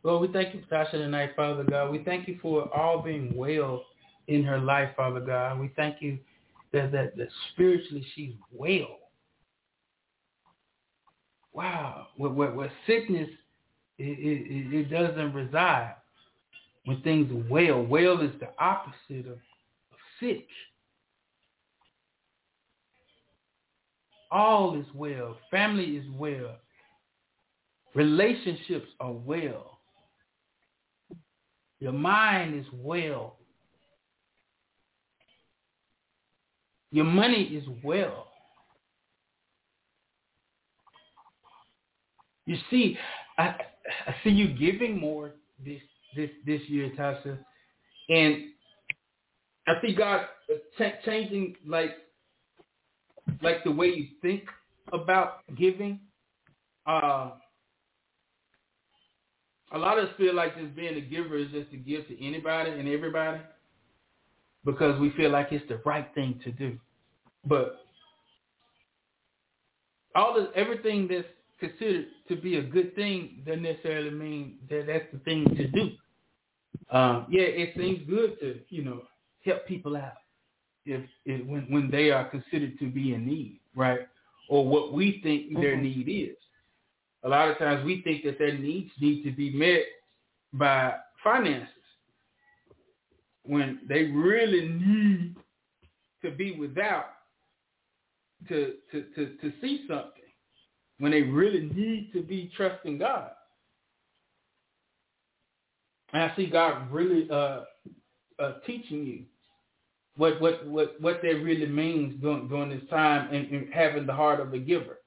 Lord, 0.03 0.21
we 0.21 0.33
thank 0.33 0.53
you 0.53 0.61
for 0.61 0.75
Tasha 0.75 0.91
tonight, 0.91 1.31
Father 1.35 1.63
God. 1.63 1.91
We 1.91 2.03
thank 2.03 2.27
you 2.27 2.37
for 2.41 2.73
all 2.75 3.01
being 3.01 3.33
well 3.35 3.83
in 4.27 4.43
her 4.43 4.59
life, 4.59 4.89
Father 4.95 5.19
God. 5.19 5.59
We 5.59 5.71
thank 5.75 6.01
you 6.01 6.19
that 6.71 6.91
that, 6.91 7.17
that 7.17 7.27
spiritually 7.51 8.05
she's 8.15 8.33
well. 8.51 8.99
Wow. 11.53 12.07
Where, 12.15 12.31
where, 12.31 12.51
where 12.51 12.71
sickness 12.87 13.29
it, 13.97 14.03
it, 14.03 14.73
it 14.73 14.89
doesn't 14.89 15.33
reside. 15.33 15.95
When 16.85 17.01
things 17.01 17.29
are 17.31 17.49
well, 17.49 17.83
well 17.83 18.21
is 18.21 18.31
the 18.39 18.49
opposite 18.57 19.27
of, 19.27 19.33
of 19.33 19.99
sick. 20.19 20.47
All 24.31 24.79
is 24.79 24.85
well. 24.93 25.37
Family 25.49 25.97
is 25.97 26.05
well. 26.13 26.57
Relationships 27.95 28.87
are 28.99 29.11
well. 29.13 29.79
Your 31.79 31.93
mind 31.93 32.59
is 32.59 32.65
well. 32.73 33.37
Your 36.91 37.05
money 37.05 37.43
is 37.43 37.63
well. 37.83 38.27
You 42.45 42.57
see, 42.69 42.97
I, 43.37 43.55
I 44.07 44.15
see 44.23 44.31
you 44.31 44.47
giving 44.47 44.99
more 44.99 45.33
this 45.63 45.81
this 46.15 46.31
this 46.45 46.61
year, 46.67 46.91
Tasha, 46.97 47.37
and 48.09 48.45
I 49.67 49.73
see 49.81 49.93
God 49.93 50.25
changing 51.05 51.55
like 51.65 51.91
like 53.41 53.63
the 53.63 53.71
way 53.71 53.87
you 53.87 54.07
think 54.21 54.43
about 54.93 55.43
giving. 55.55 55.99
Uh, 56.85 57.31
a 59.71 59.77
lot 59.77 59.99
of 59.99 60.05
us 60.09 60.15
feel 60.17 60.33
like 60.33 60.57
just 60.57 60.75
being 60.75 60.95
a 60.95 61.01
giver 61.01 61.37
is 61.37 61.51
just 61.51 61.69
to 61.71 61.77
give 61.77 62.07
to 62.07 62.25
anybody 62.25 62.71
and 62.71 62.87
everybody 62.87 63.39
because 64.65 64.99
we 64.99 65.11
feel 65.11 65.29
like 65.29 65.51
it's 65.51 65.67
the 65.69 65.79
right 65.85 66.07
thing 66.15 66.39
to 66.43 66.51
do. 66.51 66.77
But 67.45 67.77
all 70.15 70.33
the 70.33 70.51
everything 70.55 71.07
that's 71.07 71.27
considered 71.59 72.07
to 72.27 72.35
be 72.35 72.57
a 72.57 72.63
good 72.63 72.95
thing 72.95 73.43
doesn't 73.45 73.61
necessarily 73.61 74.11
mean 74.11 74.57
that 74.69 74.85
that's 74.87 75.05
the 75.13 75.19
thing 75.19 75.45
to 75.55 75.67
do. 75.67 75.89
Um, 76.91 77.27
yeah, 77.29 77.43
it 77.43 77.73
seems 77.77 78.07
good 78.09 78.39
to 78.39 78.59
you 78.69 78.83
know 78.83 79.03
help 79.45 79.67
people 79.67 79.95
out 79.95 80.13
if, 80.89 81.01
if 81.25 81.45
when 81.45 81.61
when 81.69 81.89
they 81.91 82.09
are 82.11 82.25
considered 82.29 82.77
to 82.79 82.89
be 82.89 83.13
in 83.13 83.25
need, 83.25 83.59
right? 83.75 83.99
Or 84.49 84.67
what 84.67 84.93
we 84.93 85.19
think 85.23 85.51
mm-hmm. 85.51 85.61
their 85.61 85.77
need 85.77 86.07
is. 86.09 86.35
A 87.23 87.29
lot 87.29 87.49
of 87.49 87.57
times 87.57 87.85
we 87.85 88.01
think 88.01 88.23
that 88.23 88.39
their 88.39 88.57
needs 88.57 88.91
need 88.99 89.23
to 89.23 89.31
be 89.31 89.51
met 89.51 89.83
by 90.53 90.93
finances 91.23 91.67
when 93.43 93.79
they 93.87 94.03
really 94.03 94.67
need 94.67 95.35
to 96.23 96.31
be 96.31 96.57
without 96.57 97.05
to 98.47 98.75
to 98.91 99.03
to, 99.15 99.35
to 99.41 99.53
see 99.61 99.85
something 99.87 100.13
when 100.97 101.11
they 101.11 101.21
really 101.21 101.69
need 101.73 102.11
to 102.13 102.21
be 102.21 102.51
trusting 102.55 102.97
God. 102.97 103.31
And 106.13 106.23
I 106.23 106.35
see 106.35 106.47
God 106.47 106.91
really 106.91 107.29
uh, 107.29 107.61
uh, 108.39 108.53
teaching 108.65 109.05
you 109.05 109.23
what 110.19 110.41
what 110.41 110.67
what 110.67 110.99
what 110.99 111.21
that 111.21 111.35
really 111.35 111.65
means 111.65 112.21
during 112.21 112.49
during 112.49 112.69
this 112.69 112.83
time 112.89 113.33
and, 113.33 113.49
and 113.51 113.73
having 113.73 114.05
the 114.05 114.13
heart 114.13 114.41
of 114.41 114.53
a 114.53 114.59
giver 114.59 114.99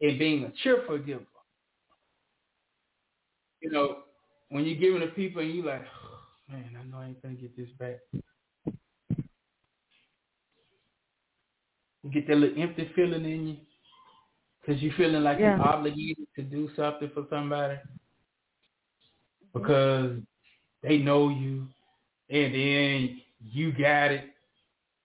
and 0.00 0.18
being 0.18 0.42
a 0.42 0.52
cheerful 0.64 0.98
giver. 0.98 1.22
You 3.62 3.70
know, 3.70 3.98
when 4.48 4.64
you're 4.64 4.74
giving 4.74 5.00
to 5.02 5.14
people 5.14 5.40
and 5.40 5.54
you 5.54 5.64
like, 5.64 5.82
oh, 5.82 6.18
man, 6.52 6.76
I 6.80 6.84
know 6.84 6.98
I 6.98 7.06
ain't 7.06 7.22
gonna 7.22 7.34
get 7.34 7.56
this 7.56 7.68
back. 7.78 8.00
You 12.02 12.10
get 12.12 12.26
that 12.26 12.36
little 12.36 12.60
empty 12.60 12.90
feeling 12.96 13.24
in 13.24 13.46
you 13.46 13.56
because 14.60 14.82
you're 14.82 14.94
feeling 14.96 15.22
like 15.22 15.38
yeah. 15.38 15.56
you're 15.56 15.64
obligated 15.64 16.26
to 16.34 16.42
do 16.42 16.68
something 16.74 17.10
for 17.14 17.24
somebody 17.30 17.74
mm-hmm. 17.74 19.60
because 19.60 20.16
they 20.82 20.98
know 20.98 21.28
you 21.28 21.68
and 22.30 22.52
then 22.52 23.20
you 23.40 23.70
got 23.70 24.10
it. 24.10 24.24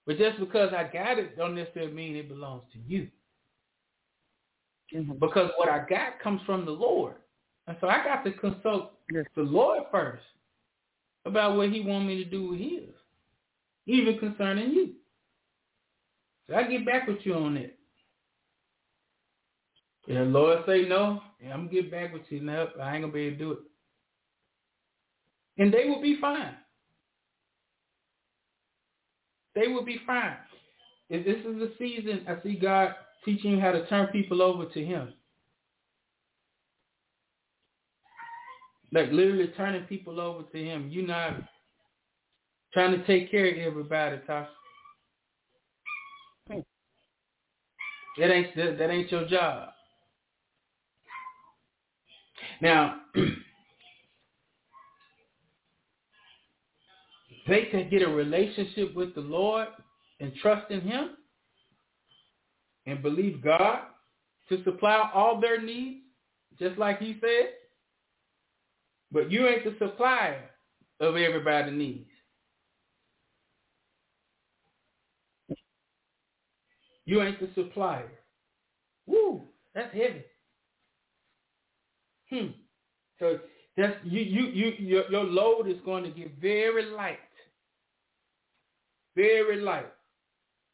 But 0.05 0.17
just 0.17 0.39
because 0.39 0.71
I 0.73 0.83
got 0.83 1.19
it 1.19 1.37
don't 1.37 1.55
necessarily 1.55 1.93
mean 1.93 2.15
it 2.15 2.29
belongs 2.29 2.63
to 2.73 2.79
you. 2.79 3.07
Mm-hmm. 4.95 5.13
Because 5.19 5.51
what 5.57 5.69
I 5.69 5.85
got 5.87 6.19
comes 6.21 6.41
from 6.45 6.65
the 6.65 6.71
Lord. 6.71 7.15
And 7.67 7.77
so 7.79 7.87
I 7.87 8.03
got 8.03 8.23
to 8.23 8.31
consult 8.31 8.93
yes. 9.11 9.25
the 9.35 9.43
Lord 9.43 9.83
first 9.91 10.23
about 11.25 11.55
what 11.55 11.69
he 11.69 11.81
want 11.81 12.07
me 12.07 12.23
to 12.23 12.29
do 12.29 12.49
with 12.49 12.59
his, 12.59 12.89
even 13.85 14.17
concerning 14.17 14.71
you. 14.71 14.93
So 16.49 16.55
I 16.55 16.63
get 16.63 16.85
back 16.85 17.07
with 17.07 17.19
you 17.23 17.35
on 17.35 17.53
that. 17.53 17.77
And 20.07 20.17
the 20.17 20.39
Lord 20.39 20.63
say 20.65 20.87
no, 20.87 21.21
and 21.41 21.53
I'm 21.53 21.67
gonna 21.67 21.81
get 21.81 21.91
back 21.91 22.11
with 22.11 22.23
you. 22.29 22.41
No, 22.41 22.69
I 22.81 22.95
ain't 22.95 23.03
gonna 23.03 23.13
be 23.13 23.21
able 23.21 23.37
to 23.37 23.43
do 23.43 23.51
it. 23.51 23.59
And 25.57 25.73
they 25.73 25.85
will 25.85 26.01
be 26.01 26.19
fine. 26.19 26.55
They 29.55 29.67
will 29.67 29.83
be 29.85 29.99
fine. 30.05 30.35
If 31.09 31.25
this 31.25 31.39
is 31.39 31.59
the 31.59 31.73
season, 31.77 32.25
I 32.27 32.41
see 32.41 32.55
God 32.55 32.95
teaching 33.25 33.59
how 33.59 33.71
to 33.71 33.85
turn 33.87 34.07
people 34.07 34.41
over 34.41 34.65
to 34.65 34.85
him. 34.85 35.13
Like 38.93 39.11
literally 39.11 39.51
turning 39.55 39.83
people 39.83 40.19
over 40.19 40.43
to 40.43 40.63
him. 40.63 40.89
You're 40.91 41.07
not 41.07 41.35
trying 42.73 42.91
to 42.91 43.05
take 43.05 43.31
care 43.31 43.47
of 43.49 43.57
everybody, 43.57 44.17
Tasha. 44.27 44.47
That 48.17 48.31
ain't 48.31 48.55
that 48.55 48.89
ain't 48.89 49.11
your 49.11 49.27
job. 49.27 49.69
Now, 52.61 53.01
they 57.47 57.65
can 57.65 57.89
get 57.89 58.01
a 58.01 58.07
relationship 58.07 58.95
with 58.95 59.15
the 59.15 59.21
Lord 59.21 59.67
and 60.19 60.31
trust 60.41 60.69
in 60.71 60.81
Him 60.81 61.11
and 62.85 63.01
believe 63.01 63.43
God 63.43 63.79
to 64.49 64.63
supply 64.63 65.09
all 65.13 65.39
their 65.39 65.61
needs, 65.61 66.01
just 66.59 66.77
like 66.77 66.99
He 66.99 67.17
said. 67.21 67.53
But 69.11 69.31
you 69.31 69.47
ain't 69.47 69.63
the 69.63 69.75
supplier 69.77 70.49
of 70.99 71.15
everybody's 71.15 71.77
needs. 71.77 72.07
You 77.05 77.21
ain't 77.21 77.39
the 77.39 77.49
supplier. 77.55 78.11
Woo, 79.07 79.41
that's 79.75 79.93
heavy. 79.93 80.23
Hmm. 82.29 82.51
So 83.19 83.39
that's 83.75 83.95
you 84.03 84.21
you 84.21 84.43
you 84.47 84.73
your, 84.79 85.11
your 85.11 85.23
load 85.23 85.67
is 85.67 85.77
going 85.83 86.03
to 86.03 86.09
get 86.09 86.39
very 86.39 86.85
light. 86.85 87.19
Very 89.21 89.61
light. 89.61 89.85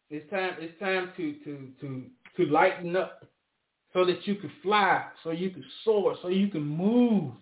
It's 0.10 0.30
time 0.30 0.56
it's 0.60 0.80
time 0.80 1.12
to 1.18 1.34
to 1.44 1.68
to 1.82 2.04
to 2.38 2.46
lighten 2.46 2.96
up 2.96 3.26
so 3.92 4.06
that 4.06 4.26
you 4.26 4.36
can 4.36 4.50
fly, 4.64 5.06
so 5.22 5.32
you 5.32 5.50
can 5.50 5.66
soar, 5.84 6.16
so 6.22 6.30
you 6.30 6.48
can 6.48 6.62
move 6.62 7.34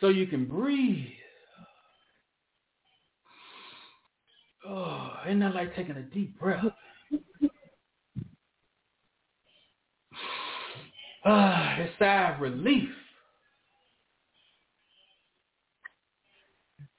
so 0.00 0.06
you 0.06 0.28
can 0.28 0.44
breathe. 0.44 1.08
Oh, 4.64 5.14
ain't 5.26 5.40
that 5.40 5.52
like 5.52 5.74
taking 5.74 5.96
a 5.96 6.02
deep 6.02 6.38
breath? 6.38 6.64
Ah, 11.24 11.76
it's 11.80 11.92
sigh 11.98 12.32
of 12.32 12.40
relief. 12.40 12.88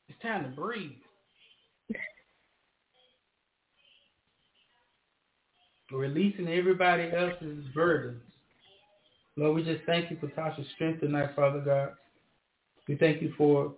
It's 0.10 0.22
time 0.22 0.44
to 0.44 0.50
breathe. 0.50 0.92
Releasing 5.92 6.48
everybody 6.48 7.12
else's 7.12 7.66
burdens. 7.74 8.22
Lord, 9.36 9.56
we 9.56 9.64
just 9.64 9.84
thank 9.86 10.12
you 10.12 10.18
for 10.20 10.28
Tasha's 10.28 10.68
strength 10.76 11.00
tonight, 11.00 11.30
Father 11.36 11.62
God. 11.62 11.90
We 12.88 12.96
thank 12.96 13.22
you 13.22 13.34
for 13.38 13.74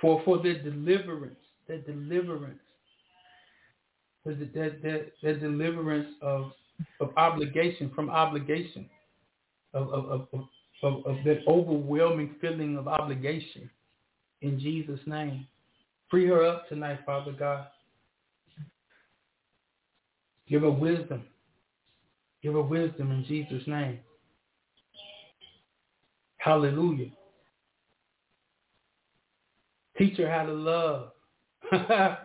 for 0.00 0.20
for 0.24 0.38
the 0.38 0.54
deliverance, 0.54 1.38
the 1.68 1.78
deliverance, 1.78 2.60
the, 4.24 4.34
that, 4.34 4.82
that, 4.82 5.12
that 5.22 5.40
deliverance 5.40 6.08
of 6.20 6.52
of 7.00 7.10
obligation 7.16 7.90
from 7.94 8.10
obligation, 8.10 8.88
of 9.72 9.88
of, 9.88 10.04
of, 10.10 10.28
of, 10.82 11.06
of 11.06 11.16
that 11.24 11.40
overwhelming 11.46 12.34
feeling 12.40 12.76
of 12.76 12.88
obligation. 12.88 13.70
In 14.42 14.58
Jesus' 14.58 15.00
name, 15.06 15.46
free 16.10 16.26
her 16.26 16.44
up 16.44 16.68
tonight, 16.68 17.00
Father 17.06 17.32
God. 17.32 17.68
Give 20.48 20.62
her 20.62 20.70
wisdom. 20.70 21.24
Give 22.42 22.54
her 22.54 22.62
wisdom 22.62 23.10
in 23.10 23.24
Jesus' 23.24 23.66
name. 23.66 23.98
Hallelujah. 26.38 27.10
Teach 29.98 30.16
her 30.18 30.30
how 30.30 30.44
to 30.44 30.52
love. 30.52 31.08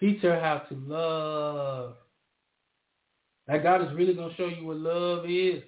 Teach 0.00 0.20
her 0.22 0.40
how 0.40 0.58
to 0.68 0.74
love. 0.74 1.94
That 3.46 3.62
God 3.62 3.82
is 3.82 3.94
really 3.94 4.14
going 4.14 4.30
to 4.30 4.36
show 4.36 4.46
you 4.46 4.66
what 4.66 4.78
love 4.78 5.24
is. 5.26 5.62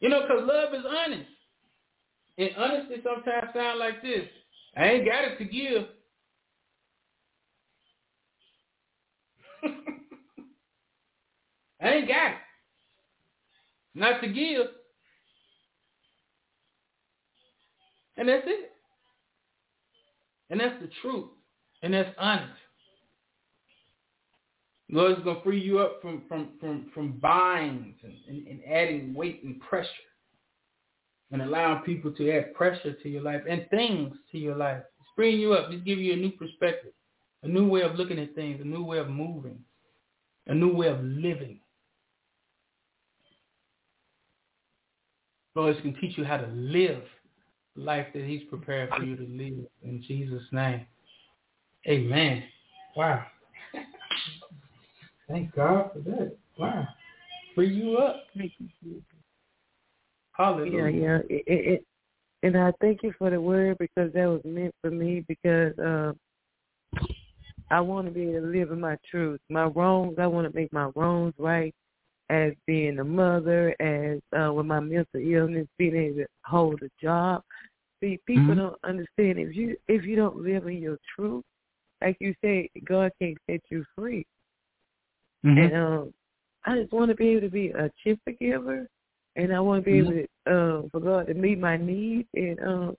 You 0.00 0.08
know, 0.08 0.22
because 0.22 0.42
love 0.46 0.74
is 0.74 0.84
honest. 0.86 1.28
And 2.36 2.50
honesty 2.56 2.96
sometimes 3.02 3.52
sound 3.54 3.78
like 3.78 4.02
this. 4.02 4.26
I 4.76 4.86
ain't 4.86 5.06
got 5.06 5.24
it 5.24 5.38
to 5.38 5.44
give. 5.44 5.84
I 11.84 11.88
ain't 11.88 12.08
got 12.08 12.30
it. 12.30 12.36
Not 13.94 14.20
to 14.22 14.28
give. 14.28 14.66
And 18.16 18.28
that's 18.28 18.44
it. 18.46 18.70
And 20.50 20.60
that's 20.60 20.80
the 20.80 20.88
truth. 21.02 21.28
And 21.82 21.92
that's 21.92 22.10
honest. 22.18 22.52
Lord 24.90 25.18
is 25.18 25.24
going 25.24 25.36
to 25.36 25.42
free 25.42 25.60
you 25.60 25.80
up 25.80 26.00
from, 26.00 26.22
from, 26.28 26.50
from, 26.60 26.90
from 26.94 27.12
binds 27.12 27.96
and, 28.02 28.14
and, 28.28 28.46
and 28.46 28.60
adding 28.70 29.14
weight 29.14 29.42
and 29.44 29.60
pressure 29.60 29.88
and 31.32 31.42
allowing 31.42 31.82
people 31.82 32.12
to 32.12 32.30
add 32.30 32.54
pressure 32.54 32.92
to 32.92 33.08
your 33.08 33.22
life 33.22 33.42
and 33.48 33.66
things 33.70 34.14
to 34.30 34.38
your 34.38 34.56
life. 34.56 34.82
It's 35.00 35.08
freeing 35.16 35.40
you 35.40 35.54
up. 35.54 35.70
It's 35.70 35.84
giving 35.84 36.04
you 36.04 36.12
a 36.12 36.16
new 36.16 36.30
perspective, 36.30 36.92
a 37.42 37.48
new 37.48 37.66
way 37.66 37.82
of 37.82 37.96
looking 37.96 38.18
at 38.18 38.34
things, 38.34 38.60
a 38.60 38.64
new 38.64 38.84
way 38.84 38.98
of 38.98 39.08
moving, 39.08 39.58
a 40.46 40.54
new 40.54 40.72
way 40.72 40.88
of 40.88 41.02
living. 41.02 41.60
Lord, 45.54 45.76
to 45.82 45.92
teach 46.00 46.18
you 46.18 46.24
how 46.24 46.38
to 46.38 46.48
live 46.48 47.02
life 47.76 48.06
that 48.12 48.24
he's 48.24 48.42
prepared 48.48 48.90
for 48.90 49.04
you 49.04 49.16
to 49.16 49.22
live 49.22 49.66
in 49.82 50.02
Jesus' 50.06 50.42
name. 50.52 50.86
Amen. 51.88 52.42
Wow. 52.96 53.24
Thank 55.28 55.54
God 55.54 55.90
for 55.92 56.00
that. 56.00 56.36
Wow. 56.58 56.88
free 57.54 57.74
you 57.74 57.96
up. 57.98 58.24
Hallelujah. 60.32 60.72
Yeah, 60.72 60.88
yeah. 60.88 61.18
It, 61.30 61.44
it, 61.46 61.72
it, 61.72 61.86
and 62.42 62.56
I 62.56 62.72
thank 62.80 63.02
you 63.02 63.12
for 63.18 63.30
the 63.30 63.40
word 63.40 63.78
because 63.78 64.12
that 64.12 64.26
was 64.26 64.42
meant 64.44 64.74
for 64.82 64.90
me 64.90 65.24
because 65.26 65.78
uh, 65.78 66.12
I 67.70 67.80
want 67.80 68.06
to 68.06 68.12
be 68.12 68.22
able 68.22 68.40
to 68.40 68.58
live 68.58 68.70
in 68.70 68.80
my 68.80 68.96
truth. 69.10 69.40
My 69.48 69.64
wrongs, 69.64 70.16
I 70.18 70.26
want 70.26 70.50
to 70.50 70.58
make 70.58 70.72
my 70.72 70.90
wrongs 70.94 71.34
right 71.38 71.74
as 72.30 72.52
being 72.66 72.98
a 72.98 73.04
mother, 73.04 73.74
as 73.80 74.20
uh, 74.38 74.52
with 74.52 74.66
my 74.66 74.80
mental 74.80 75.20
illness, 75.20 75.66
being 75.78 75.96
able 75.96 76.16
to 76.18 76.26
hold 76.44 76.82
a 76.82 76.90
job. 77.02 77.42
See, 78.00 78.18
people 78.26 78.54
Mhm. 78.54 78.58
don't 78.58 78.84
understand 78.84 79.38
if 79.38 79.54
you 79.56 79.76
if 79.88 80.04
you 80.04 80.16
don't 80.16 80.36
live 80.36 80.66
in 80.66 80.78
your 80.78 80.98
truth, 81.14 81.44
like 82.00 82.16
you 82.20 82.34
say, 82.42 82.68
God 82.84 83.12
can't 83.20 83.38
set 83.48 83.60
you 83.70 83.84
free. 83.94 84.26
Mhm. 85.44 85.58
And 85.64 85.76
um, 85.76 86.14
I 86.64 86.80
just 86.80 86.92
want 86.92 87.10
to 87.10 87.14
be 87.14 87.28
able 87.28 87.42
to 87.42 87.50
be 87.50 87.70
a 87.70 87.90
cheerful 88.02 88.32
giver, 88.40 88.88
and 89.36 89.54
I 89.54 89.60
want 89.60 89.84
to 89.84 89.90
be 89.90 89.98
able 89.98 90.12
to 90.12 90.26
uh, 90.46 90.88
for 90.90 91.00
God 91.00 91.26
to 91.26 91.34
meet 91.34 91.58
my 91.58 91.76
needs, 91.76 92.28
and 92.34 92.60
um, 92.60 92.96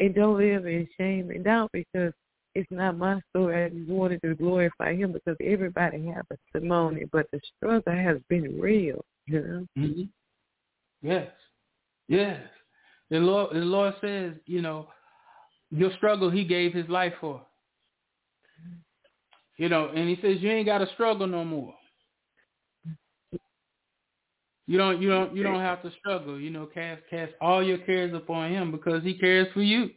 and 0.00 0.14
don't 0.14 0.38
live 0.38 0.66
in 0.66 0.88
shame 0.96 1.30
and 1.30 1.44
doubt 1.44 1.70
because 1.72 2.12
it's 2.54 2.70
not 2.70 2.98
my 2.98 3.20
story. 3.30 3.64
I 3.64 3.68
just 3.68 3.88
wanted 3.88 4.20
to 4.22 4.34
glorify 4.34 4.94
Him 4.94 5.12
because 5.12 5.36
everybody 5.42 6.06
has 6.06 6.24
a 6.30 6.36
testimony, 6.52 7.04
but 7.12 7.26
the 7.32 7.40
struggle 7.56 7.92
has 7.92 8.18
been 8.28 8.60
real. 8.60 9.04
You 9.26 9.42
know. 9.42 9.66
hmm 9.76 10.02
Yes. 11.02 11.30
Yes. 12.08 12.40
The 13.10 13.18
Lord 13.18 13.54
the 13.54 13.60
Lord 13.60 13.94
says, 14.00 14.34
you 14.46 14.62
know, 14.62 14.88
your 15.70 15.92
struggle 15.96 16.30
he 16.30 16.44
gave 16.44 16.74
his 16.74 16.88
life 16.88 17.14
for. 17.20 17.42
You 19.56 19.68
know, 19.68 19.90
and 19.94 20.08
he 20.08 20.16
says 20.22 20.40
you 20.40 20.50
ain't 20.50 20.66
gotta 20.66 20.88
struggle 20.94 21.26
no 21.26 21.44
more. 21.44 21.74
You 24.66 24.78
don't 24.78 25.02
you 25.02 25.10
don't 25.10 25.34
you 25.34 25.42
don't 25.42 25.60
have 25.60 25.82
to 25.82 25.90
struggle, 25.98 26.38
you 26.38 26.50
know, 26.50 26.66
cast 26.66 27.02
cast 27.10 27.32
all 27.40 27.62
your 27.62 27.78
cares 27.78 28.14
upon 28.14 28.52
him 28.52 28.70
because 28.70 29.02
he 29.02 29.14
cares 29.18 29.48
for 29.52 29.62
you. 29.62 29.90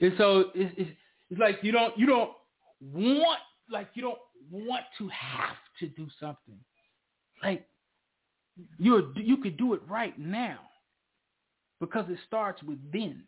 And 0.00 0.12
so 0.18 0.50
it's 0.54 0.72
it's, 0.76 0.90
it's 1.30 1.40
like 1.40 1.58
you 1.62 1.72
don't 1.72 1.96
you 1.98 2.06
don't 2.06 2.30
want 2.80 3.40
like 3.70 3.88
you 3.94 4.02
don't 4.02 4.18
want 4.50 4.84
to 4.98 5.08
have 5.08 5.56
to 5.80 5.88
do 5.88 6.08
something. 6.20 6.58
Like 7.42 7.66
you 8.78 9.12
you 9.16 9.36
could 9.38 9.56
do 9.56 9.74
it 9.74 9.80
right 9.88 10.18
now 10.18 10.58
because 11.80 12.06
it 12.08 12.18
starts 12.26 12.62
within. 12.62 13.22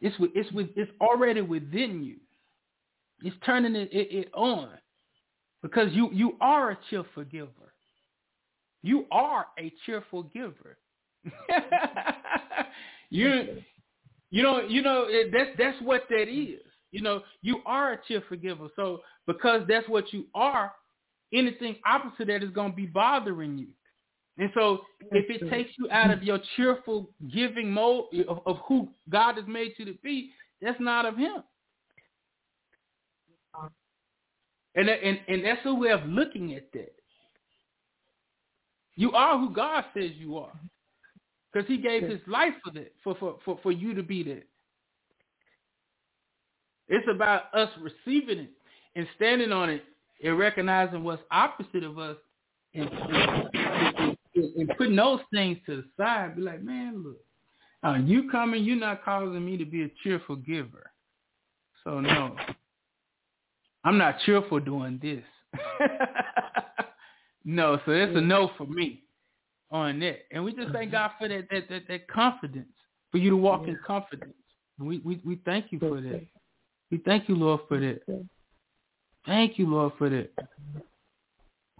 It's 0.00 0.16
with, 0.20 0.30
it's 0.34 0.50
with, 0.52 0.68
it's 0.76 0.92
already 1.00 1.40
within 1.40 2.04
you. 2.04 2.16
It's 3.22 3.36
turning 3.44 3.74
it, 3.74 3.88
it, 3.92 4.12
it 4.12 4.30
on 4.32 4.70
because 5.62 5.88
you 5.92 6.10
you 6.12 6.36
are 6.40 6.70
a 6.70 6.78
cheerful 6.88 7.24
giver. 7.24 7.74
You 8.82 9.06
are 9.10 9.46
a 9.58 9.72
cheerful 9.84 10.22
giver. 10.24 10.78
you 13.10 13.58
you 14.30 14.42
know 14.42 14.60
you 14.60 14.82
know 14.82 15.06
it, 15.08 15.30
that's 15.32 15.50
that's 15.58 15.80
what 15.82 16.04
that 16.10 16.28
is. 16.28 16.60
You 16.90 17.02
know 17.02 17.22
you 17.42 17.60
are 17.66 17.92
a 17.92 18.00
cheerful 18.06 18.36
giver. 18.36 18.68
So 18.76 19.00
because 19.26 19.62
that's 19.68 19.88
what 19.88 20.12
you 20.12 20.26
are, 20.34 20.72
anything 21.32 21.76
opposite 21.86 22.28
that 22.28 22.42
is 22.42 22.50
going 22.50 22.70
to 22.72 22.76
be 22.76 22.86
bothering 22.86 23.58
you. 23.58 23.68
And 24.38 24.50
so 24.54 24.82
if 25.10 25.28
it 25.28 25.50
takes 25.50 25.70
you 25.78 25.90
out 25.90 26.10
of 26.12 26.22
your 26.22 26.38
cheerful 26.56 27.10
giving 27.32 27.70
mode 27.72 28.04
of, 28.28 28.40
of 28.46 28.58
who 28.68 28.88
God 29.10 29.36
has 29.36 29.46
made 29.48 29.72
you 29.78 29.84
to 29.86 29.94
be, 30.02 30.30
that's 30.62 30.80
not 30.80 31.06
of 31.06 31.16
him. 31.16 31.42
And, 34.74 34.88
that- 34.88 35.02
and 35.02 35.18
and 35.28 35.44
that's 35.44 35.60
a 35.64 35.74
way 35.74 35.90
of 35.90 36.04
looking 36.06 36.54
at 36.54 36.70
that. 36.72 36.94
You 38.94 39.12
are 39.12 39.38
who 39.38 39.50
God 39.52 39.84
says 39.94 40.10
you 40.16 40.38
are. 40.38 40.52
Because 41.52 41.68
he 41.68 41.78
gave 41.78 42.02
his 42.02 42.20
life 42.26 42.52
for 42.62 42.72
that, 42.72 42.92
for, 43.02 43.14
for, 43.18 43.38
for, 43.44 43.58
for 43.62 43.72
you 43.72 43.94
to 43.94 44.02
be 44.02 44.22
that. 44.24 44.46
It's 46.88 47.06
about 47.10 47.54
us 47.54 47.70
receiving 47.80 48.38
it 48.38 48.50
and 48.96 49.06
standing 49.16 49.52
on 49.52 49.70
it 49.70 49.84
and 50.22 50.38
recognizing 50.38 51.04
what's 51.04 51.22
opposite 51.30 51.84
of 51.84 51.98
us 51.98 52.16
and, 52.74 52.88
and, 52.88 54.16
and 54.34 54.68
putting 54.76 54.96
those 54.96 55.20
things 55.32 55.58
to 55.66 55.76
the 55.76 55.84
side. 55.96 56.36
Be 56.36 56.42
like, 56.42 56.62
man, 56.62 57.02
look, 57.04 57.18
uh, 57.84 57.98
you 58.02 58.30
coming, 58.30 58.64
you're 58.64 58.76
not 58.76 59.04
causing 59.04 59.44
me 59.44 59.56
to 59.56 59.64
be 59.64 59.84
a 59.84 59.90
cheerful 60.02 60.36
giver. 60.36 60.90
So 61.84 62.00
no, 62.00 62.36
I'm 63.84 63.96
not 63.96 64.16
cheerful 64.26 64.60
doing 64.60 64.98
this. 65.00 65.24
no, 67.44 67.78
so 67.86 67.92
it's 67.92 68.16
a 68.16 68.20
no 68.20 68.50
for 68.58 68.66
me 68.66 69.02
on 69.70 70.00
that. 70.00 70.20
And 70.30 70.44
we 70.44 70.52
just 70.52 70.72
thank 70.72 70.92
God 70.92 71.12
for 71.18 71.28
that 71.28 71.48
that 71.50 71.68
that, 71.68 71.82
that 71.88 72.08
confidence, 72.08 72.68
for 73.10 73.18
you 73.18 73.30
to 73.30 73.36
walk 73.36 73.68
in 73.68 73.78
confidence. 73.86 74.34
We, 74.78 74.98
we 74.98 75.20
we 75.24 75.40
thank 75.44 75.66
you 75.70 75.78
for 75.78 76.00
that. 76.00 76.26
We 76.90 76.98
thank 76.98 77.28
you, 77.28 77.36
Lord, 77.36 77.60
for 77.68 77.78
that. 77.80 78.00
Thank 79.26 79.58
you, 79.58 79.68
Lord, 79.68 79.92
for 79.98 80.08
that. 80.08 80.30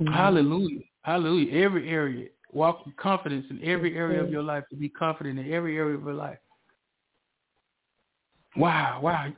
Hallelujah. 0.06 0.80
Hallelujah. 1.02 1.64
Every 1.64 1.88
area. 1.88 2.28
Walk 2.52 2.86
with 2.86 2.96
confidence 2.96 3.46
in 3.50 3.62
every 3.62 3.96
area 3.96 4.22
of 4.22 4.30
your 4.30 4.42
life 4.42 4.64
to 4.70 4.76
be 4.76 4.88
confident 4.88 5.38
in 5.38 5.52
every 5.52 5.76
area 5.76 5.96
of 5.96 6.04
your 6.04 6.14
life. 6.14 6.38
Wow, 8.56 9.00
wow. 9.02 9.32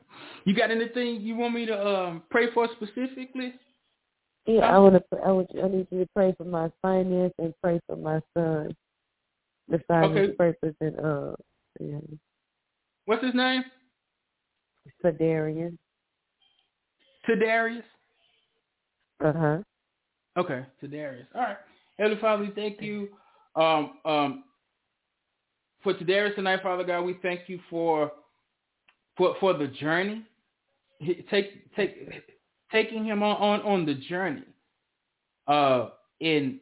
You 0.44 0.54
got 0.54 0.70
anything 0.70 1.20
you 1.20 1.36
want 1.36 1.54
me 1.54 1.66
to 1.66 1.86
um, 1.86 2.22
pray 2.30 2.52
for 2.52 2.68
specifically? 2.76 3.54
Yeah, 4.50 4.62
I 4.62 4.78
want 4.78 4.94
to. 4.94 5.18
I 5.24 5.30
want. 5.30 5.48
I 5.62 5.68
need 5.68 5.86
you 5.92 6.00
to 6.00 6.08
pray 6.12 6.34
for 6.36 6.44
my 6.44 6.72
finance 6.82 7.32
and 7.38 7.54
pray 7.62 7.80
for 7.86 7.96
my 7.96 8.20
son. 8.34 8.74
The 9.68 9.80
finance 9.86 10.12
Okay. 10.16 10.32
purpose 10.32 10.74
and 10.80 10.98
uh, 10.98 11.34
yeah, 11.78 11.98
What's 13.04 13.22
his 13.24 13.34
name? 13.34 13.62
Darian. 15.18 15.78
Tadarius. 17.28 17.84
Uh 19.24 19.32
huh. 19.32 19.58
Okay, 20.36 20.64
Tadarius. 20.82 21.26
All 21.32 21.42
right. 21.42 21.56
Heavenly 21.96 22.20
Father, 22.20 22.42
we 22.42 22.50
thank 22.50 22.80
you 22.80 23.08
um, 23.54 23.98
um, 24.04 24.44
for 25.84 25.94
Tadarius 25.94 26.34
tonight, 26.34 26.60
Father 26.60 26.82
God. 26.82 27.02
We 27.02 27.18
thank 27.22 27.42
you 27.46 27.60
for 27.70 28.10
for 29.16 29.36
for 29.38 29.54
the 29.54 29.68
journey. 29.68 30.24
Take 31.30 31.72
take 31.76 32.39
taking 32.72 33.04
him 33.04 33.22
on 33.22 33.36
on, 33.36 33.60
on 33.62 33.86
the 33.86 33.94
journey. 33.94 34.44
Uh, 35.46 35.90
in 36.20 36.60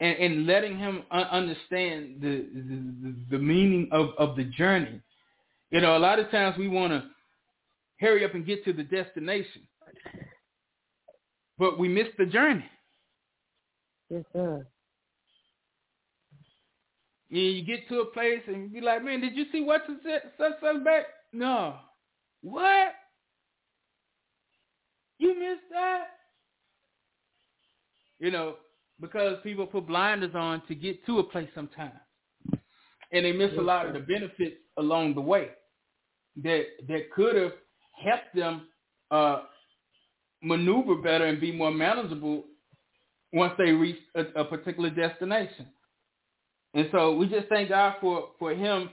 and, 0.00 0.16
and 0.18 0.46
letting 0.46 0.78
him 0.78 1.02
understand 1.10 2.16
the, 2.20 2.46
the 2.54 3.14
the 3.30 3.38
meaning 3.38 3.88
of 3.92 4.10
of 4.18 4.36
the 4.36 4.44
journey. 4.44 5.00
You 5.70 5.80
know, 5.80 5.96
a 5.96 5.98
lot 5.98 6.18
of 6.18 6.30
times 6.30 6.56
we 6.58 6.68
want 6.68 6.92
to 6.92 7.04
hurry 7.98 8.24
up 8.24 8.34
and 8.34 8.46
get 8.46 8.64
to 8.64 8.72
the 8.72 8.82
destination, 8.82 9.62
but 11.58 11.78
we 11.78 11.88
miss 11.88 12.08
the 12.18 12.26
journey. 12.26 12.64
Yes, 14.10 14.24
sir. 14.32 14.66
Yeah, 17.30 17.42
you 17.42 17.64
get 17.64 17.88
to 17.88 18.00
a 18.00 18.06
place 18.06 18.42
and 18.46 18.62
you 18.62 18.68
be 18.68 18.80
like, 18.80 19.02
man, 19.02 19.20
did 19.20 19.34
you 19.34 19.46
see 19.50 19.62
what's 19.62 19.86
such 19.86 20.22
such 20.38 20.52
such 20.60 20.84
back? 20.84 21.06
No. 21.32 21.76
What? 22.42 22.94
You 25.24 25.34
missed 25.38 25.70
that? 25.70 26.08
You 28.18 28.30
know, 28.30 28.56
because 29.00 29.38
people 29.42 29.66
put 29.66 29.86
blinders 29.86 30.34
on 30.34 30.62
to 30.68 30.74
get 30.74 31.04
to 31.06 31.18
a 31.20 31.24
place 31.24 31.48
sometimes. 31.54 31.94
And 33.10 33.24
they 33.24 33.32
miss 33.32 33.52
a 33.56 33.62
lot 33.62 33.86
of 33.86 33.94
the 33.94 34.00
benefits 34.00 34.56
along 34.76 35.14
the 35.14 35.22
way 35.22 35.48
that 36.42 36.64
that 36.88 37.10
could 37.14 37.36
have 37.36 37.52
helped 38.04 38.34
them 38.34 38.68
uh, 39.10 39.44
maneuver 40.42 40.96
better 40.96 41.24
and 41.24 41.40
be 41.40 41.52
more 41.52 41.70
manageable 41.70 42.44
once 43.32 43.54
they 43.56 43.70
reach 43.70 44.00
a, 44.14 44.42
a 44.42 44.44
particular 44.44 44.90
destination. 44.90 45.68
And 46.74 46.90
so 46.92 47.14
we 47.14 47.28
just 47.28 47.48
thank 47.48 47.70
God 47.70 47.94
for, 48.02 48.28
for 48.38 48.52
him 48.52 48.90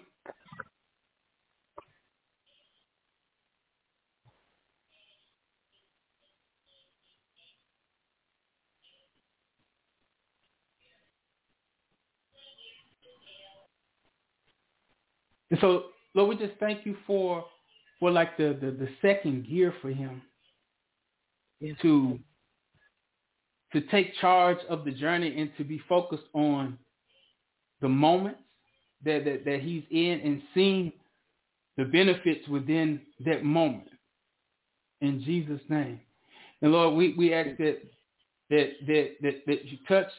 And 15.51 15.51
so, 15.62 15.84
Lord, 16.14 16.38
we 16.38 16.46
just 16.46 16.60
thank 16.60 16.86
you 16.86 16.98
for 17.08 17.46
for 18.00 18.12
like 18.12 18.36
the, 18.36 18.58
the, 18.60 18.72
the 18.72 18.90
second 19.02 19.48
gear 19.48 19.74
for 19.82 19.90
him 19.90 20.22
Yes. 21.62 21.78
to 21.84 22.20
to 23.72 23.82
take 23.82 24.16
charge 24.20 24.58
of 24.68 24.84
the 24.84 24.92
journey 24.92 25.40
and 25.40 25.52
to 25.58 25.64
be 25.64 25.80
focused 25.88 26.24
on 26.34 26.78
the 27.82 27.88
moments 27.88 28.42
that, 29.06 29.24
that, 29.24 29.46
that 29.46 29.62
he's 29.62 29.84
in 29.92 30.20
and 30.26 30.42
seeing 30.54 30.92
the 31.78 31.86
benefits 31.86 32.48
within 32.50 33.00
that 33.26 33.46
moment. 33.46 33.88
In 35.00 35.24
Jesus' 35.24 35.62
name. 35.70 36.02
And 36.62 36.72
Lord, 36.72 36.96
we, 36.96 37.14
we 37.14 37.34
ask 37.34 37.58
that 37.58 37.82
that, 38.50 38.70
that 38.88 39.12
that 39.22 39.46
that 39.48 39.66
you 39.66 39.78
touch 39.88 40.10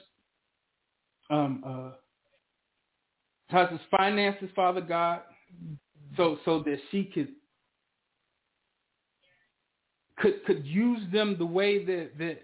um, 1.31 1.63
uh, 1.67 1.91
touches 3.51 3.81
finances, 3.91 4.49
Father 4.57 4.81
God, 4.81 5.21
so 6.17 6.39
so 6.45 6.61
that 6.61 6.79
she 6.91 7.05
could 7.05 7.29
could 10.19 10.45
could 10.45 10.67
use 10.67 11.01
them 11.13 11.37
the 11.39 11.47
way 11.47 11.85
that 11.85 12.11
that 12.19 12.43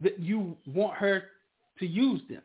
that 0.00 0.18
you 0.18 0.56
want 0.66 0.96
her 0.96 1.24
to 1.78 1.86
use 1.86 2.20
them. 2.28 2.42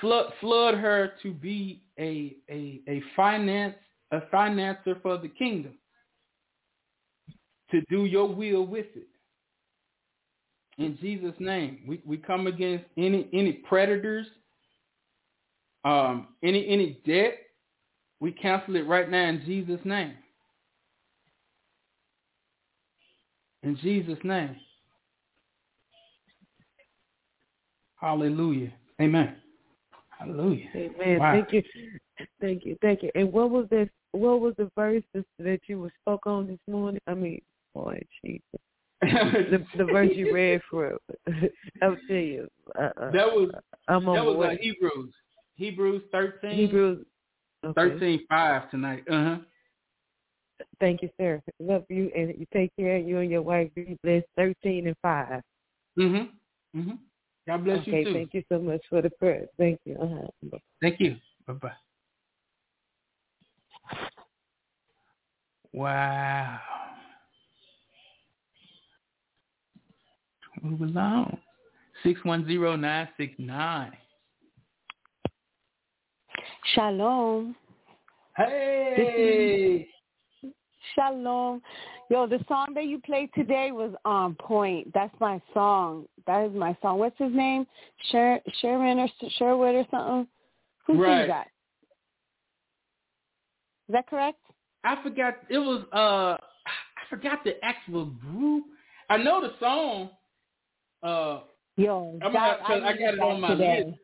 Flood 0.00 0.32
flood 0.40 0.74
her 0.74 1.12
to 1.22 1.32
be 1.32 1.82
a 1.98 2.36
a 2.50 2.80
a 2.88 3.02
finance 3.14 3.74
a 4.12 4.20
financer 4.32 5.00
for 5.02 5.18
the 5.18 5.28
kingdom. 5.28 5.74
To 7.72 7.80
do 7.90 8.04
your 8.04 8.32
will 8.32 8.64
with 8.64 8.86
it. 8.94 9.08
In 10.78 10.96
Jesus' 11.00 11.34
name, 11.40 11.80
we, 11.86 12.00
we 12.04 12.16
come 12.16 12.46
against 12.46 12.84
any 12.96 13.28
any 13.32 13.52
predators, 13.52 14.26
um, 15.84 16.28
any 16.42 16.68
any 16.68 17.00
debt. 17.06 17.38
We 18.26 18.32
cancel 18.32 18.74
it 18.74 18.88
right 18.88 19.08
now 19.08 19.28
in 19.28 19.40
Jesus' 19.46 19.78
name. 19.84 20.14
In 23.62 23.76
Jesus' 23.76 24.18
name. 24.24 24.56
Hallelujah. 28.00 28.72
Amen. 29.00 29.36
Hallelujah. 30.18 30.66
Amen. 30.74 31.18
Wow. 31.20 31.32
Thank 31.34 31.52
you. 31.52 31.62
Thank 32.40 32.64
you. 32.64 32.76
Thank 32.82 33.04
you. 33.04 33.12
And 33.14 33.32
what 33.32 33.50
was 33.50 33.68
this 33.70 33.88
what 34.10 34.40
was 34.40 34.54
the 34.58 34.72
verse 34.76 35.04
that 35.38 35.60
you 35.68 35.78
were 35.78 35.92
spoke 36.02 36.26
on 36.26 36.48
this 36.48 36.58
morning? 36.68 37.00
I 37.06 37.14
mean, 37.14 37.40
boy, 37.74 38.02
Jesus. 38.24 38.42
the 39.02 39.64
the 39.78 39.84
verse 39.84 40.10
you 40.16 40.34
read 40.34 40.62
for 40.68 40.98
I'll 41.80 41.96
tell 42.08 42.16
you. 42.16 42.48
Uh, 42.76 43.12
that 43.12 43.32
was 43.32 43.52
I'm 43.86 44.04
that 44.04 44.24
was 44.24 44.48
uh, 44.50 44.56
Hebrews. 44.60 45.14
Hebrews 45.54 46.02
thirteen. 46.10 46.50
Hebrews 46.50 47.06
okay. 47.66 47.90
Thirteen 47.90 48.26
five 48.28 48.70
tonight. 48.70 49.04
Uh 49.10 49.24
huh. 49.24 49.38
Thank 50.80 51.02
you, 51.02 51.10
sir. 51.18 51.42
Love 51.60 51.84
you 51.88 52.10
and 52.16 52.34
you 52.38 52.46
take 52.52 52.74
care 52.76 52.96
of 52.96 53.06
you 53.06 53.18
and 53.18 53.30
your 53.30 53.42
wife. 53.42 53.70
Be 53.74 53.98
blessed. 54.02 54.26
Thirteen 54.36 54.86
and 54.86 54.96
five. 55.02 55.42
Mhm. 55.98 56.30
Mhm. 56.74 56.98
God 57.46 57.64
bless 57.64 57.80
okay, 57.82 57.98
you 57.98 58.04
too. 58.04 58.12
thank 58.12 58.34
you 58.34 58.42
so 58.48 58.58
much 58.58 58.80
for 58.88 59.02
the 59.02 59.10
prayer. 59.10 59.46
Thank 59.58 59.80
you. 59.84 59.96
Uh-huh. 59.96 60.58
Thank 60.80 61.00
you. 61.00 61.16
Bye 61.46 61.52
bye. 61.54 61.72
Wow. 65.72 66.58
Move 70.62 70.80
along. 70.80 71.38
Six 72.02 72.22
one 72.24 72.46
zero 72.46 72.76
nine 72.76 73.08
six 73.16 73.34
nine. 73.38 73.92
Shalom. 76.74 77.54
Hey. 78.36 79.88
Shalom. 80.94 81.62
Yo, 82.10 82.26
the 82.26 82.44
song 82.48 82.72
that 82.74 82.84
you 82.86 83.00
played 83.00 83.30
today 83.34 83.70
was 83.72 83.92
on 84.04 84.34
point. 84.34 84.92
That's 84.94 85.14
my 85.20 85.40
song. 85.54 86.06
That 86.26 86.46
is 86.46 86.54
my 86.54 86.76
song. 86.82 86.98
What's 86.98 87.18
his 87.18 87.32
name? 87.32 87.66
Sher- 88.10 88.40
Sherman 88.60 88.98
or 88.98 89.08
Sherwood 89.38 89.74
or 89.74 89.86
something? 89.90 90.28
Who 90.86 91.00
Right. 91.00 91.18
sings 91.18 91.28
that? 91.28 91.48
Is 93.88 93.92
that 93.92 94.06
correct? 94.08 94.40
I 94.84 95.02
forgot 95.02 95.36
it 95.48 95.58
was 95.58 95.84
uh 95.92 96.36
I 96.36 97.08
forgot 97.08 97.44
the 97.44 97.64
actual 97.64 98.06
group. 98.06 98.64
I 99.08 99.16
know 99.16 99.40
the 99.40 99.54
song. 99.58 100.10
Uh 101.02 101.40
Yo, 101.76 102.18
I'm 102.22 102.32
that, 102.32 102.60
gonna, 102.60 102.80
cause 102.80 102.82
I, 102.84 102.92
got 102.92 103.14
it 103.14 103.20
on 103.20 103.40
my 103.40 103.48
today. 103.48 103.84
list. 103.84 103.98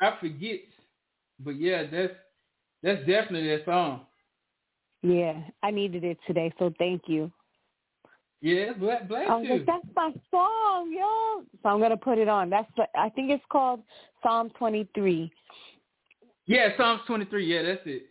I, 0.00 0.06
I 0.06 0.18
forget. 0.20 0.60
But 1.40 1.60
yeah, 1.60 1.84
that's 1.90 2.12
that's 2.82 3.00
definitely 3.00 3.48
that 3.48 3.64
song. 3.64 4.02
Yeah, 5.02 5.40
I 5.62 5.70
needed 5.70 6.04
it 6.04 6.18
today, 6.26 6.52
so 6.58 6.72
thank 6.78 7.02
you. 7.06 7.30
Yeah, 8.40 8.72
bless, 8.72 9.06
bless 9.08 9.28
you. 9.42 9.50
like, 9.50 9.66
that's 9.66 9.84
my 9.96 10.12
song, 10.30 10.92
yo. 10.92 11.44
So 11.62 11.68
I'm 11.68 11.80
gonna 11.80 11.96
put 11.96 12.18
it 12.18 12.28
on. 12.28 12.50
That's 12.50 12.70
the, 12.76 12.86
I 12.96 13.08
think 13.10 13.30
it's 13.30 13.44
called 13.50 13.82
Psalm 14.22 14.50
23. 14.58 15.32
yeah, 16.46 16.68
Psalms 16.76 17.02
twenty 17.06 17.24
three, 17.26 17.46
yeah, 17.46 17.62
that's 17.62 17.80
it. 17.84 18.06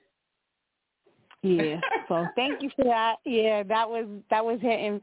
Yeah. 1.44 1.80
So 2.08 2.28
thank 2.36 2.62
you 2.62 2.70
for 2.76 2.86
that. 2.86 3.16
Yeah, 3.26 3.64
that 3.64 3.90
was 3.90 4.06
that 4.30 4.44
was 4.44 4.60
hitting 4.62 5.02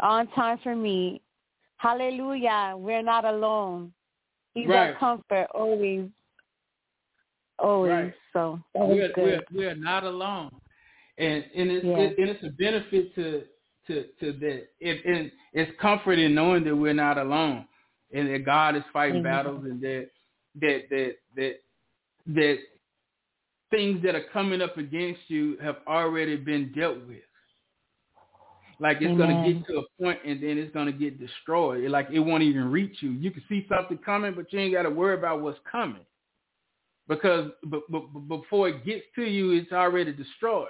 on 0.00 0.26
time 0.28 0.58
for 0.62 0.74
me. 0.74 1.20
Hallelujah. 1.76 2.74
We're 2.76 3.02
not 3.02 3.24
alone. 3.24 3.92
He's 4.54 4.68
Right. 4.68 4.90
our 4.90 4.94
comfort 4.94 5.48
always. 5.54 6.08
Always. 7.64 7.90
Right. 7.90 8.14
So 8.34 8.60
we're, 8.74 9.10
we're 9.16 9.42
we're 9.50 9.74
not 9.74 10.04
alone, 10.04 10.50
and 11.16 11.44
and 11.56 11.70
it's 11.70 11.86
Yeah. 11.86 11.98
it, 11.98 12.18
and 12.18 12.28
it's 12.28 12.44
a 12.44 12.50
benefit 12.50 13.14
to 13.14 13.44
to 13.86 14.04
to 14.20 14.32
that. 14.32 14.68
It 14.80 15.04
and 15.06 15.32
it's 15.54 15.72
comfort 15.80 16.18
in 16.18 16.34
knowing 16.34 16.64
that 16.64 16.76
we're 16.76 16.92
not 16.92 17.16
alone, 17.16 17.66
and 18.12 18.28
that 18.28 18.44
God 18.44 18.76
is 18.76 18.82
fighting 18.92 19.20
Amen. 19.20 19.32
battles, 19.32 19.64
and 19.64 19.80
that 19.80 20.10
that 20.60 20.82
that 20.90 21.14
that 21.36 21.54
that 22.26 22.58
things 23.70 24.02
that 24.02 24.14
are 24.14 24.26
coming 24.30 24.60
up 24.60 24.76
against 24.76 25.22
you 25.28 25.56
have 25.62 25.76
already 25.88 26.36
been 26.36 26.70
dealt 26.72 26.98
with. 27.06 27.22
Like 28.78 28.98
it's 29.00 29.16
gonna 29.16 29.42
get 29.42 29.66
to 29.68 29.78
a 29.78 30.02
point, 30.02 30.18
and 30.26 30.42
then 30.42 30.58
it's 30.58 30.74
gonna 30.74 30.92
get 30.92 31.18
destroyed. 31.18 31.90
Like 31.90 32.08
it 32.12 32.20
won't 32.20 32.42
even 32.42 32.70
reach 32.70 32.96
you. 33.00 33.10
You 33.12 33.30
can 33.30 33.42
see 33.48 33.66
something 33.74 33.96
coming, 34.04 34.34
but 34.34 34.52
you 34.52 34.58
ain't 34.58 34.74
got 34.74 34.82
to 34.82 34.90
worry 34.90 35.14
about 35.14 35.40
what's 35.40 35.58
coming 35.70 36.04
because 37.08 37.50
but, 37.64 37.82
but, 37.90 38.02
but 38.12 38.40
before 38.40 38.68
it 38.68 38.84
gets 38.84 39.04
to 39.16 39.24
you, 39.24 39.52
it's 39.52 39.72
already 39.72 40.12
destroyed. 40.12 40.68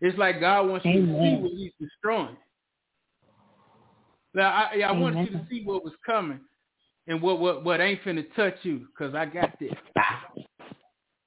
It's 0.00 0.18
like 0.18 0.40
God 0.40 0.68
wants 0.68 0.86
you 0.86 1.06
to 1.06 1.12
see 1.12 1.36
what 1.36 1.52
He's 1.52 1.72
destroying. 1.80 2.36
Now, 4.34 4.48
I, 4.48 4.80
I 4.80 4.92
wanted 4.92 5.30
you 5.30 5.38
to 5.38 5.46
see 5.50 5.62
what 5.64 5.84
was 5.84 5.92
coming 6.04 6.40
and 7.06 7.20
what 7.20 7.40
what 7.40 7.64
what 7.64 7.80
ain't 7.80 8.02
finna 8.02 8.24
touch 8.34 8.56
you, 8.62 8.86
cause 8.96 9.14
I 9.14 9.26
got 9.26 9.58
this. 9.60 9.72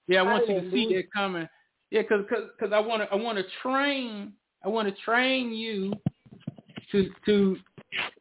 Yeah, 0.08 0.20
I 0.20 0.24
want 0.24 0.48
you 0.48 0.62
to 0.62 0.72
see 0.72 0.94
that 0.96 1.12
coming. 1.14 1.48
Yeah, 1.92 2.04
cause 2.04 2.26
cause, 2.30 2.44
cause 2.60 2.70
I 2.74 2.80
want 2.80 3.04
to 3.04 3.12
I 3.12 3.16
want 3.16 3.38
to 3.38 3.44
train 3.62 4.34
I 4.64 4.70
want 4.70 4.88
to 4.88 5.02
train 5.04 5.52
you 5.54 5.94
to 6.92 7.10
to 7.26 7.58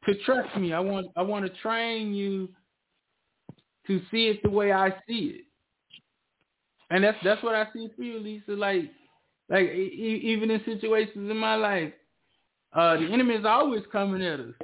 to 0.06 0.14
trust 0.24 0.56
me. 0.56 0.72
I 0.72 0.80
want 0.80 1.06
I 1.16 1.22
want 1.22 1.46
to 1.46 1.52
train 1.60 2.14
you 2.14 2.48
to 3.86 4.00
see 4.10 4.28
it 4.28 4.42
the 4.42 4.50
way 4.50 4.72
I 4.72 4.90
see 5.06 5.40
it. 5.40 5.44
And 6.90 7.02
that's 7.02 7.18
that's 7.24 7.42
what 7.42 7.54
I 7.54 7.66
see 7.72 7.88
for 7.96 8.02
you, 8.02 8.18
Lisa. 8.18 8.52
Like 8.52 8.90
like 9.48 9.64
e- 9.64 10.20
even 10.24 10.50
in 10.50 10.60
situations 10.64 11.30
in 11.30 11.36
my 11.36 11.56
life, 11.56 11.92
uh, 12.72 12.96
the 12.96 13.06
enemy 13.06 13.34
is 13.34 13.44
always 13.44 13.82
coming 13.90 14.22
at 14.22 14.40
us. 14.40 14.54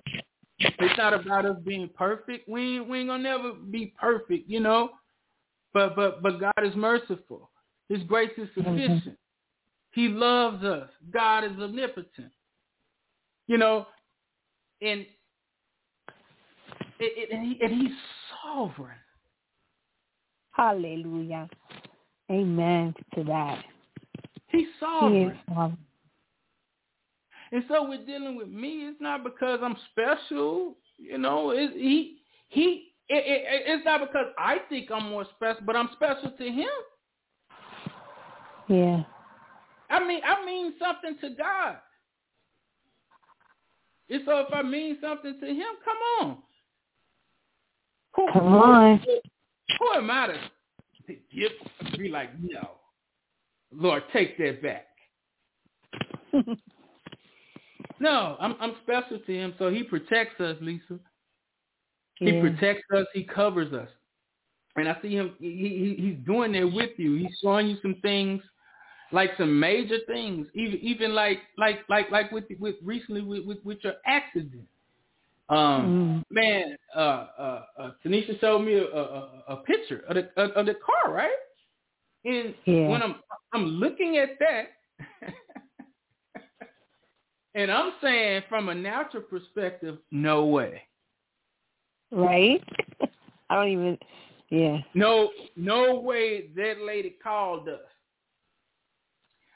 It's 0.59 0.99
not 0.99 1.15
about 1.15 1.47
us 1.47 1.57
being 1.65 1.89
perfect. 1.97 2.49
We 2.49 2.77
ain't, 2.77 2.89
we 2.89 3.01
ain't 3.01 3.09
gonna 3.09 3.23
never 3.23 3.53
be 3.53 3.95
perfect, 3.99 4.49
you 4.49 4.61
know. 4.61 4.91
But 5.73 5.97
but 5.97 6.23
but 6.23 6.41
God 6.41 6.65
is 6.65 6.75
merciful. 6.75 7.51
His 7.89 8.03
grace 8.05 8.31
is 8.37 8.49
sufficient. 8.55 9.17
He 9.93 10.09
loves 10.09 10.65
us. 10.65 10.89
God 11.11 11.45
is 11.45 11.53
omnipotent. 11.53 12.33
You 13.47 13.59
know, 13.59 13.87
and 14.81 15.05
it, 17.01 17.13
it, 17.17 17.33
and, 17.33 17.45
he, 17.45 17.59
and 17.61 17.73
he's 17.73 17.97
sovereign. 18.43 18.97
Hallelujah. 20.53 21.49
Amen 22.31 22.95
to 23.15 23.25
that. 23.25 23.65
He's 24.49 24.61
He 24.61 24.69
sovereign. 24.79 25.31
is 25.31 25.37
um, 25.57 25.79
And 27.53 27.65
so 27.69 27.89
we're 27.89 28.05
dealing 28.05 28.37
with 28.37 28.49
me. 28.49 28.87
It's 28.87 29.01
not 29.01 29.25
because 29.25 29.61
I'm 29.63 29.77
special, 29.91 30.77
you 30.99 31.19
know. 31.19 31.51
It, 31.51 31.73
he 31.73 32.19
he. 32.49 32.93
It, 33.09 33.25
it, 33.27 33.63
it's 33.67 33.85
not 33.85 34.01
because 34.01 34.27
I 34.39 34.59
think 34.69 34.89
I'm 34.93 35.11
more 35.11 35.27
special, 35.37 35.63
but 35.67 35.75
I'm 35.75 35.89
special 35.95 36.31
to 36.31 36.45
him. 36.45 36.69
yeah. 38.69 39.03
I 39.91 40.07
mean, 40.07 40.21
I 40.25 40.45
mean 40.47 40.75
something 40.79 41.17
to 41.21 41.35
God. 41.37 41.79
And 44.09 44.23
so 44.25 44.39
if 44.39 44.53
I 44.53 44.63
mean 44.63 44.99
something 45.01 45.39
to 45.41 45.47
him, 45.47 45.67
come 45.85 45.97
on. 46.21 46.37
Who, 48.15 48.27
Come 48.33 48.47
on. 48.55 49.01
Who 49.79 49.93
am 49.97 50.11
I 50.11 50.27
to 50.29 50.35
give, 51.35 51.53
be 51.99 52.09
like, 52.09 52.31
no, 52.41 52.71
Lord, 53.73 54.03
take 54.13 54.37
that 54.39 54.63
back. 54.63 54.87
No, 58.01 58.37
I'm 58.41 58.57
I'm 58.61 58.75
special 58.83 59.19
to 59.19 59.33
him, 59.33 59.55
so 59.59 59.71
he 59.71 59.83
protects 59.83 60.41
us, 60.41 60.57
Lisa. 60.63 60.99
He 62.17 62.33
Yeah. 62.33 62.41
protects 62.41 62.91
us. 62.97 63.07
He 63.13 63.25
covers 63.25 63.73
us. 63.75 63.91
And 64.77 64.89
I 64.89 64.97
see 65.03 65.15
him. 65.15 65.37
He, 65.39 65.97
he 65.99 66.03
he's 66.03 66.27
doing 66.27 66.53
that 66.53 66.73
with 66.73 66.99
you. 66.99 67.17
He's 67.17 67.39
showing 67.43 67.67
you 67.69 67.77
some 67.83 67.97
things, 68.01 68.43
like 69.13 69.31
some 69.37 69.59
major 69.61 69.99
things. 70.07 70.47
Even 70.55 70.79
even 70.81 71.15
like 71.15 71.41
like 71.59 71.81
like 71.91 72.11
like 72.11 72.33
with 72.33 72.45
with 72.59 72.77
recently 72.83 73.21
with 73.23 73.45
with, 73.45 73.59
with 73.65 73.79
your 73.85 73.95
accident. 74.07 74.67
Um, 75.51 76.25
mm. 76.31 76.35
man, 76.35 76.77
uh, 76.95 76.99
uh, 76.99 77.63
uh, 77.77 77.91
Tanisha 78.05 78.39
showed 78.41 78.61
me 78.61 78.75
a, 78.75 78.85
a, 78.85 79.43
a 79.49 79.57
picture 79.57 80.05
of 80.09 80.15
the 80.15 80.43
of 80.43 80.67
the 80.67 80.75
car, 80.75 81.13
right? 81.13 81.31
And 82.25 82.55
yeah. 82.67 82.87
when 82.87 83.03
I'm 83.03 83.17
I'm 83.53 83.67
looking 83.67 84.19
at 84.19 84.39
that, 84.39 85.33
and 87.57 87.73
I'm 87.73 87.93
saying 88.01 88.43
from 88.49 88.69
a 88.69 88.75
natural 88.75 89.25
perspective, 89.25 89.99
no 90.13 90.47
way. 90.47 90.83
Right? 92.13 92.63
I 93.51 93.55
don't 93.57 93.69
even. 93.69 93.99
Yeah. 94.51 94.79
No, 94.95 95.31
no 95.57 95.99
way 95.99 96.49
that 96.57 96.81
lady 96.85 97.17
called 97.23 97.69
us. 97.69 97.79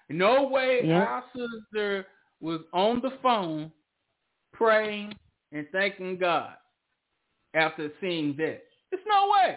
No 0.08 0.48
way 0.48 0.80
yep. 0.84 1.08
our 1.08 1.24
sister 1.34 2.06
was 2.40 2.60
on 2.72 3.00
the 3.00 3.12
phone 3.22 3.72
praying 4.52 5.12
and 5.54 5.66
thanking 5.70 6.18
God 6.18 6.52
after 7.54 7.90
seeing 8.00 8.36
this. 8.36 8.60
It's 8.92 9.02
no 9.08 9.30
way. 9.30 9.56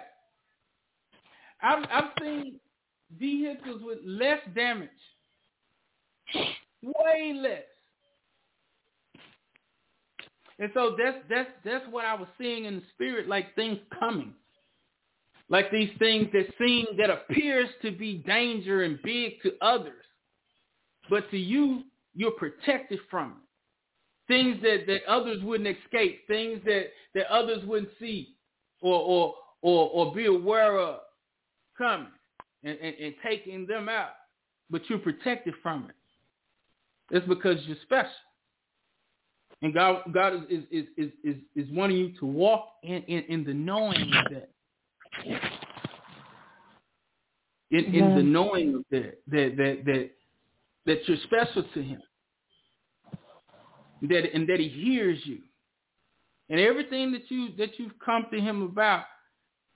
I've, 1.61 1.83
I've 1.91 2.11
seen 2.21 2.59
vehicles 3.19 3.81
with 3.83 3.97
less 4.05 4.39
damage, 4.55 4.89
way 6.83 7.33
less. 7.35 7.63
And 10.59 10.71
so 10.73 10.95
that's 10.97 11.17
that's 11.29 11.49
that's 11.63 11.85
what 11.91 12.05
I 12.05 12.15
was 12.15 12.27
seeing 12.39 12.65
in 12.65 12.77
the 12.77 12.81
spirit, 12.93 13.27
like 13.27 13.53
things 13.53 13.77
coming, 13.99 14.33
like 15.49 15.71
these 15.71 15.91
things 15.99 16.29
that 16.33 16.47
seem 16.57 16.85
that 16.97 17.11
appears 17.11 17.69
to 17.83 17.91
be 17.91 18.23
danger 18.25 18.81
and 18.81 18.99
big 19.03 19.39
to 19.43 19.51
others, 19.61 20.03
but 21.11 21.29
to 21.29 21.37
you, 21.37 21.83
you're 22.15 22.31
protected 22.31 22.99
from 23.11 23.35
it 23.43 23.46
things 24.27 24.57
that, 24.61 24.85
that 24.87 25.01
others 25.07 25.41
wouldn't 25.43 25.77
escape, 25.77 26.27
things 26.27 26.61
that, 26.65 26.87
that 27.15 27.31
others 27.31 27.63
wouldn't 27.65 27.91
see 27.99 28.35
or, 28.81 28.99
or, 28.99 29.35
or, 29.61 29.89
or 29.89 30.13
be 30.13 30.25
aware 30.25 30.77
of 30.77 30.99
coming 31.77 32.07
and, 32.63 32.77
and, 32.79 32.95
and 32.95 33.15
taking 33.25 33.65
them 33.65 33.89
out, 33.89 34.11
but 34.69 34.81
you're 34.89 34.99
protected 34.99 35.53
from 35.63 35.89
it. 35.89 37.15
It's 37.15 37.27
because 37.27 37.57
you're 37.65 37.77
special. 37.83 38.11
And 39.61 39.73
God, 39.73 40.03
God 40.13 40.33
is, 40.49 40.63
is, 40.69 40.85
is, 40.97 41.11
is, 41.23 41.35
is 41.55 41.65
wanting 41.71 41.97
you 41.97 42.13
to 42.19 42.25
walk 42.25 42.67
in, 42.83 43.01
in, 43.03 43.23
in 43.29 43.43
the 43.43 43.53
knowing 43.53 44.11
of 44.13 44.31
that. 44.31 44.49
In, 47.71 47.85
in 47.85 48.15
the 48.15 48.23
knowing 48.23 48.75
of 48.75 48.85
that, 48.91 49.19
that, 49.27 49.55
that, 49.57 49.81
that, 49.85 50.09
that 50.85 51.07
you're 51.07 51.17
special 51.23 51.63
to 51.73 51.81
him 51.81 52.01
that 54.03 54.33
and 54.33 54.47
that 54.47 54.59
he 54.59 54.69
hears 54.69 55.19
you. 55.23 55.39
And 56.49 56.59
everything 56.59 57.11
that 57.11 57.29
you 57.29 57.49
that 57.57 57.77
you've 57.77 57.97
come 58.03 58.25
to 58.31 58.39
him 58.39 58.61
about, 58.61 59.03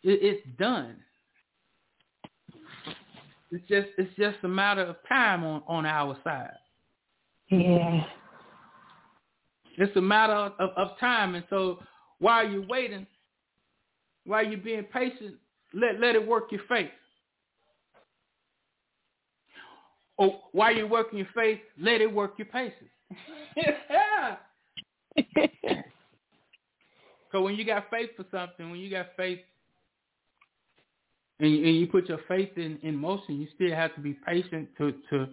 it, 0.03 0.19
it's 0.22 0.48
done. 0.57 0.98
It's 3.52 3.68
just 3.68 3.88
it's 3.98 4.15
just 4.18 4.38
a 4.43 4.48
matter 4.48 4.84
of 4.84 4.95
time 5.07 5.43
on, 5.43 5.61
on 5.68 5.85
our 5.85 6.18
side. 6.23 6.53
Yeah. 7.49 8.03
It's 9.77 9.95
a 9.98 10.02
matter 10.02 10.34
of, 10.34 10.53
of, 10.60 10.69
of 10.77 10.99
time. 10.99 11.35
And 11.35 11.43
so 11.49 11.80
while 12.19 12.48
you're 12.48 12.65
waiting, 12.68 13.07
while 14.26 14.45
you're 14.45 14.57
being 14.57 14.84
patient, 14.84 15.35
let 15.73 15.99
let 15.99 16.15
it 16.15 16.26
work 16.26 16.52
your 16.52 16.61
faith. 16.69 16.89
Or 20.18 20.39
while 20.52 20.73
you're 20.73 20.88
working 20.88 21.18
your 21.18 21.27
faith, 21.35 21.60
let 21.77 21.99
it 21.99 22.14
work 22.14 22.35
your 22.38 22.45
patience 22.45 22.91
Because 27.32 27.46
when 27.46 27.56
you 27.56 27.64
got 27.64 27.90
faith 27.90 28.10
for 28.18 28.26
something, 28.30 28.70
when 28.70 28.80
you 28.80 28.90
got 28.90 29.08
faith 29.16 29.40
and 31.40 31.50
you, 31.50 31.66
and 31.66 31.78
you 31.78 31.88
put 31.88 32.10
your 32.10 32.20
faith 32.28 32.50
in, 32.58 32.78
in 32.84 32.96
motion, 32.96 33.40
you 33.40 33.48
still 33.56 33.74
have 33.74 33.96
to 33.96 34.02
be 34.02 34.18
patient 34.28 34.68
to 34.78 34.94
to 35.10 35.28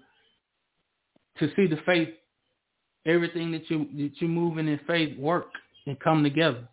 to 1.39 1.55
see 1.57 1.67
the 1.67 1.81
faith, 1.85 2.11
everything 3.05 3.51
that 3.53 3.69
you 3.69 3.89
that 3.97 4.13
you 4.21 4.29
moving 4.29 4.69
in 4.69 4.79
faith 4.87 5.19
work 5.19 5.49
and 5.87 5.99
come 5.99 6.23
together. 6.23 6.69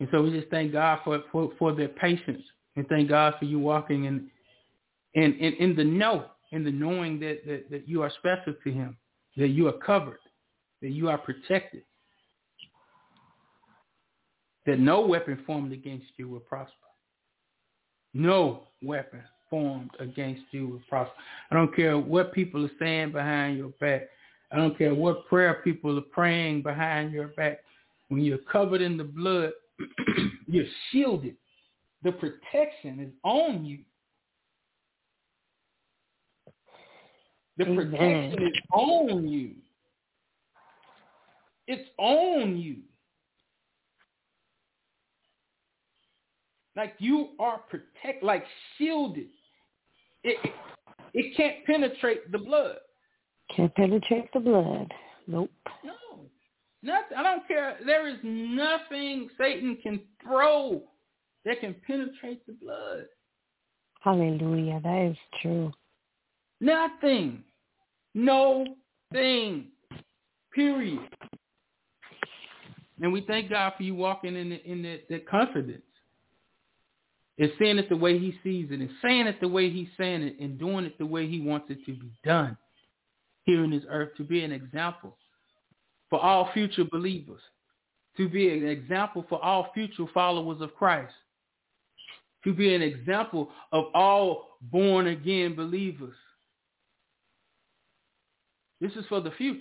And 0.00 0.08
so 0.10 0.22
we 0.22 0.32
just 0.32 0.50
thank 0.50 0.72
God 0.72 0.98
for 1.04 1.20
for, 1.30 1.52
for 1.58 1.72
their 1.72 1.88
patience 1.88 2.42
and 2.74 2.86
thank 2.88 3.08
God 3.08 3.34
for 3.38 3.44
you 3.44 3.60
walking 3.60 4.06
in 4.06 4.28
in, 5.14 5.34
in, 5.34 5.52
in 5.54 5.76
the 5.76 5.84
know, 5.84 6.26
in 6.50 6.64
the 6.64 6.72
knowing 6.72 7.20
that, 7.20 7.46
that, 7.46 7.70
that 7.70 7.88
you 7.88 8.02
are 8.02 8.10
special 8.18 8.52
to 8.64 8.72
him, 8.72 8.96
that 9.36 9.48
you 9.48 9.68
are 9.68 9.78
covered 9.86 10.18
that 10.84 10.90
you 10.90 11.08
are 11.08 11.16
protected, 11.16 11.82
that 14.66 14.78
no 14.78 15.00
weapon 15.00 15.42
formed 15.46 15.72
against 15.72 16.04
you 16.18 16.28
will 16.28 16.40
prosper. 16.40 16.74
No 18.12 18.64
weapon 18.82 19.22
formed 19.48 19.92
against 19.98 20.42
you 20.50 20.68
will 20.68 20.82
prosper. 20.86 21.14
I 21.50 21.54
don't 21.54 21.74
care 21.74 21.96
what 21.96 22.34
people 22.34 22.66
are 22.66 22.70
saying 22.78 23.12
behind 23.12 23.56
your 23.56 23.70
back. 23.80 24.02
I 24.52 24.56
don't 24.56 24.76
care 24.76 24.94
what 24.94 25.26
prayer 25.26 25.62
people 25.64 25.96
are 25.96 26.02
praying 26.02 26.60
behind 26.60 27.12
your 27.12 27.28
back. 27.28 27.60
When 28.08 28.20
you're 28.20 28.36
covered 28.52 28.82
in 28.82 28.98
the 28.98 29.04
blood, 29.04 29.52
you're 30.46 30.66
shielded. 30.92 31.36
The 32.02 32.12
protection 32.12 33.00
is 33.00 33.12
on 33.24 33.64
you. 33.64 33.78
The 37.56 37.64
Amen. 37.64 37.90
protection 37.90 38.46
is 38.48 38.52
on 38.70 39.26
you. 39.26 39.54
It's 41.66 41.88
on 41.98 42.56
you. 42.56 42.76
Like 46.76 46.94
you 46.98 47.30
are 47.38 47.58
protect, 47.58 48.22
like 48.22 48.44
shielded. 48.76 49.28
It, 50.24 50.38
it, 50.44 50.52
it 51.14 51.36
can't 51.36 51.64
penetrate 51.64 52.30
the 52.32 52.38
blood. 52.38 52.76
Can't 53.54 53.74
penetrate 53.74 54.32
the 54.32 54.40
blood. 54.40 54.92
Nope. 55.26 55.50
No. 55.84 55.92
Nothing. 56.82 57.16
I 57.16 57.22
don't 57.22 57.46
care. 57.46 57.78
There 57.86 58.08
is 58.08 58.18
nothing 58.22 59.28
Satan 59.38 59.78
can 59.82 60.00
throw 60.22 60.82
that 61.44 61.60
can 61.60 61.74
penetrate 61.86 62.44
the 62.46 62.54
blood. 62.60 63.04
Hallelujah. 64.00 64.80
That 64.82 65.10
is 65.10 65.16
true. 65.40 65.72
Nothing. 66.60 67.42
No 68.14 68.66
thing. 69.12 69.68
Period. 70.52 71.00
And 73.00 73.12
we 73.12 73.22
thank 73.22 73.50
God 73.50 73.72
for 73.76 73.82
you 73.82 73.94
walking 73.94 74.36
in 74.36 74.50
the, 74.50 74.62
in 74.64 74.82
that, 74.82 75.08
that 75.10 75.28
confidence. 75.28 75.82
And 77.38 77.50
saying 77.58 77.78
it 77.78 77.88
the 77.88 77.96
way 77.96 78.18
he 78.18 78.38
sees 78.44 78.70
it 78.70 78.78
and 78.78 78.90
saying 79.02 79.26
it 79.26 79.40
the 79.40 79.48
way 79.48 79.68
he's 79.68 79.88
saying 79.98 80.22
it 80.22 80.38
and 80.38 80.56
doing 80.56 80.84
it 80.84 80.96
the 80.98 81.06
way 81.06 81.28
he 81.28 81.40
wants 81.40 81.68
it 81.68 81.84
to 81.84 81.92
be 81.92 82.12
done 82.24 82.56
here 83.42 83.64
in 83.64 83.70
this 83.70 83.82
earth 83.88 84.10
to 84.18 84.22
be 84.22 84.44
an 84.44 84.52
example 84.52 85.16
for 86.10 86.22
all 86.22 86.50
future 86.52 86.84
believers, 86.84 87.40
to 88.16 88.28
be 88.28 88.56
an 88.56 88.68
example 88.68 89.26
for 89.28 89.44
all 89.44 89.72
future 89.74 90.04
followers 90.14 90.60
of 90.60 90.74
Christ, 90.76 91.12
to 92.44 92.52
be 92.52 92.72
an 92.72 92.82
example 92.82 93.50
of 93.72 93.86
all 93.94 94.58
born 94.60 95.08
again 95.08 95.56
believers. 95.56 96.14
This 98.80 98.92
is 98.92 99.04
for 99.08 99.20
the 99.20 99.32
future. 99.32 99.60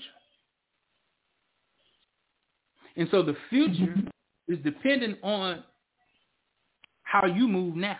And 2.96 3.08
so 3.12 3.24
the 3.24 3.36
future 3.50 3.92
mm-hmm. 3.92 4.54
is 4.54 4.60
dependent 4.64 5.18
on 5.24 5.64
how 7.04 7.26
you 7.26 7.48
move 7.48 7.76
now. 7.76 7.98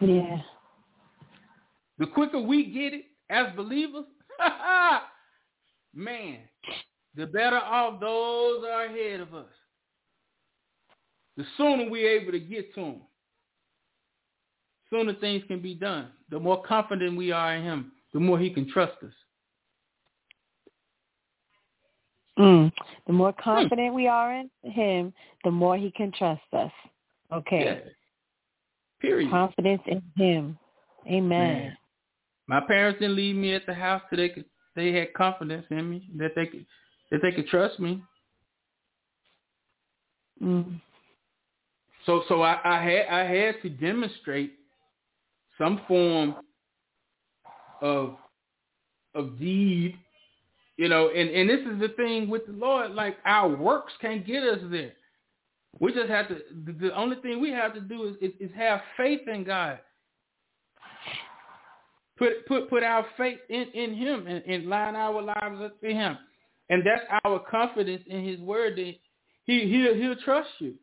Yeah. 0.00 0.38
The 1.98 2.06
quicker 2.06 2.40
we 2.40 2.64
get 2.64 2.94
it 2.94 3.04
as 3.28 3.54
believers, 3.54 4.04
man, 5.94 6.38
the 7.14 7.26
better 7.26 7.58
off 7.58 8.00
those 8.00 8.64
are 8.64 8.86
ahead 8.86 9.20
of 9.20 9.34
us. 9.34 9.46
The 11.36 11.44
sooner 11.56 11.90
we're 11.90 12.20
able 12.20 12.32
to 12.32 12.40
get 12.40 12.74
to 12.74 12.80
them, 12.80 13.00
sooner 14.90 15.14
things 15.14 15.42
can 15.46 15.60
be 15.60 15.74
done. 15.74 16.08
The 16.30 16.40
more 16.40 16.62
confident 16.62 17.16
we 17.16 17.32
are 17.32 17.54
in 17.54 17.62
him, 17.62 17.92
the 18.12 18.20
more 18.20 18.38
he 18.38 18.50
can 18.50 18.70
trust 18.70 18.94
us. 19.04 19.12
Mm. 22.40 22.72
The 23.06 23.12
more 23.12 23.32
hmm. 23.32 23.42
confident 23.42 23.94
we 23.94 24.08
are 24.08 24.34
in 24.34 24.50
him, 24.62 25.12
the 25.44 25.50
more 25.50 25.76
he 25.76 25.90
can 25.90 26.10
trust 26.12 26.40
us. 26.52 26.72
Okay. 27.32 27.64
Yeah. 27.64 27.90
Period. 29.00 29.30
Confidence 29.30 29.82
in 29.86 30.02
him. 30.16 30.58
Amen. 31.06 31.28
Man. 31.28 31.76
My 32.46 32.60
parents 32.60 32.98
didn't 33.00 33.16
leave 33.16 33.36
me 33.36 33.54
at 33.54 33.66
the 33.66 33.74
house 33.74 34.02
so 34.10 34.16
they 34.16 34.30
could 34.30 34.44
they 34.74 34.92
had 34.92 35.12
confidence 35.14 35.66
in 35.70 35.88
me 35.88 36.08
that 36.16 36.32
they 36.34 36.46
could 36.46 36.66
that 37.10 37.20
they 37.22 37.32
could 37.32 37.46
trust 37.46 37.78
me. 37.78 38.02
Mm. 40.42 40.80
So 42.06 42.22
so 42.28 42.42
I, 42.42 42.58
I 42.64 42.82
had 42.82 43.06
I 43.06 43.24
had 43.24 43.54
to 43.62 43.68
demonstrate 43.68 44.54
some 45.58 45.80
form 45.86 46.36
of 47.82 48.16
of 49.14 49.38
deed 49.38 49.96
you 50.80 50.88
know, 50.88 51.10
and, 51.10 51.28
and 51.28 51.50
this 51.50 51.60
is 51.60 51.78
the 51.78 51.88
thing 51.94 52.30
with 52.30 52.46
the 52.46 52.52
Lord, 52.52 52.92
like 52.92 53.18
our 53.26 53.54
works 53.54 53.92
can't 54.00 54.26
get 54.26 54.42
us 54.42 54.60
there. 54.70 54.94
We 55.78 55.92
just 55.92 56.08
have 56.08 56.28
to. 56.28 56.38
The, 56.64 56.72
the 56.72 56.96
only 56.96 57.16
thing 57.16 57.38
we 57.38 57.50
have 57.50 57.74
to 57.74 57.82
do 57.82 58.06
is, 58.06 58.16
is, 58.22 58.32
is 58.40 58.50
have 58.56 58.80
faith 58.96 59.20
in 59.28 59.44
God. 59.44 59.78
Put 62.16 62.46
put 62.46 62.70
put 62.70 62.82
our 62.82 63.04
faith 63.18 63.40
in 63.50 63.66
in 63.74 63.94
Him 63.94 64.26
and, 64.26 64.42
and 64.46 64.70
line 64.70 64.96
our 64.96 65.20
lives 65.20 65.60
up 65.62 65.78
to 65.82 65.86
Him, 65.86 66.16
and 66.70 66.82
that's 66.82 67.04
our 67.26 67.40
confidence 67.40 68.02
in 68.06 68.26
His 68.26 68.40
word 68.40 68.78
that 68.78 68.94
He 69.44 69.68
he'll 69.68 69.94
he'll 69.94 70.16
trust 70.24 70.48
you. 70.60 70.76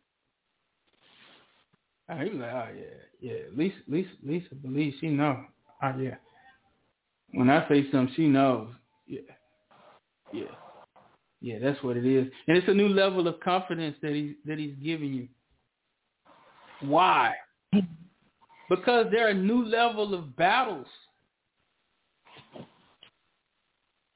Oh, 2.07 2.17
he 2.17 2.29
was 2.29 2.39
like, 2.39 2.53
oh 2.53 2.67
yeah, 2.77 3.31
yeah. 3.31 3.39
Lisa 3.55 3.77
Lisa 3.87 4.11
Lisa 4.23 4.53
believes 4.53 4.97
she 5.01 5.07
know. 5.07 5.43
Oh 5.81 5.97
yeah. 5.99 6.17
When 7.31 7.49
I 7.49 7.67
say 7.67 7.89
something, 7.91 8.13
she 8.15 8.27
knows. 8.27 8.69
Yeah, 9.07 9.21
yeah. 10.31 10.43
Yeah, 11.39 11.59
that's 11.61 11.81
what 11.83 11.97
it 11.97 12.05
is. 12.05 12.31
And 12.47 12.57
it's 12.57 12.67
a 12.67 12.73
new 12.73 12.89
level 12.89 13.27
of 13.27 13.39
confidence 13.41 13.95
that 14.01 14.13
he's 14.13 14.33
that 14.45 14.57
he's 14.57 14.75
giving 14.83 15.13
you. 15.13 15.27
Why? 16.81 17.33
Because 18.69 19.07
there 19.11 19.29
are 19.29 19.33
new 19.33 19.63
level 19.63 20.13
of 20.13 20.35
battles 20.35 20.87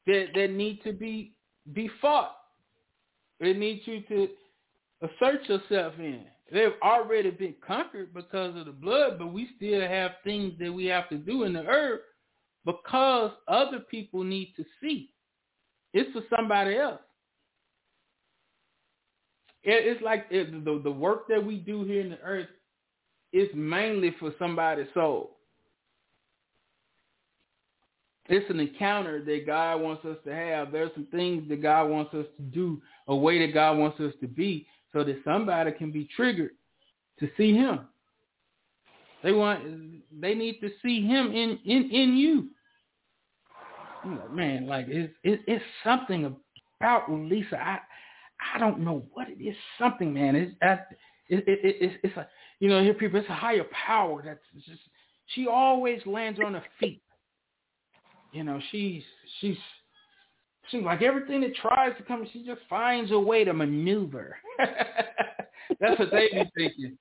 that 0.08 0.28
that 0.34 0.52
need 0.52 0.84
to 0.84 0.94
be 0.94 1.34
be 1.74 1.90
fought. 2.02 2.36
It 3.40 3.58
needs 3.58 3.82
you 3.86 4.02
to 4.02 4.28
assert 5.04 5.48
yourself 5.48 5.94
in. 6.00 6.26
They've 6.52 6.74
already 6.84 7.32
been 7.32 7.56
conquered 7.66 8.14
because 8.14 8.58
of 8.58 8.66
the 8.66 8.72
blood, 8.72 9.18
but 9.18 9.32
we 9.32 9.50
still 9.56 9.82
have 9.82 10.12
things 10.24 10.54
that 10.60 10.72
we 10.72 10.86
have 10.86 11.08
to 11.10 11.18
do 11.18 11.44
in 11.44 11.54
the 11.54 11.66
earth 11.66 12.02
because 12.66 13.32
other 13.48 13.80
people 13.80 14.24
need 14.24 14.54
to 14.58 14.66
see. 14.82 15.11
It's 15.93 16.11
for 16.13 16.22
somebody 16.35 16.77
else 16.77 16.99
it's 19.63 20.01
like 20.01 20.30
the 20.30 20.81
the 20.84 20.91
work 20.91 21.27
that 21.27 21.43
we 21.45 21.57
do 21.57 21.84
here 21.84 22.01
in 22.01 22.11
the 22.11 22.19
earth 22.22 22.47
is 23.31 23.49
mainly 23.53 24.15
for 24.19 24.34
somebody's 24.39 24.88
soul. 24.93 25.38
It's 28.27 28.49
an 28.49 28.59
encounter 28.59 29.23
that 29.23 29.45
God 29.45 29.81
wants 29.81 30.05
us 30.05 30.18
to 30.26 30.34
have. 30.34 30.72
There's 30.72 30.91
some 30.93 31.07
things 31.11 31.47
that 31.49 31.61
God 31.61 31.85
wants 31.85 32.13
us 32.13 32.26
to 32.38 32.43
do, 32.43 32.81
a 33.07 33.15
way 33.15 33.45
that 33.45 33.53
God 33.53 33.77
wants 33.77 33.99
us 33.99 34.13
to 34.22 34.27
be, 34.27 34.68
so 34.93 35.03
that 35.03 35.22
somebody 35.26 35.72
can 35.73 35.91
be 35.91 36.07
triggered 36.15 36.51
to 37.19 37.30
see 37.38 37.53
Him. 37.53 37.81
They 39.23 39.31
want, 39.31 40.01
they 40.19 40.34
need 40.34 40.59
to 40.61 40.69
see 40.81 41.05
Him 41.05 41.27
in 41.27 41.59
in 41.65 41.89
in 41.91 42.18
you. 42.18 42.49
Man, 44.06 44.68
like 44.68 44.88
it's 44.90 45.14
it, 45.23 45.41
it's 45.48 45.64
something 45.84 46.36
about 46.80 47.11
Lisa. 47.11 47.60
I 47.60 47.80
I 48.56 48.60
don't 48.60 48.80
know 48.80 49.03
what 49.14 49.28
it 49.30 49.41
is. 49.41 49.56
Something, 49.80 50.14
man. 50.14 50.36
It's 50.36 50.53
that. 50.61 50.88
It, 51.30 51.48
it, 51.48 51.60
it, 51.64 51.76
it's, 51.80 51.95
it's 52.03 52.18
a 52.18 52.28
you 52.60 52.69
know 52.69 52.82
here 52.84 52.94
people. 52.94 53.19
It's 53.19 53.30
a 53.30 53.36
higher 53.36 53.65
power 53.86 54.22
that's 54.26 54.65
just. 54.65 54.82
She 55.36 55.48
always 55.48 56.02
lands 56.06 56.40
on 56.44 56.56
her 56.56 56.64
feet. 56.80 57.02
You 58.32 58.44
know 58.44 58.60
she's 58.72 59.03
she's 59.40 59.57
seems 60.69 60.86
like 60.86 61.02
everything 61.02 61.41
that 61.41 61.56
tries 61.56 61.95
to 61.98 62.03
come, 62.03 62.26
she 62.32 62.45
just 62.45 62.61
finds 62.69 63.11
a 63.11 63.19
way 63.19 63.44
to 63.44 63.53
maneuver. 63.53 64.38
That's 64.60 65.99
what 65.99 66.11
they 66.11 66.30
be 66.32 66.52
thinking, 66.56 66.98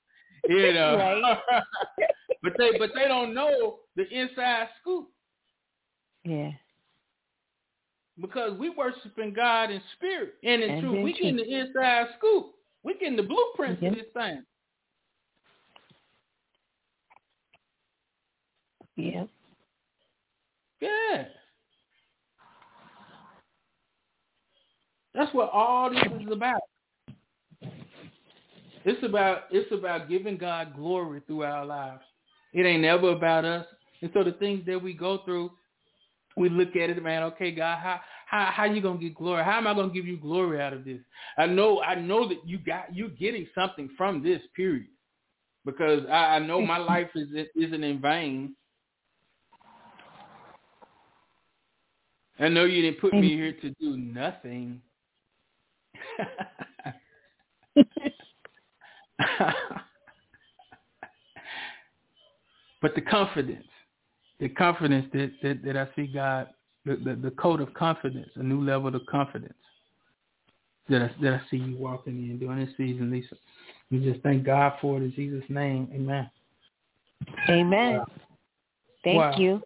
you 0.48 0.72
know. 0.72 0.96
Right. 0.96 1.62
but 2.42 2.52
they 2.58 2.78
but 2.78 2.90
they 2.94 3.06
don't 3.08 3.34
know 3.34 3.78
the 3.96 4.08
inside 4.08 4.68
scoop. 4.80 5.08
Yeah 6.24 6.50
because 8.18 8.58
we 8.58 8.70
worshiping 8.70 9.32
God 9.32 9.70
in 9.70 9.80
spirit 9.96 10.34
and 10.42 10.62
in 10.62 10.70
and 10.70 10.82
truth. 10.82 11.04
We 11.04 11.12
getting 11.12 11.36
the 11.36 11.60
inside 11.60 12.06
scoop. 12.18 12.52
We 12.82 12.94
getting 12.94 13.16
the 13.16 13.22
blueprint 13.22 13.82
of 13.82 13.94
this 13.94 14.06
thing. 14.14 14.42
Yeah. 18.96 19.24
Yeah. 20.80 21.24
That's 25.14 25.32
what 25.34 25.50
all 25.52 25.90
this 25.90 26.02
is 26.20 26.32
about. 26.32 26.60
It's 28.84 29.02
about 29.04 29.42
it's 29.50 29.70
about 29.72 30.08
giving 30.08 30.38
God 30.38 30.74
glory 30.74 31.20
through 31.26 31.42
our 31.42 31.66
lives. 31.66 32.02
It 32.52 32.64
ain't 32.64 32.82
never 32.82 33.10
about 33.10 33.44
us. 33.44 33.66
And 34.02 34.10
so 34.14 34.24
the 34.24 34.32
things 34.32 34.64
that 34.66 34.82
we 34.82 34.94
go 34.94 35.18
through, 35.24 35.50
we 36.36 36.48
look 36.48 36.76
at 36.76 36.90
it, 36.90 37.02
man. 37.02 37.22
Okay, 37.24 37.50
God, 37.50 37.78
how 37.78 38.00
how 38.26 38.50
how 38.52 38.64
you 38.64 38.80
gonna 38.80 38.98
get 38.98 39.14
glory? 39.14 39.44
How 39.44 39.58
am 39.58 39.66
I 39.66 39.74
gonna 39.74 39.92
give 39.92 40.06
you 40.06 40.16
glory 40.16 40.60
out 40.60 40.72
of 40.72 40.84
this? 40.84 41.00
I 41.36 41.46
know 41.46 41.82
I 41.82 41.96
know 41.96 42.28
that 42.28 42.46
you 42.46 42.58
got 42.58 42.94
you're 42.94 43.08
getting 43.08 43.46
something 43.54 43.90
from 43.96 44.22
this 44.22 44.40
period 44.54 44.86
because 45.64 46.04
I, 46.08 46.36
I 46.36 46.38
know 46.38 46.60
my 46.60 46.78
life 46.78 47.10
is 47.14 47.28
isn't 47.56 47.84
in 47.84 48.00
vain. 48.00 48.54
I 52.38 52.48
know 52.48 52.64
you 52.64 52.82
didn't 52.82 53.00
put 53.00 53.12
me 53.12 53.28
here 53.28 53.52
to 53.52 53.70
do 53.80 53.98
nothing. 53.98 54.80
but 62.80 62.94
the 62.94 63.02
confidence, 63.02 63.66
the 64.40 64.48
confidence 64.48 65.06
that, 65.12 65.32
that, 65.42 65.64
that 65.64 65.76
I 65.76 65.88
see 65.94 66.06
God 66.06 66.48
the, 66.84 66.96
the, 66.96 67.14
the 67.14 67.30
code 67.32 67.60
of 67.60 67.72
confidence, 67.74 68.30
a 68.36 68.42
new 68.42 68.64
level 68.64 68.94
of 68.94 69.04
confidence 69.06 69.54
that 70.88 71.02
I, 71.02 71.10
that 71.22 71.34
I 71.34 71.40
see 71.50 71.58
you 71.58 71.76
walking 71.76 72.14
in 72.14 72.38
during 72.38 72.64
this 72.64 72.74
season, 72.76 73.10
Lisa. 73.10 73.36
We 73.90 74.00
just 74.00 74.22
thank 74.22 74.44
God 74.44 74.74
for 74.80 74.96
it 74.96 75.02
in 75.02 75.12
Jesus' 75.12 75.44
name. 75.48 75.88
Amen. 75.94 76.30
Amen. 77.48 77.98
Wow. 77.98 78.06
Thank 79.04 79.16
wow. 79.16 79.36
you. 79.36 79.62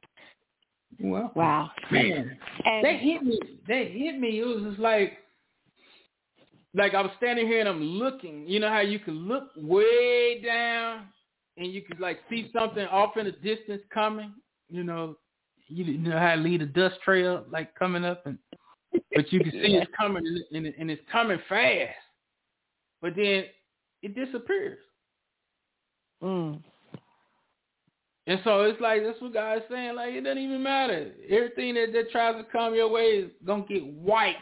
Well, 1.00 1.32
wow, 1.34 1.70
man, 1.90 2.36
and 2.64 2.84
they 2.84 2.96
hit 2.98 3.24
me. 3.24 3.40
They 3.66 3.88
hit 3.88 4.16
me. 4.16 4.38
It 4.38 4.44
was 4.44 4.62
just 4.62 4.78
like, 4.78 5.18
like 6.72 6.94
I 6.94 7.00
was 7.00 7.10
standing 7.16 7.48
here 7.48 7.58
and 7.58 7.68
I'm 7.68 7.82
looking. 7.82 8.46
You 8.46 8.60
know 8.60 8.68
how 8.68 8.80
you 8.80 9.00
can 9.00 9.26
look 9.26 9.48
way 9.56 10.40
down 10.40 11.06
and 11.56 11.72
you 11.72 11.82
could 11.82 11.98
like 11.98 12.20
see 12.30 12.48
something 12.56 12.86
off 12.86 13.16
in 13.16 13.26
the 13.26 13.32
distance 13.32 13.82
coming. 13.92 14.32
You 14.74 14.82
know, 14.82 15.16
you 15.68 15.98
know 15.98 16.18
how 16.18 16.34
to 16.34 16.40
lead 16.40 16.60
a 16.60 16.66
dust 16.66 16.96
trail 17.04 17.44
like 17.48 17.72
coming 17.76 18.04
up 18.04 18.26
and 18.26 18.38
but 19.14 19.32
you 19.32 19.38
can 19.38 19.52
see 19.52 19.68
yeah. 19.68 19.82
it's 19.82 19.90
coming 19.96 20.24
and, 20.50 20.66
and 20.66 20.90
it's 20.90 21.02
coming 21.12 21.38
fast. 21.48 21.94
But 23.00 23.14
then 23.14 23.44
it 24.02 24.16
disappears. 24.16 24.78
Mm. 26.24 26.60
and 28.26 28.40
so 28.42 28.62
it's 28.62 28.80
like 28.80 29.02
that's 29.04 29.20
what 29.20 29.34
God 29.34 29.58
is 29.58 29.62
saying 29.70 29.94
like 29.94 30.12
it 30.12 30.22
doesn't 30.22 30.42
even 30.42 30.60
matter. 30.60 31.12
Everything 31.30 31.74
that, 31.74 31.92
that 31.92 32.10
tries 32.10 32.34
to 32.34 32.50
come 32.50 32.74
your 32.74 32.88
way 32.88 33.02
is 33.02 33.30
gonna 33.46 33.64
get 33.68 33.86
wiped. 33.86 34.38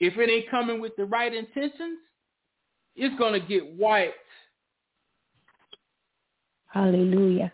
If 0.00 0.16
it 0.16 0.30
ain't 0.30 0.50
coming 0.50 0.80
with 0.80 0.96
the 0.96 1.04
right 1.04 1.34
intentions 1.34 1.98
it's 2.96 3.14
gonna 3.18 3.40
get 3.40 3.74
wiped. 3.74 4.14
Hallelujah 6.68 7.52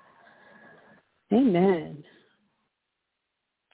amen 1.32 2.04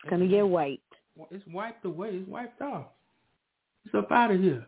it's 0.07 0.11
gonna 0.11 0.29
get 0.29 0.47
wiped. 0.47 0.83
It's 1.31 1.45
wiped 1.49 1.85
away. 1.85 2.11
It's 2.13 2.29
wiped 2.29 2.63
off. 2.63 2.87
It's 3.85 3.95
up 3.95 4.13
out 4.13 4.31
of 4.31 4.41
here. 4.41 4.67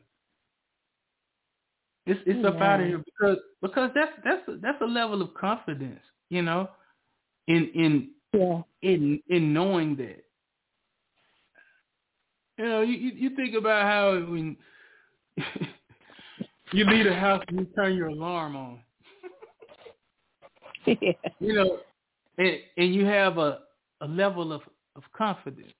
It's 2.07 2.21
it's 2.27 2.41
yeah. 2.43 2.49
up 2.49 2.61
out 2.61 2.81
of 2.81 2.87
here 2.87 2.99
because 2.99 3.39
because 3.63 3.91
that's 3.95 4.13
that's 4.25 4.49
a, 4.49 4.57
that's 4.61 4.81
a 4.81 4.87
level 4.87 5.23
of 5.23 5.33
confidence, 5.35 6.01
you 6.29 6.43
know, 6.43 6.71
in 7.47 7.71
in 7.75 8.11
yeah. 8.33 8.63
in 8.83 9.23
in 9.29 9.53
knowing 9.53 9.95
that. 9.97 10.25
You 12.57 12.65
know, 12.65 12.83
you 12.83 12.97
you 12.97 13.37
think 13.37 13.55
about 13.55 13.83
how 13.85 14.15
when 14.15 14.57
you 16.73 16.85
leave 16.85 17.07
a 17.07 17.15
house 17.15 17.45
and 17.47 17.61
you 17.61 17.67
turn 17.77 17.95
your 17.95 18.09
alarm 18.09 18.57
on. 18.57 18.81
yeah. 20.87 21.13
You 21.39 21.53
know, 21.53 21.79
and 22.39 22.57
and 22.77 22.95
you 22.95 23.05
have 23.05 23.39
a 23.39 23.61
a 24.01 24.07
level 24.07 24.53
of 24.53 24.63
of 24.97 25.03
confidence. 25.17 25.73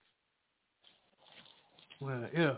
Well, 2.01 2.27
yeah, 2.37 2.55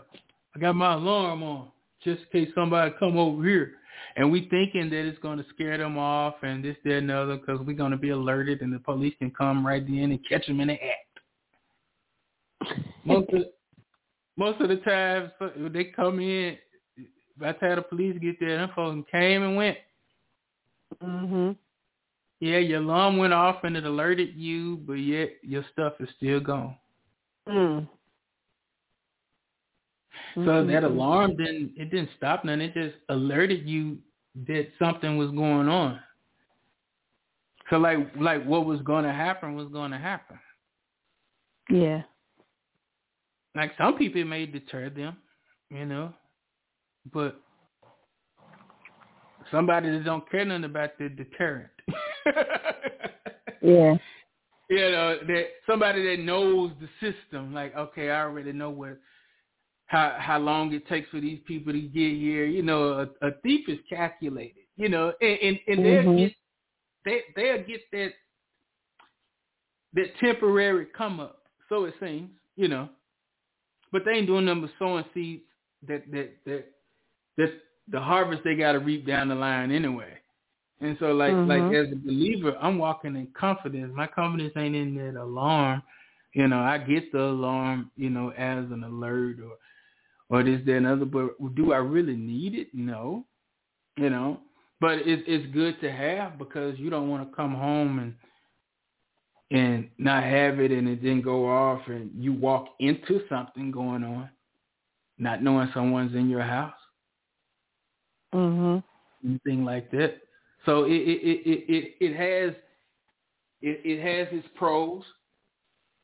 I 0.55 0.59
got 0.59 0.75
my 0.75 0.93
alarm 0.93 1.41
on 1.43 1.67
just 2.03 2.21
in 2.33 2.45
case 2.45 2.53
somebody 2.55 2.93
come 2.99 3.17
over 3.17 3.43
here. 3.43 3.73
And 4.15 4.31
we 4.31 4.47
thinking 4.49 4.89
that 4.89 5.05
it's 5.07 5.19
going 5.19 5.37
to 5.37 5.45
scare 5.49 5.77
them 5.77 5.97
off 5.97 6.35
and 6.43 6.63
this, 6.63 6.75
that, 6.83 6.97
and 6.97 7.09
the 7.09 7.17
other 7.17 7.37
because 7.37 7.59
we're 7.65 7.75
going 7.75 7.91
to 7.91 7.97
be 7.97 8.09
alerted 8.09 8.61
and 8.61 8.73
the 8.73 8.79
police 8.79 9.13
can 9.19 9.31
come 9.31 9.65
right 9.65 9.85
in 9.87 10.11
and 10.11 10.19
catch 10.27 10.45
them 10.47 10.59
in 10.59 10.67
the 10.67 10.73
act. 10.73 11.19
Most 13.05 13.29
of, 13.29 13.43
most 14.37 14.61
of 14.61 14.69
the 14.69 14.77
times 14.77 15.31
they 15.73 15.85
come 15.85 16.19
in, 16.19 16.57
by 17.39 17.53
the 17.53 17.59
time 17.59 17.75
the 17.77 17.81
police 17.83 18.17
get 18.21 18.39
there, 18.39 18.57
them 18.57 18.69
folks 18.75 19.09
came 19.11 19.43
and 19.43 19.55
went. 19.55 19.77
Mhm. 21.01 21.55
Yeah, 22.41 22.57
your 22.57 22.81
alarm 22.81 23.17
went 23.17 23.33
off 23.33 23.63
and 23.63 23.77
it 23.77 23.85
alerted 23.85 24.35
you, 24.35 24.77
but 24.87 24.93
yet 24.93 25.29
your 25.43 25.63
stuff 25.71 25.93
is 25.99 26.09
still 26.17 26.39
gone. 26.39 26.75
Mm. 27.47 27.87
So 30.33 30.41
mm-hmm. 30.41 30.71
that 30.71 30.83
alarm 30.83 31.37
didn't 31.37 31.73
it 31.77 31.91
didn't 31.91 32.09
stop 32.17 32.43
nothing. 32.43 32.61
It 32.61 32.73
just 32.73 32.95
alerted 33.09 33.69
you 33.69 33.99
that 34.47 34.67
something 34.79 35.17
was 35.17 35.29
going 35.29 35.69
on. 35.69 35.99
So 37.69 37.77
like 37.77 37.97
like 38.19 38.43
what 38.43 38.65
was 38.65 38.81
going 38.81 39.05
to 39.05 39.13
happen 39.13 39.53
was 39.55 39.67
going 39.71 39.91
to 39.91 39.99
happen. 39.99 40.39
Yeah. 41.69 42.01
Like 43.55 43.73
some 43.77 43.97
people 43.97 44.21
it 44.21 44.25
may 44.25 44.47
deter 44.47 44.89
them, 44.89 45.15
you 45.69 45.85
know, 45.85 46.11
but 47.13 47.39
somebody 49.51 49.91
that 49.91 50.05
don't 50.05 50.29
care 50.31 50.43
nothing 50.43 50.63
about 50.63 50.97
the 50.97 51.07
deterrent. 51.07 51.69
yeah. 53.61 53.95
You 54.69 54.89
know 54.89 55.17
that 55.27 55.47
somebody 55.67 56.01
that 56.15 56.23
knows 56.23 56.71
the 56.79 56.87
system. 57.01 57.53
Like 57.53 57.75
okay, 57.75 58.09
I 58.09 58.21
already 58.21 58.53
know 58.53 58.69
what 58.69 58.99
how 59.87 60.15
how 60.17 60.39
long 60.39 60.71
it 60.71 60.87
takes 60.87 61.09
for 61.09 61.19
these 61.19 61.39
people 61.45 61.73
to 61.73 61.81
get 61.81 62.13
here. 62.13 62.45
You 62.45 62.63
know, 62.63 63.05
a, 63.21 63.27
a 63.27 63.31
thief 63.43 63.67
is 63.67 63.79
calculated. 63.89 64.63
You 64.77 64.87
know, 64.87 65.11
and 65.19 65.39
and, 65.41 65.59
and 65.67 65.79
mm-hmm. 65.79 66.07
they'll 66.07 66.17
get 66.17 66.35
they 67.03 67.21
they'll 67.35 67.63
get 67.65 67.81
that 67.91 68.13
that 69.93 70.17
temporary 70.21 70.87
come 70.97 71.19
up. 71.19 71.43
So 71.67 71.83
it 71.83 71.93
seems, 71.99 72.29
you 72.55 72.69
know, 72.69 72.87
but 73.91 74.03
they 74.05 74.11
ain't 74.11 74.27
doing 74.27 74.45
nothing 74.45 74.61
but 74.61 74.71
sowing 74.79 75.05
seeds 75.13 75.43
that 75.85 76.09
that 76.11 76.31
that 76.45 76.65
that 77.37 77.53
the 77.91 77.99
harvest 77.99 78.43
they 78.43 78.55
got 78.55 78.73
to 78.73 78.79
reap 78.79 79.05
down 79.05 79.27
the 79.27 79.35
line 79.35 79.71
anyway. 79.71 80.13
And 80.81 80.97
so, 80.99 81.11
like 81.11 81.31
mm-hmm. 81.31 81.49
like 81.49 81.75
as 81.75 81.91
a 81.91 81.95
believer, 81.95 82.57
I'm 82.59 82.79
walking 82.79 83.15
in 83.15 83.27
confidence. 83.37 83.91
My 83.95 84.07
confidence 84.07 84.53
ain't 84.57 84.75
in 84.75 84.95
that 84.95 85.21
alarm. 85.21 85.83
You 86.33 86.47
know, 86.47 86.59
I 86.59 86.79
get 86.79 87.11
the 87.11 87.19
alarm, 87.19 87.91
you 87.95 88.09
know, 88.09 88.29
as 88.29 88.65
an 88.71 88.83
alert 88.83 89.37
or 89.39 89.57
or 90.29 90.43
this, 90.43 90.61
that, 90.65 90.77
and 90.77 90.87
other. 90.87 91.05
But 91.05 91.55
do 91.55 91.71
I 91.73 91.77
really 91.77 92.15
need 92.15 92.55
it? 92.55 92.69
No. 92.73 93.25
You 93.97 94.09
know, 94.09 94.39
but 94.79 94.99
it's 95.05 95.21
it's 95.27 95.53
good 95.53 95.79
to 95.81 95.91
have 95.91 96.39
because 96.39 96.79
you 96.79 96.89
don't 96.89 97.09
want 97.09 97.29
to 97.29 97.35
come 97.35 97.53
home 97.53 97.99
and 97.99 98.15
and 99.51 99.89
not 99.97 100.23
have 100.23 100.59
it 100.59 100.71
and 100.71 100.87
it 100.87 101.03
didn't 101.03 101.21
go 101.21 101.47
off 101.47 101.81
and 101.87 102.09
you 102.17 102.33
walk 102.33 102.67
into 102.79 103.21
something 103.29 103.69
going 103.69 104.03
on, 104.03 104.29
not 105.19 105.43
knowing 105.43 105.69
someone's 105.73 106.15
in 106.15 106.29
your 106.29 106.41
house. 106.41 106.73
Mhm. 108.33 108.81
Anything 109.23 109.65
like 109.65 109.91
that. 109.91 110.21
So 110.65 110.83
it 110.85 110.91
it 110.91 111.41
it 111.45 111.65
it, 111.67 111.93
it 111.99 112.15
has 112.15 112.55
it, 113.61 113.81
it 113.83 114.01
has 114.01 114.27
its 114.37 114.47
pros, 114.55 115.03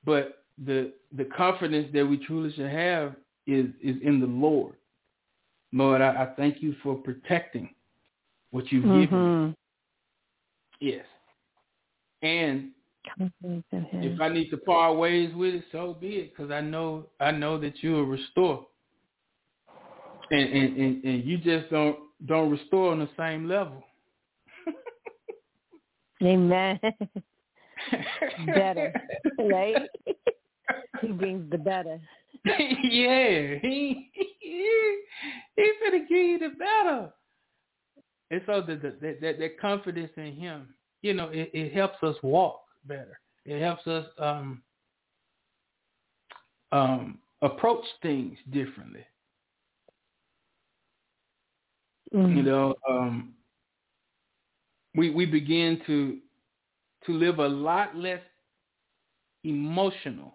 but 0.06 0.44
the 0.66 0.94
the 1.16 1.26
confidence 1.26 1.90
that 1.94 2.06
we 2.06 2.18
truly 2.18 2.52
should 2.54 2.70
have 2.70 3.16
is 3.46 3.68
is 3.84 3.96
in 4.04 4.20
the 4.20 4.28
Lord. 4.28 4.74
Lord, 5.74 6.02
I, 6.02 6.24
I 6.24 6.28
thank 6.38 6.62
you 6.62 6.76
for 6.82 6.96
protecting 6.96 7.70
what 8.52 8.72
you've 8.72 8.86
mm-hmm. 8.86 9.02
given 9.02 9.48
me. 9.50 9.56
Yes. 10.80 11.06
And 12.22 12.72
if 13.44 14.22
I 14.22 14.30
need 14.30 14.50
to 14.50 14.58
part 14.58 14.98
ways 14.98 15.34
with 15.36 15.56
it, 15.56 15.64
so 15.72 15.96
be 16.00 16.08
it, 16.08 16.36
because 16.36 16.52
I 16.52 16.62
know 16.62 17.08
I 17.20 17.32
know 17.32 17.60
that 17.60 17.82
you 17.82 17.94
will 17.94 18.06
restore. 18.06 18.66
And, 20.30 20.42
and 20.42 20.78
and 20.78 21.04
and 21.04 21.24
you 21.24 21.38
just 21.38 21.70
don't 21.70 21.98
don't 22.26 22.52
restore 22.52 22.92
on 22.92 23.00
the 23.00 23.10
same 23.18 23.48
level. 23.48 23.84
Amen. 26.24 26.80
better, 28.48 28.94
right? 29.40 29.76
he 31.02 31.08
brings 31.10 31.50
the 31.50 31.58
better. 31.58 32.00
yeah, 32.46 33.56
he 33.62 34.10
he 34.40 35.00
he's 35.56 35.66
gonna 35.84 36.06
give 36.08 36.18
you 36.18 36.40
the 36.40 36.50
better. 36.50 37.12
And 38.30 38.42
so 38.46 38.62
the, 38.62 38.76
the, 38.76 39.18
that 39.22 39.40
that 39.40 39.60
confidence 39.60 40.12
in 40.18 40.34
him, 40.34 40.74
you 41.02 41.14
know, 41.14 41.30
it, 41.30 41.50
it 41.54 41.74
helps 41.74 42.02
us 42.04 42.16
walk 42.24 42.62
better. 42.86 43.20
It 43.46 43.62
helps 43.62 43.88
us 43.88 44.06
um, 44.20 44.62
um, 46.72 47.20
approach 47.42 47.86
things 48.02 48.38
differently. 48.52 49.06
Mm-hmm. 52.14 52.38
You 52.38 52.44
know, 52.44 52.76
um, 52.90 53.34
we 54.98 55.12
we 55.12 55.26
begin 55.26 55.80
to 55.86 56.18
to 57.06 57.14
live 57.14 57.40
a 57.40 57.48
lot 57.48 57.96
less 57.96 58.20
emotional 59.44 60.34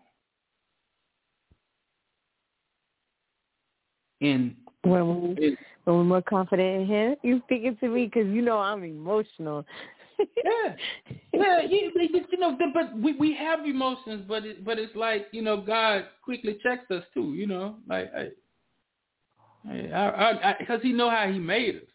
in 4.20 4.56
when 4.84 5.34
we 5.36 5.56
when 5.84 5.96
we're 5.96 6.04
more 6.04 6.22
confident 6.22 6.82
in 6.82 6.86
him. 6.86 7.16
You 7.22 7.42
speaking 7.44 7.76
to 7.80 7.88
me 7.88 8.06
because 8.06 8.28
you 8.28 8.40
know 8.40 8.58
I'm 8.58 8.84
emotional. 8.84 9.66
yeah, 10.18 10.76
yeah, 11.32 11.62
you, 11.68 11.90
you 12.30 12.38
know, 12.38 12.56
but 12.72 12.96
we 12.96 13.14
we 13.14 13.34
have 13.34 13.66
emotions, 13.66 14.24
but 14.28 14.46
it, 14.46 14.64
but 14.64 14.78
it's 14.78 14.94
like 14.94 15.26
you 15.32 15.42
know, 15.42 15.60
God 15.60 16.04
quickly 16.22 16.58
checks 16.62 16.88
us 16.90 17.02
too. 17.12 17.34
You 17.34 17.48
know, 17.48 17.76
like 17.88 18.12
I, 18.14 18.28
I, 19.68 20.56
because 20.60 20.80
He 20.82 20.92
know 20.92 21.10
how 21.10 21.26
He 21.30 21.40
made 21.40 21.76
us, 21.76 21.91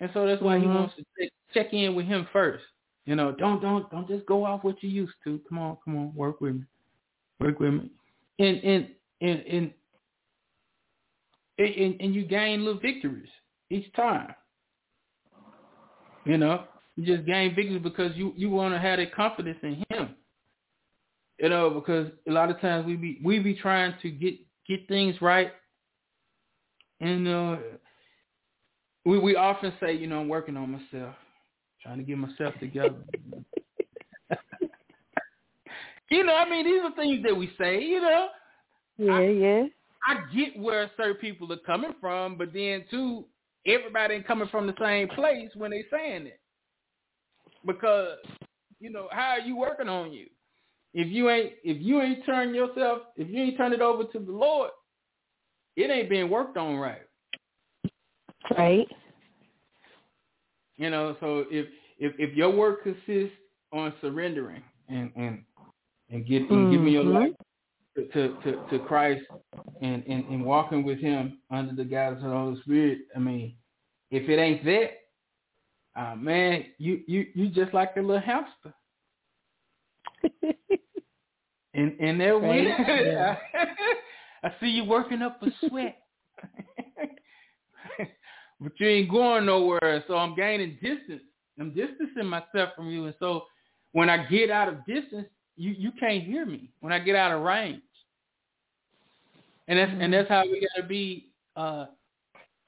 and 0.00 0.10
so 0.14 0.26
that's 0.26 0.42
why 0.42 0.56
mm-hmm. 0.56 0.70
He 0.70 0.76
wants 0.76 0.94
to 0.96 1.30
check, 1.52 1.72
in 1.72 1.94
with 1.94 2.06
Him 2.06 2.26
first. 2.32 2.64
You 3.06 3.16
know, 3.16 3.32
don't 3.32 3.60
don't 3.60 3.90
don't 3.90 4.08
just 4.08 4.26
go 4.26 4.44
off 4.44 4.64
what 4.64 4.82
you 4.82 4.88
used 4.88 5.14
to. 5.24 5.40
Come 5.48 5.58
on, 5.58 5.76
come 5.84 5.96
on, 5.96 6.14
work 6.14 6.40
with 6.40 6.54
me, 6.54 6.62
work 7.38 7.60
with 7.60 7.74
me, 7.74 7.90
and 8.38 8.56
and 8.58 8.88
and 9.20 9.42
and 9.46 9.72
and, 11.58 12.00
and 12.00 12.14
you 12.14 12.24
gain 12.24 12.64
little 12.64 12.80
victories 12.80 13.28
each 13.70 13.92
time. 13.94 14.34
You 16.24 16.38
know, 16.38 16.64
you 16.96 17.04
just 17.16 17.26
gain 17.26 17.54
victories 17.54 17.82
because 17.82 18.12
you 18.16 18.32
you 18.36 18.50
want 18.50 18.74
to 18.74 18.80
have 18.80 18.98
that 18.98 19.14
confidence 19.14 19.58
in 19.62 19.84
Him. 19.90 20.14
You 21.38 21.48
know, 21.48 21.70
because 21.70 22.08
a 22.28 22.32
lot 22.32 22.50
of 22.50 22.60
times 22.60 22.86
we 22.86 22.96
be 22.96 23.20
we 23.24 23.38
be 23.38 23.54
trying 23.54 23.94
to 24.02 24.10
get 24.10 24.34
get 24.68 24.86
things 24.88 25.16
right, 25.20 25.52
and 27.00 27.26
uh, 27.26 27.56
we 29.10 29.18
we 29.18 29.34
often 29.34 29.72
say, 29.80 29.92
you 29.92 30.06
know, 30.06 30.20
I'm 30.20 30.28
working 30.28 30.56
on 30.56 30.70
myself, 30.70 31.16
trying 31.82 31.98
to 31.98 32.04
get 32.04 32.16
myself 32.16 32.54
together. 32.60 32.94
you 36.10 36.24
know, 36.24 36.34
I 36.34 36.48
mean, 36.48 36.64
these 36.64 36.80
are 36.84 36.94
things 36.94 37.20
that 37.24 37.36
we 37.36 37.50
say. 37.60 37.82
You 37.82 38.00
know. 38.00 38.28
Yeah, 38.98 39.12
I, 39.12 39.22
yeah. 39.22 39.62
I 40.06 40.14
get 40.34 40.56
where 40.58 40.88
certain 40.96 41.16
people 41.16 41.52
are 41.52 41.58
coming 41.66 41.94
from, 42.00 42.36
but 42.38 42.52
then 42.52 42.84
too, 42.88 43.24
everybody 43.66 44.14
ain't 44.14 44.26
coming 44.26 44.48
from 44.48 44.68
the 44.68 44.74
same 44.80 45.08
place 45.08 45.50
when 45.56 45.72
they 45.72 45.84
saying 45.90 46.26
it. 46.26 46.38
Because, 47.66 48.16
you 48.78 48.90
know, 48.90 49.08
how 49.10 49.30
are 49.30 49.40
you 49.40 49.56
working 49.56 49.88
on 49.88 50.12
you? 50.12 50.26
If 50.94 51.08
you 51.08 51.30
ain't 51.30 51.52
if 51.64 51.80
you 51.80 52.00
ain't 52.00 52.24
turn 52.24 52.54
yourself 52.54 53.02
if 53.16 53.28
you 53.28 53.42
ain't 53.42 53.56
turn 53.56 53.72
it 53.72 53.80
over 53.80 54.04
to 54.04 54.18
the 54.18 54.32
Lord, 54.32 54.70
it 55.76 55.90
ain't 55.90 56.10
being 56.10 56.30
worked 56.30 56.56
on 56.56 56.76
right. 56.76 57.02
Right. 58.56 58.88
You 60.80 60.88
know, 60.88 61.14
so 61.20 61.44
if 61.50 61.66
if 61.98 62.14
if 62.18 62.34
your 62.34 62.48
work 62.48 62.82
consists 62.82 63.36
on 63.70 63.92
surrendering 64.00 64.62
and 64.88 65.12
and 65.14 65.44
and 66.08 66.26
get 66.26 66.40
and 66.42 66.50
mm-hmm. 66.50 66.72
giving 66.72 66.88
your 66.88 67.04
life 67.04 67.32
to, 67.96 68.34
to, 68.42 68.52
to 68.70 68.78
Christ 68.86 69.22
and, 69.82 70.02
and, 70.06 70.24
and 70.24 70.42
walking 70.42 70.82
with 70.84 70.98
him 70.98 71.38
under 71.50 71.74
the 71.74 71.84
guidance 71.84 72.22
of 72.22 72.30
the 72.30 72.36
Holy 72.36 72.60
Spirit, 72.62 72.98
I 73.14 73.18
mean, 73.18 73.54
if 74.10 74.28
it 74.28 74.38
ain't 74.38 74.64
that, 74.64 76.00
uh, 76.00 76.16
man, 76.16 76.64
you, 76.78 77.00
you, 77.06 77.26
you 77.34 77.48
just 77.48 77.74
like 77.74 77.90
a 77.96 78.00
little 78.00 78.20
hamster. 78.20 78.72
and 81.74 81.92
and 82.00 82.20
there 82.20 82.38
we 82.38 82.68
yeah. 82.68 83.36
I 84.42 84.50
see 84.60 84.68
you 84.68 84.84
working 84.84 85.20
up 85.20 85.42
a 85.42 85.68
sweat. 85.68 85.98
but 88.60 88.72
you 88.78 88.86
ain't 88.86 89.10
going 89.10 89.46
nowhere, 89.46 90.04
so 90.06 90.16
I'm 90.16 90.34
gaining 90.34 90.78
distance. 90.82 91.22
I'm 91.58 91.74
distancing 91.74 92.26
myself 92.26 92.70
from 92.76 92.90
you. 92.90 93.06
And 93.06 93.14
so 93.18 93.44
when 93.92 94.08
I 94.10 94.26
get 94.26 94.50
out 94.50 94.68
of 94.68 94.84
distance, 94.86 95.26
you 95.56 95.74
you 95.76 95.92
can't 95.98 96.24
hear 96.24 96.46
me 96.46 96.70
when 96.80 96.92
I 96.92 96.98
get 96.98 97.16
out 97.16 97.32
of 97.32 97.42
range. 97.42 97.82
And 99.68 99.78
that's 99.78 99.90
mm-hmm. 99.90 100.00
and 100.00 100.12
that's 100.12 100.28
how 100.28 100.42
we 100.42 100.66
gotta 100.74 100.86
be 100.86 101.28
uh, 101.56 101.86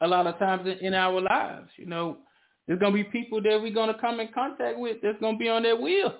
a 0.00 0.06
lot 0.06 0.26
of 0.26 0.38
times 0.38 0.66
in, 0.66 0.86
in 0.86 0.94
our 0.94 1.20
lives. 1.20 1.70
You 1.76 1.86
know, 1.86 2.18
there's 2.66 2.78
gonna 2.78 2.94
be 2.94 3.04
people 3.04 3.42
that 3.42 3.60
we're 3.60 3.74
gonna 3.74 3.98
come 3.98 4.20
in 4.20 4.28
contact 4.32 4.78
with 4.78 4.98
that's 5.02 5.20
gonna 5.20 5.38
be 5.38 5.48
on 5.48 5.62
their 5.62 5.76
wheel, 5.76 6.14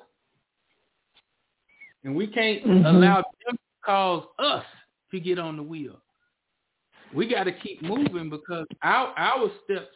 and 2.05 2.15
we 2.15 2.27
can't 2.27 2.65
mm-hmm. 2.65 2.87
allow 2.87 3.17
them 3.17 3.57
to 3.57 3.59
cause 3.85 4.25
us 4.39 4.65
to 5.11 5.21
get 5.21 5.39
on 5.39 5.57
the 5.57 5.63
wheel. 5.63 6.02
We 7.15 7.29
got 7.29 7.45
to 7.45 7.53
keep 7.53 7.83
moving 7.83 8.31
because 8.31 8.67
our 8.83 9.15
our 9.19 9.51
steps 9.65 9.95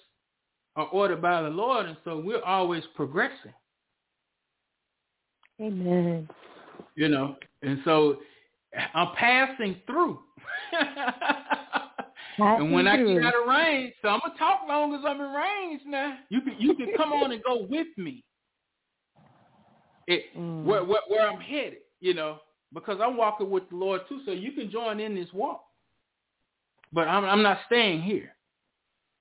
are 0.77 0.87
ordered 0.87 1.23
by 1.23 1.43
the 1.43 1.49
Lord, 1.49 1.87
and 1.87 1.97
so 2.05 2.19
we're 2.19 2.43
always 2.43 2.83
progressing. 2.95 3.55
Amen 5.61 6.29
you 6.97 7.09
know. 7.09 7.37
And 7.63 7.81
so 7.85 8.17
I'm 8.95 9.15
passing 9.15 9.77
through. 9.87 10.19
and 12.39 12.73
when 12.73 12.89
I 12.89 12.97
get 12.97 13.25
out 13.25 13.35
of 13.41 13.49
range, 13.49 13.95
so 14.03 14.09
I'm 14.09 14.21
gonna 14.21 14.39
talk 14.39 14.61
long 14.69 14.95
as 14.95 15.01
I'm 15.07 15.21
in 15.21 15.33
range 15.33 15.83
now. 15.87 16.17
You 16.29 16.41
can 16.41 16.57
you 16.59 16.75
can 16.75 16.89
come 16.97 17.13
on 17.13 17.33
and 17.33 17.43
go 17.43 17.67
with 17.69 17.87
me. 17.97 18.25
It, 20.07 20.25
mm. 20.37 20.65
where, 20.65 20.85
where 20.85 21.01
where 21.09 21.29
I'm 21.29 21.41
headed, 21.41 21.79
you 22.01 22.15
know, 22.15 22.39
because 22.75 22.99
I'm 23.03 23.17
walking 23.17 23.51
with 23.51 23.69
the 23.71 23.77
Lord 23.77 24.03
too, 24.09 24.21
so 24.25 24.33
you 24.33 24.53
can 24.53 24.71
join 24.71 25.01
in 25.01 25.15
this 25.15 25.29
walk. 25.33 25.63
But 26.97 27.09
I'm 27.09 27.27
I'm 27.27 27.43
not 27.43 27.59
staying 27.67 28.01
here. 28.01 28.35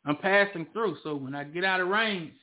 I'm 0.05 0.15
passing 0.15 0.65
through. 0.71 0.95
So 1.03 1.15
when 1.15 1.35
I 1.35 1.43
get 1.43 1.65
out 1.65 1.81
of 1.81 1.89
range, 1.89 2.33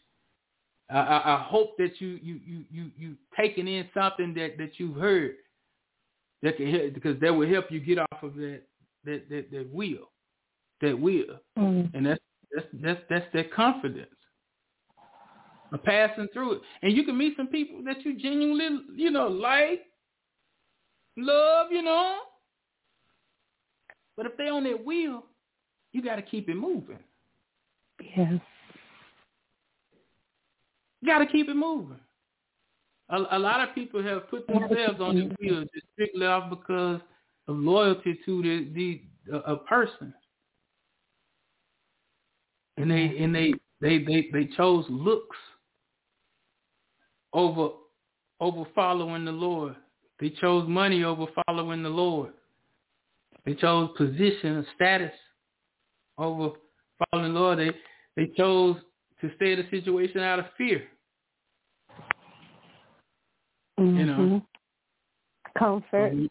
I, 0.91 0.99
I, 0.99 1.35
I 1.35 1.43
hope 1.43 1.71
that 1.79 2.01
you 2.03 2.21
you 2.23 2.39
you 2.47 2.65
you 2.71 2.91
you 2.99 3.17
taking 3.35 3.67
in 3.67 3.89
something 3.95 4.35
that 4.35 4.59
that 4.59 4.73
you've 4.77 4.97
heard 4.97 5.37
that 6.43 6.59
can 6.59 6.71
help, 6.71 6.93
because 6.93 7.19
that 7.21 7.33
will 7.33 7.49
help 7.49 7.71
you 7.71 7.81
get 7.81 7.99
off 7.99 8.23
of 8.23 8.35
that 8.35 8.61
that 9.07 9.31
that, 9.31 9.51
that 9.51 9.73
wheel, 9.73 10.11
that 10.83 11.01
wheel, 11.01 11.41
mm-hmm. 11.59 11.97
and 11.97 12.07
that's 12.07 12.21
that's 12.55 12.67
that's 12.83 13.01
that's 13.09 13.27
that 13.33 13.55
confidence. 13.55 14.11
Of 15.73 15.83
passing 15.85 16.29
through 16.35 16.53
it, 16.57 16.61
and 16.83 16.95
you 16.95 17.05
can 17.05 17.17
meet 17.17 17.39
some 17.39 17.47
people 17.47 17.83
that 17.87 18.05
you 18.05 18.19
genuinely, 18.19 18.81
you 18.95 19.11
know, 19.11 19.29
like, 19.29 19.81
love, 21.17 21.69
you 21.71 21.81
know. 21.81 22.19
But 24.16 24.26
if 24.26 24.36
they 24.36 24.48
on 24.48 24.64
that 24.64 24.84
wheel, 24.84 25.24
you 25.93 26.02
got 26.02 26.16
to 26.16 26.22
keep 26.22 26.48
it 26.48 26.56
moving. 26.56 26.98
Yes. 28.01 28.40
You 31.01 31.09
got 31.09 31.18
to 31.18 31.26
keep 31.26 31.48
it 31.48 31.55
moving. 31.55 31.98
A, 33.10 33.36
a, 33.36 33.39
lot 33.39 33.66
of 33.66 33.74
people 33.74 34.02
have 34.02 34.30
put 34.30 34.47
themselves 34.47 35.01
on 35.01 35.16
the 35.16 35.34
wheel 35.40 35.62
just 35.74 35.86
strictly 35.93 36.26
off 36.26 36.48
because 36.48 37.01
of 37.48 37.56
loyalty 37.56 38.18
to 38.24 38.43
the, 38.43 38.68
the 38.74 39.39
a 39.39 39.56
person, 39.56 40.14
and 42.76 42.90
they 42.90 43.16
and 43.18 43.34
they 43.34 43.52
they 43.80 43.98
they 43.98 44.28
they 44.32 44.48
chose 44.56 44.84
looks 44.89 45.36
over 47.32 47.70
over 48.40 48.64
following 48.74 49.24
the 49.24 49.32
Lord. 49.32 49.76
They 50.20 50.30
chose 50.30 50.68
money 50.68 51.05
over 51.05 51.26
following 51.47 51.82
the 51.82 51.89
Lord. 51.89 52.32
They 53.44 53.55
chose 53.55 53.90
position, 53.97 54.56
and 54.56 54.66
status 54.74 55.12
over 56.19 56.51
following 57.10 57.32
the 57.32 57.40
Lord. 57.40 57.59
They 57.59 57.70
they 58.16 58.32
chose 58.36 58.77
to 59.20 59.31
stay 59.36 59.52
in 59.52 59.60
a 59.60 59.70
situation 59.70 60.20
out 60.20 60.39
of 60.39 60.47
fear. 60.56 60.85
Mm-hmm. 63.81 63.98
You 63.98 64.06
know, 64.06 64.16
mm-hmm. 64.19 65.59
comfort. 65.59 66.12
Mm-hmm. 66.12 66.27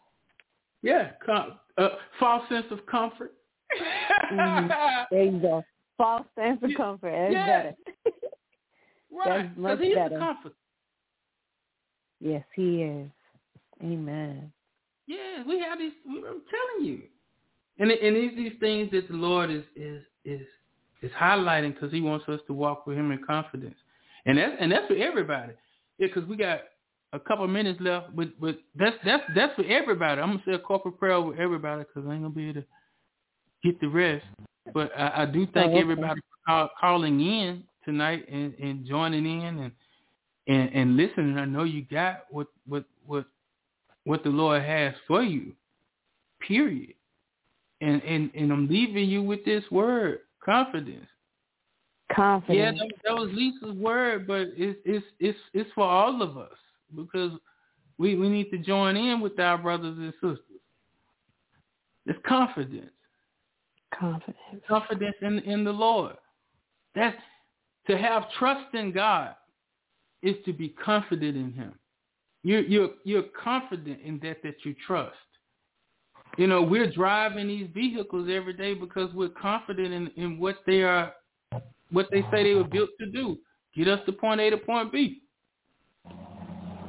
Yeah, 0.82 1.10
com- 1.24 1.58
uh, 1.78 1.88
false 2.18 2.48
sense 2.48 2.66
of 2.70 2.84
comfort. 2.86 3.34
mm-hmm. 4.32 4.68
There 5.10 5.24
you 5.24 5.38
go. 5.38 5.62
False 5.98 6.26
sense 6.34 6.60
of 6.62 6.70
comfort. 6.76 7.12
That's 7.12 7.34
yeah. 7.34 7.62
better. 7.62 7.76
right. 9.12 9.42
That's 9.46 9.58
much 9.58 9.78
he's 9.80 9.94
better. 9.94 10.16
a 10.16 10.18
comfort. 10.18 10.54
Yes, 12.20 12.44
he 12.54 12.82
is. 12.82 13.10
Amen. 13.82 14.52
Yeah, 15.06 15.42
we 15.46 15.58
have 15.60 15.78
these. 15.78 15.92
I'm 16.06 16.22
telling 16.22 16.84
you, 16.84 17.02
and 17.78 17.90
and 17.90 18.16
these 18.16 18.36
these 18.36 18.60
things 18.60 18.90
that 18.92 19.08
the 19.08 19.14
Lord 19.14 19.50
is 19.50 19.64
is 19.74 20.02
is 20.24 20.46
is 21.02 21.10
highlighting 21.20 21.74
because 21.74 21.92
He 21.92 22.00
wants 22.00 22.28
us 22.28 22.40
to 22.46 22.52
walk 22.52 22.86
with 22.86 22.96
Him 22.96 23.10
in 23.10 23.22
confidence, 23.26 23.76
and 24.26 24.38
that's 24.38 24.56
and 24.60 24.70
that's 24.70 24.86
for 24.86 24.96
everybody. 24.96 25.52
Yeah, 25.98 26.06
because 26.06 26.28
we 26.28 26.36
got 26.36 26.60
a 27.12 27.20
couple 27.20 27.46
minutes 27.48 27.80
left, 27.80 28.14
but 28.14 28.28
but 28.40 28.58
that's 28.76 28.96
that's 29.04 29.24
that's 29.34 29.54
for 29.56 29.64
everybody. 29.64 30.20
I'm 30.20 30.30
gonna 30.30 30.42
say 30.46 30.52
a 30.52 30.58
corporate 30.58 30.98
prayer 30.98 31.20
with 31.20 31.38
everybody 31.38 31.82
because 31.84 32.08
I 32.08 32.14
ain't 32.14 32.22
gonna 32.22 32.34
be 32.34 32.50
able 32.50 32.62
to 32.62 32.66
get 33.62 33.80
the 33.80 33.88
rest. 33.88 34.24
But 34.72 34.90
I, 34.96 35.22
I 35.22 35.26
do 35.26 35.46
thank 35.52 35.74
everybody 35.74 36.20
for 36.20 36.46
call, 36.46 36.70
calling 36.80 37.20
in 37.20 37.64
tonight 37.84 38.24
and, 38.30 38.54
and 38.54 38.86
joining 38.86 39.26
in 39.26 39.58
and, 39.58 39.72
and 40.46 40.74
and 40.74 40.96
listening. 40.96 41.36
I 41.36 41.44
know 41.44 41.64
you 41.64 41.84
got 41.90 42.26
what 42.30 42.46
what 42.66 42.84
what 43.06 43.26
what 44.04 44.22
the 44.24 44.30
Lord 44.30 44.62
has 44.62 44.94
for 45.06 45.22
you. 45.22 45.52
Period. 46.46 46.94
And 47.80 48.02
and 48.02 48.30
and 48.34 48.52
I'm 48.52 48.68
leaving 48.68 49.08
you 49.08 49.22
with 49.22 49.44
this 49.44 49.64
word, 49.70 50.20
confidence. 50.44 51.06
Confidence. 52.14 52.78
Yeah, 52.78 52.86
that, 52.86 52.94
that 53.04 53.14
was 53.14 53.30
Lisa's 53.32 53.76
word, 53.76 54.26
but 54.26 54.48
it's 54.56 54.78
it's 54.84 55.06
it's 55.18 55.38
it's 55.52 55.70
for 55.74 55.84
all 55.84 56.22
of 56.22 56.36
us 56.36 56.52
because 56.94 57.32
we 57.98 58.14
we 58.16 58.28
need 58.28 58.50
to 58.50 58.58
join 58.58 58.96
in 58.96 59.20
with 59.20 59.38
our 59.40 59.58
brothers 59.58 59.96
and 59.98 60.12
sisters. 60.14 60.60
It's 62.06 62.18
confidence. 62.26 62.90
Confidence. 63.98 64.36
Confidence 64.68 65.16
in 65.22 65.38
in 65.40 65.64
the 65.64 65.72
Lord. 65.72 66.16
That's 66.94 67.16
to 67.86 67.98
have 67.98 68.30
trust 68.38 68.74
in 68.74 68.92
God 68.92 69.34
is 70.22 70.36
to 70.44 70.52
be 70.52 70.68
confident 70.68 71.36
in 71.36 71.52
Him. 71.52 71.74
You're 72.42 72.62
you're 72.62 72.90
you're 73.04 73.24
confident 73.42 74.00
in 74.02 74.18
that 74.22 74.42
that 74.42 74.56
you 74.64 74.74
trust. 74.86 75.16
You 76.38 76.46
know, 76.46 76.62
we're 76.62 76.90
driving 76.90 77.48
these 77.48 77.68
vehicles 77.74 78.28
every 78.32 78.54
day 78.54 78.74
because 78.74 79.12
we're 79.12 79.28
confident 79.28 79.92
in, 79.92 80.08
in 80.16 80.38
what 80.38 80.56
they 80.66 80.82
are, 80.82 81.12
what 81.90 82.08
they 82.10 82.22
say 82.30 82.42
they 82.42 82.54
were 82.54 82.64
built 82.64 82.88
to 83.00 83.06
do. 83.06 83.36
Get 83.76 83.88
us 83.88 84.00
to 84.06 84.12
point 84.12 84.40
A 84.40 84.50
to 84.50 84.56
point 84.56 84.90
B. 84.90 85.22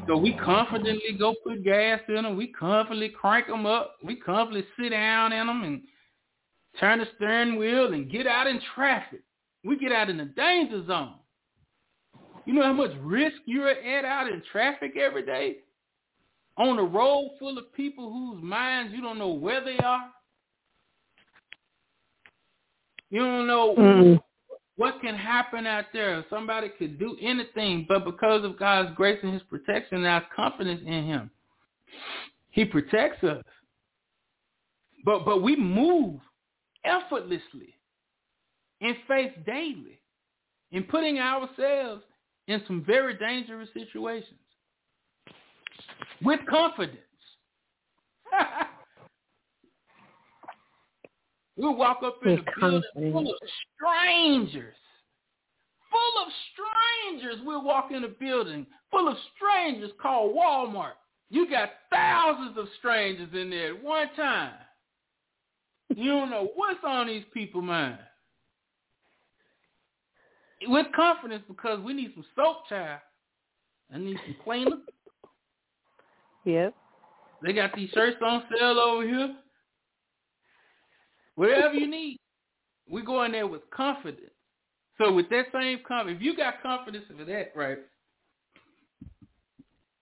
So 0.07 0.17
we 0.17 0.33
confidently 0.33 1.17
go 1.17 1.33
put 1.45 1.63
gas 1.63 1.99
in 2.09 2.23
them. 2.23 2.35
We 2.35 2.47
confidently 2.47 3.09
crank 3.09 3.47
them 3.47 3.65
up. 3.65 3.95
We 4.03 4.15
confidently 4.15 4.67
sit 4.77 4.89
down 4.89 5.31
in 5.31 5.47
them 5.47 5.63
and 5.63 5.81
turn 6.79 6.99
the 6.99 7.07
steering 7.15 7.57
wheel 7.57 7.93
and 7.93 8.11
get 8.11 8.27
out 8.27 8.47
in 8.47 8.59
traffic. 8.75 9.21
We 9.63 9.77
get 9.77 9.91
out 9.91 10.09
in 10.09 10.17
the 10.17 10.25
danger 10.25 10.85
zone. 10.85 11.15
You 12.45 12.53
know 12.53 12.63
how 12.63 12.73
much 12.73 12.91
risk 13.01 13.37
you're 13.45 13.69
at 13.69 14.05
out 14.05 14.27
in 14.27 14.41
traffic 14.51 14.97
every 14.97 15.25
day? 15.25 15.57
On 16.57 16.77
a 16.77 16.83
road 16.83 17.31
full 17.39 17.57
of 17.57 17.73
people 17.73 18.11
whose 18.11 18.43
minds 18.43 18.93
you 18.93 19.01
don't 19.01 19.17
know 19.17 19.29
where 19.29 19.63
they 19.63 19.77
are? 19.77 20.09
You 23.09 23.19
don't 23.19 23.47
know 23.47 23.75
mm 23.75 24.19
what 24.75 24.99
can 25.01 25.15
happen 25.15 25.67
out 25.67 25.85
there. 25.93 26.25
Somebody 26.29 26.69
could 26.77 26.97
do 26.97 27.15
anything, 27.21 27.85
but 27.87 28.05
because 28.05 28.43
of 28.43 28.57
God's 28.57 28.89
grace 28.95 29.19
and 29.21 29.33
his 29.33 29.43
protection 29.43 29.99
and 29.99 30.07
our 30.07 30.25
confidence 30.35 30.81
in 30.83 31.03
him, 31.05 31.29
he 32.49 32.65
protects 32.65 33.23
us. 33.23 33.43
But 35.05 35.25
but 35.25 35.43
we 35.43 35.55
move 35.55 36.19
effortlessly 36.83 37.75
in 38.81 38.95
faith 39.07 39.31
daily 39.45 39.99
in 40.71 40.83
putting 40.83 41.19
ourselves 41.19 42.03
in 42.47 42.61
some 42.67 42.83
very 42.85 43.15
dangerous 43.17 43.69
situations 43.73 44.39
with 46.21 46.39
confidence. 46.49 46.97
we'll 51.57 51.75
walk 51.75 51.99
up 52.03 52.17
in 52.25 52.39
a 52.39 52.59
building 52.59 52.83
full 52.95 53.29
of 53.29 53.35
strangers. 53.75 54.75
Full 55.91 56.23
of 56.25 56.31
strangers. 56.53 57.39
We'll 57.45 57.63
walk 57.63 57.91
in 57.91 58.03
a 58.03 58.09
building 58.09 58.65
full 58.91 59.07
of 59.07 59.15
strangers 59.35 59.91
called 60.01 60.35
Walmart. 60.35 60.93
You 61.29 61.49
got 61.49 61.69
thousands 61.91 62.57
of 62.57 62.67
strangers 62.79 63.29
in 63.33 63.49
there 63.49 63.75
at 63.75 63.83
one 63.83 64.07
time. 64.15 64.53
You 65.95 66.11
don't 66.11 66.29
know 66.29 66.51
what's 66.55 66.79
on 66.85 67.07
these 67.07 67.23
people's 67.33 67.63
minds 67.63 67.99
with 70.67 70.87
confidence 70.95 71.43
because 71.47 71.79
we 71.81 71.93
need 71.93 72.11
some 72.13 72.25
soap, 72.35 72.67
child. 72.69 72.99
I 73.93 73.97
need 73.97 74.17
some 74.25 74.35
cleaner. 74.43 74.77
Yep. 76.45 76.75
They 77.43 77.53
got 77.53 77.75
these 77.75 77.89
shirts 77.89 78.17
on 78.25 78.43
sale 78.51 78.79
over 78.79 79.03
here. 79.03 79.35
Whatever 81.35 81.73
you 81.73 81.89
need, 81.89 82.19
we 82.89 83.01
go 83.01 83.23
in 83.23 83.31
there 83.31 83.47
with 83.47 83.69
confidence. 83.71 84.29
So 84.97 85.11
with 85.11 85.29
that 85.29 85.45
same 85.53 85.79
confidence, 85.87 86.19
if 86.19 86.25
you 86.25 86.37
got 86.37 86.61
confidence 86.61 87.05
for 87.17 87.25
that, 87.25 87.51
right? 87.55 87.79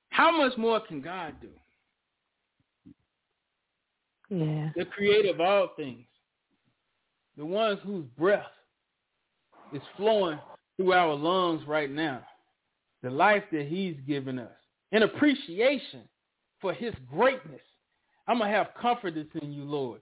How 0.09 0.35
much 0.35 0.57
more 0.57 0.79
can 0.81 1.01
God 1.01 1.35
do? 1.41 1.49
Yeah. 4.29 4.69
The 4.75 4.85
creator 4.85 5.29
of 5.29 5.39
all 5.39 5.69
things. 5.75 6.05
The 7.37 7.45
ones 7.45 7.79
whose 7.85 8.05
breath 8.17 8.45
is 9.73 9.81
flowing 9.95 10.39
through 10.77 10.93
our 10.93 11.13
lungs 11.13 11.67
right 11.67 11.89
now. 11.89 12.21
The 13.03 13.09
life 13.09 13.43
that 13.51 13.67
he's 13.67 13.95
given 14.07 14.39
us. 14.39 14.51
In 14.91 15.03
appreciation 15.03 16.01
for 16.59 16.73
his 16.73 16.93
greatness. 17.09 17.61
I'm 18.27 18.37
going 18.37 18.51
to 18.51 18.57
have 18.57 18.67
confidence 18.79 19.29
in 19.41 19.51
you, 19.51 19.63
Lord. 19.63 20.01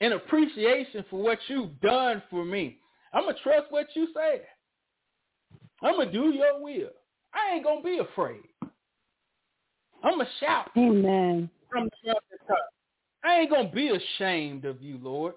In 0.00 0.12
appreciation 0.12 1.04
for 1.08 1.22
what 1.22 1.38
you've 1.46 1.80
done 1.80 2.22
for 2.28 2.44
me. 2.44 2.78
I'm 3.12 3.24
going 3.24 3.36
to 3.36 3.42
trust 3.42 3.66
what 3.70 3.86
you 3.94 4.08
say. 4.14 4.42
I'm 5.82 5.96
going 5.96 6.08
to 6.08 6.12
do 6.12 6.34
your 6.34 6.60
will. 6.60 6.90
I 7.34 7.54
ain't 7.54 7.64
going 7.64 7.82
to 7.82 7.84
be 7.84 7.98
afraid. 7.98 8.42
I'm 10.02 10.14
going 10.16 10.26
to 10.26 10.44
shout. 10.44 10.70
Amen. 10.76 11.48
From 11.70 11.88
the 12.04 12.14
top. 12.48 12.58
I 13.24 13.36
ain't 13.38 13.50
going 13.50 13.68
to 13.68 13.74
be 13.74 13.90
ashamed 13.90 14.64
of 14.64 14.82
you, 14.82 14.98
Lord. 15.00 15.34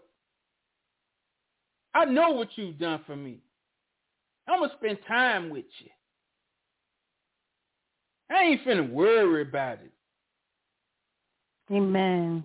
I 1.93 2.05
know 2.05 2.31
what 2.31 2.49
you've 2.55 2.79
done 2.79 3.01
for 3.05 3.15
me. 3.15 3.39
I'm 4.47 4.59
going 4.59 4.69
to 4.69 4.75
spend 4.77 4.99
time 5.07 5.49
with 5.49 5.65
you. 5.79 5.89
I 8.29 8.43
ain't 8.43 8.65
finna 8.65 8.89
worry 8.89 9.43
about 9.43 9.79
it. 9.83 9.91
Amen. 11.71 12.43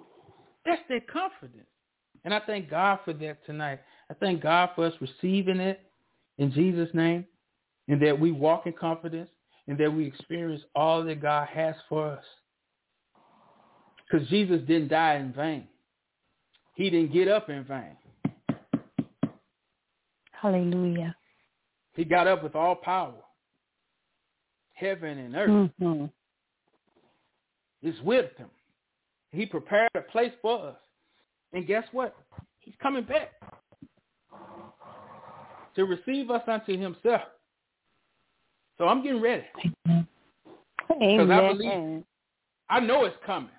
That's 0.65 0.83
their 0.89 1.01
confidence. 1.01 1.67
And 2.25 2.35
I 2.35 2.41
thank 2.41 2.69
God 2.71 3.01
for 3.05 3.13
that 3.15 3.45
tonight. 3.47 3.81
I 4.11 4.15
thank 4.15 4.43
God 4.43 4.71
for 4.75 4.87
us 4.87 4.95
receiving 5.01 5.61
it 5.61 5.81
in 6.39 6.53
Jesus' 6.53 6.91
name 6.95 7.25
and 7.89 8.01
that 8.03 8.19
we 8.19 8.31
walk 8.31 8.67
in 8.67 8.73
confidence 8.73 9.31
and 9.67 9.79
that 9.79 9.93
we 9.93 10.07
experience 10.07 10.63
all 10.75 11.03
that 11.05 11.23
God 11.23 11.49
has 11.49 11.75
for 11.89 12.13
us. 12.13 12.25
Because 14.11 14.29
Jesus 14.29 14.61
didn't 14.67 14.89
die 14.89 15.17
in 15.17 15.33
vain. 15.33 15.69
He 16.75 16.91
didn't 16.91 17.13
get 17.13 17.29
up 17.29 17.49
in 17.49 17.65
vain. 17.65 17.97
Hallelujah. 20.33 21.15
He 21.95 22.05
got 22.05 22.27
up 22.27 22.43
with 22.43 22.55
all 22.55 22.75
power. 22.77 23.15
Heaven 24.75 25.19
and 25.19 25.35
earth 25.37 25.71
Mm-hmm. 25.81 26.05
is 27.87 28.01
with 28.03 28.35
him. 28.37 28.49
He 29.33 29.45
prepared 29.47 29.91
a 29.95 30.01
place 30.01 30.33
for 30.41 30.69
us. 30.69 30.77
And 31.53 31.67
guess 31.67 31.85
what? 31.93 32.17
He's 32.61 32.75
coming 32.81 33.05
back 33.05 33.33
to 35.77 35.85
receive 35.85 36.31
us 36.31 36.43
unto 36.47 36.77
himself. 36.79 37.23
So 38.79 38.89
I'm 38.89 39.03
getting 39.03 39.21
ready. 39.21 39.45
Amen. 40.91 41.31
I 41.31 41.53
believe- 41.53 42.05
I 42.69 42.81
know 42.81 43.05
it's 43.05 43.17
coming. 43.27 43.51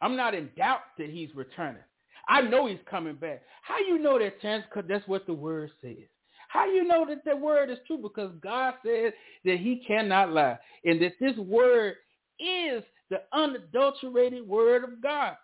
I'm 0.00 0.16
not 0.16 0.34
in 0.34 0.50
doubt 0.56 0.80
that 0.98 1.10
he's 1.10 1.34
returning. 1.34 1.82
I 2.28 2.40
know 2.40 2.66
he's 2.66 2.80
coming 2.86 3.16
back. 3.16 3.42
How 3.62 3.78
you 3.78 3.98
know 3.98 4.18
that, 4.18 4.40
Chance? 4.40 4.64
Because 4.66 4.88
that's 4.88 5.06
what 5.06 5.26
the 5.26 5.34
word 5.34 5.70
says. 5.82 6.08
How 6.50 6.66
do 6.66 6.72
you 6.72 6.82
know 6.82 7.06
that 7.06 7.24
the 7.24 7.36
word 7.36 7.70
is 7.70 7.78
true? 7.86 7.98
Because 7.98 8.32
God 8.42 8.74
said 8.84 9.12
that 9.44 9.58
he 9.58 9.84
cannot 9.86 10.32
lie. 10.32 10.58
And 10.84 11.00
that 11.00 11.12
this 11.20 11.36
word 11.36 11.94
is 12.40 12.82
the 13.08 13.22
unadulterated 13.32 14.48
word 14.48 14.82
of 14.82 15.00
God. 15.00 15.36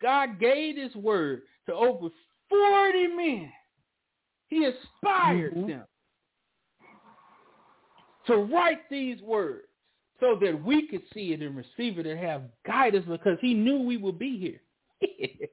God 0.00 0.38
gave 0.38 0.76
this 0.76 0.94
word 0.94 1.42
to 1.66 1.74
over 1.74 2.08
40 2.48 3.06
men. 3.08 3.52
He 4.46 4.64
inspired 4.64 5.54
Mhm. 5.54 5.66
them 5.66 5.86
to 8.26 8.36
write 8.36 8.88
these 8.88 9.20
words 9.22 9.66
so 10.20 10.36
that 10.36 10.62
we 10.62 10.86
could 10.86 11.02
see 11.12 11.32
it 11.32 11.42
and 11.42 11.56
receive 11.56 11.98
it 11.98 12.06
and 12.06 12.20
have 12.20 12.48
guidance 12.64 13.06
because 13.06 13.40
he 13.40 13.52
knew 13.52 13.80
we 13.80 13.96
would 13.96 14.18
be 14.18 14.38
here. 14.38 14.60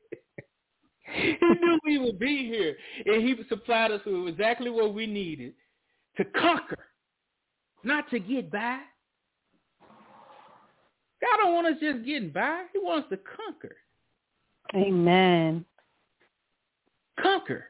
he 1.14 1.38
knew 1.42 1.80
we 1.86 1.98
would 1.98 2.20
be 2.20 2.48
here. 2.48 2.76
And 3.06 3.28
he 3.28 3.36
supplied 3.48 3.92
us 3.92 4.02
with 4.06 4.28
exactly 4.28 4.70
what 4.70 4.94
we 4.94 5.06
needed 5.08 5.54
to 6.18 6.26
conquer, 6.26 6.88
not 7.84 8.10
to 8.12 8.20
get 8.20 8.52
by. 8.52 8.80
God 11.22 11.38
don't 11.44 11.54
want 11.54 11.68
us 11.68 11.80
just 11.82 12.06
getting 12.06 12.30
by. 12.30 12.64
He 12.74 12.80
wants 12.80 13.10
to 13.10 13.18
conquer. 13.18 13.76
Amen. 14.76 15.66
Conquer. 17.22 17.66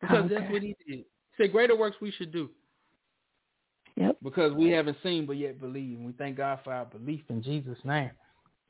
Because 0.00 0.30
that's 0.30 0.50
what 0.50 0.62
he 0.62 0.76
did. 0.86 0.98
He 0.98 1.06
said, 1.36 1.52
greater 1.52 1.76
works 1.76 1.96
we 2.00 2.10
should 2.12 2.32
do. 2.32 2.48
Yep. 3.96 4.16
Because 4.22 4.54
we 4.54 4.70
haven't 4.70 4.96
seen 5.02 5.26
but 5.26 5.36
yet 5.36 5.60
believe. 5.60 5.98
And 5.98 6.06
we 6.06 6.12
thank 6.12 6.38
God 6.38 6.60
for 6.64 6.72
our 6.72 6.86
belief 6.86 7.22
in 7.28 7.42
Jesus' 7.42 7.76
name. 7.84 8.10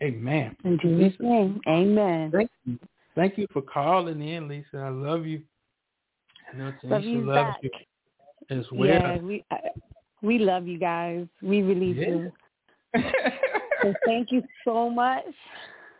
Amen. 0.02 0.56
In 0.64 0.78
Jesus' 0.80 1.16
name. 1.20 1.60
Amen. 1.68 2.32
Thank 3.14 3.38
you. 3.38 3.46
For 3.52 3.62
calling 3.62 4.20
in, 4.22 4.48
Lisa. 4.48 4.78
I 4.78 4.88
love 4.88 5.26
you. 5.26 5.42
I 6.52 6.56
know 6.56 6.72
Love 6.84 7.02
Tanisha 7.02 7.04
you 7.04 7.26
loves 7.26 7.50
back. 7.50 7.60
you 7.62 7.70
as 8.58 8.64
well. 8.72 8.88
Yeah, 8.88 9.18
we 9.18 9.44
uh, 9.50 9.56
we 10.22 10.38
love 10.38 10.66
you 10.66 10.78
guys. 10.78 11.26
We 11.42 11.62
really 11.62 11.92
Yeah. 11.92 12.06
do. 12.06 12.32
So 13.82 13.94
thank 14.04 14.30
you 14.30 14.42
so 14.64 14.90
much. 14.90 15.24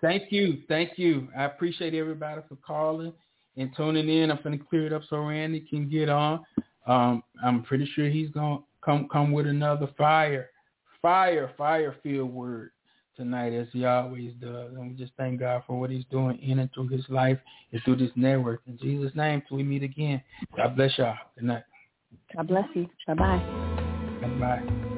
Thank 0.01 0.31
you. 0.31 0.63
Thank 0.69 0.99
you. 0.99 1.29
I 1.37 1.45
appreciate 1.45 1.95
everybody 1.95 2.43
for 2.49 2.57
calling 2.57 3.13
and 3.57 3.75
tuning 3.77 4.09
in. 4.09 4.31
I'm 4.31 4.39
going 4.43 4.59
to 4.59 4.65
clear 4.65 4.87
it 4.87 4.93
up 4.93 5.03
so 5.09 5.19
Randy 5.19 5.61
can 5.61 5.89
get 5.89 6.09
on. 6.09 6.45
Um, 6.87 7.23
I'm 7.43 7.63
pretty 7.63 7.87
sure 7.95 8.09
he's 8.09 8.31
going 8.31 8.59
to 8.59 8.65
come 8.85 9.09
come 9.11 9.33
with 9.33 9.47
another 9.47 9.89
fire, 9.97 10.51
fire, 11.01 11.53
fire 11.57 11.97
field 12.03 12.33
word 12.33 12.71
tonight 13.21 13.53
as 13.53 13.67
he 13.73 13.85
always 13.85 14.33
does. 14.41 14.73
And 14.73 14.91
we 14.91 14.95
just 14.97 15.13
thank 15.19 15.41
God 15.41 15.63
for 15.67 15.79
what 15.79 15.91
he's 15.91 16.05
doing 16.11 16.39
in 16.39 16.59
and 16.59 16.73
through 16.73 16.89
his 16.89 17.05
life 17.11 17.39
and 17.73 17.81
through 17.85 17.97
this 17.97 18.11
network. 18.17 18.63
In 18.67 18.79
Jesus' 18.79 19.15
name, 19.15 19.43
till 19.47 19.59
we 19.59 19.63
meet 19.63 19.83
again. 19.83 20.23
God 20.57 20.75
bless 20.75 20.97
y'all. 20.97 21.15
Good 21.35 21.45
night. 21.45 21.63
God 22.35 22.49
bless 22.49 22.65
you. 22.75 22.89
Bye 23.07 23.15
bye. 23.15 23.71
Bye-bye. 24.23 24.97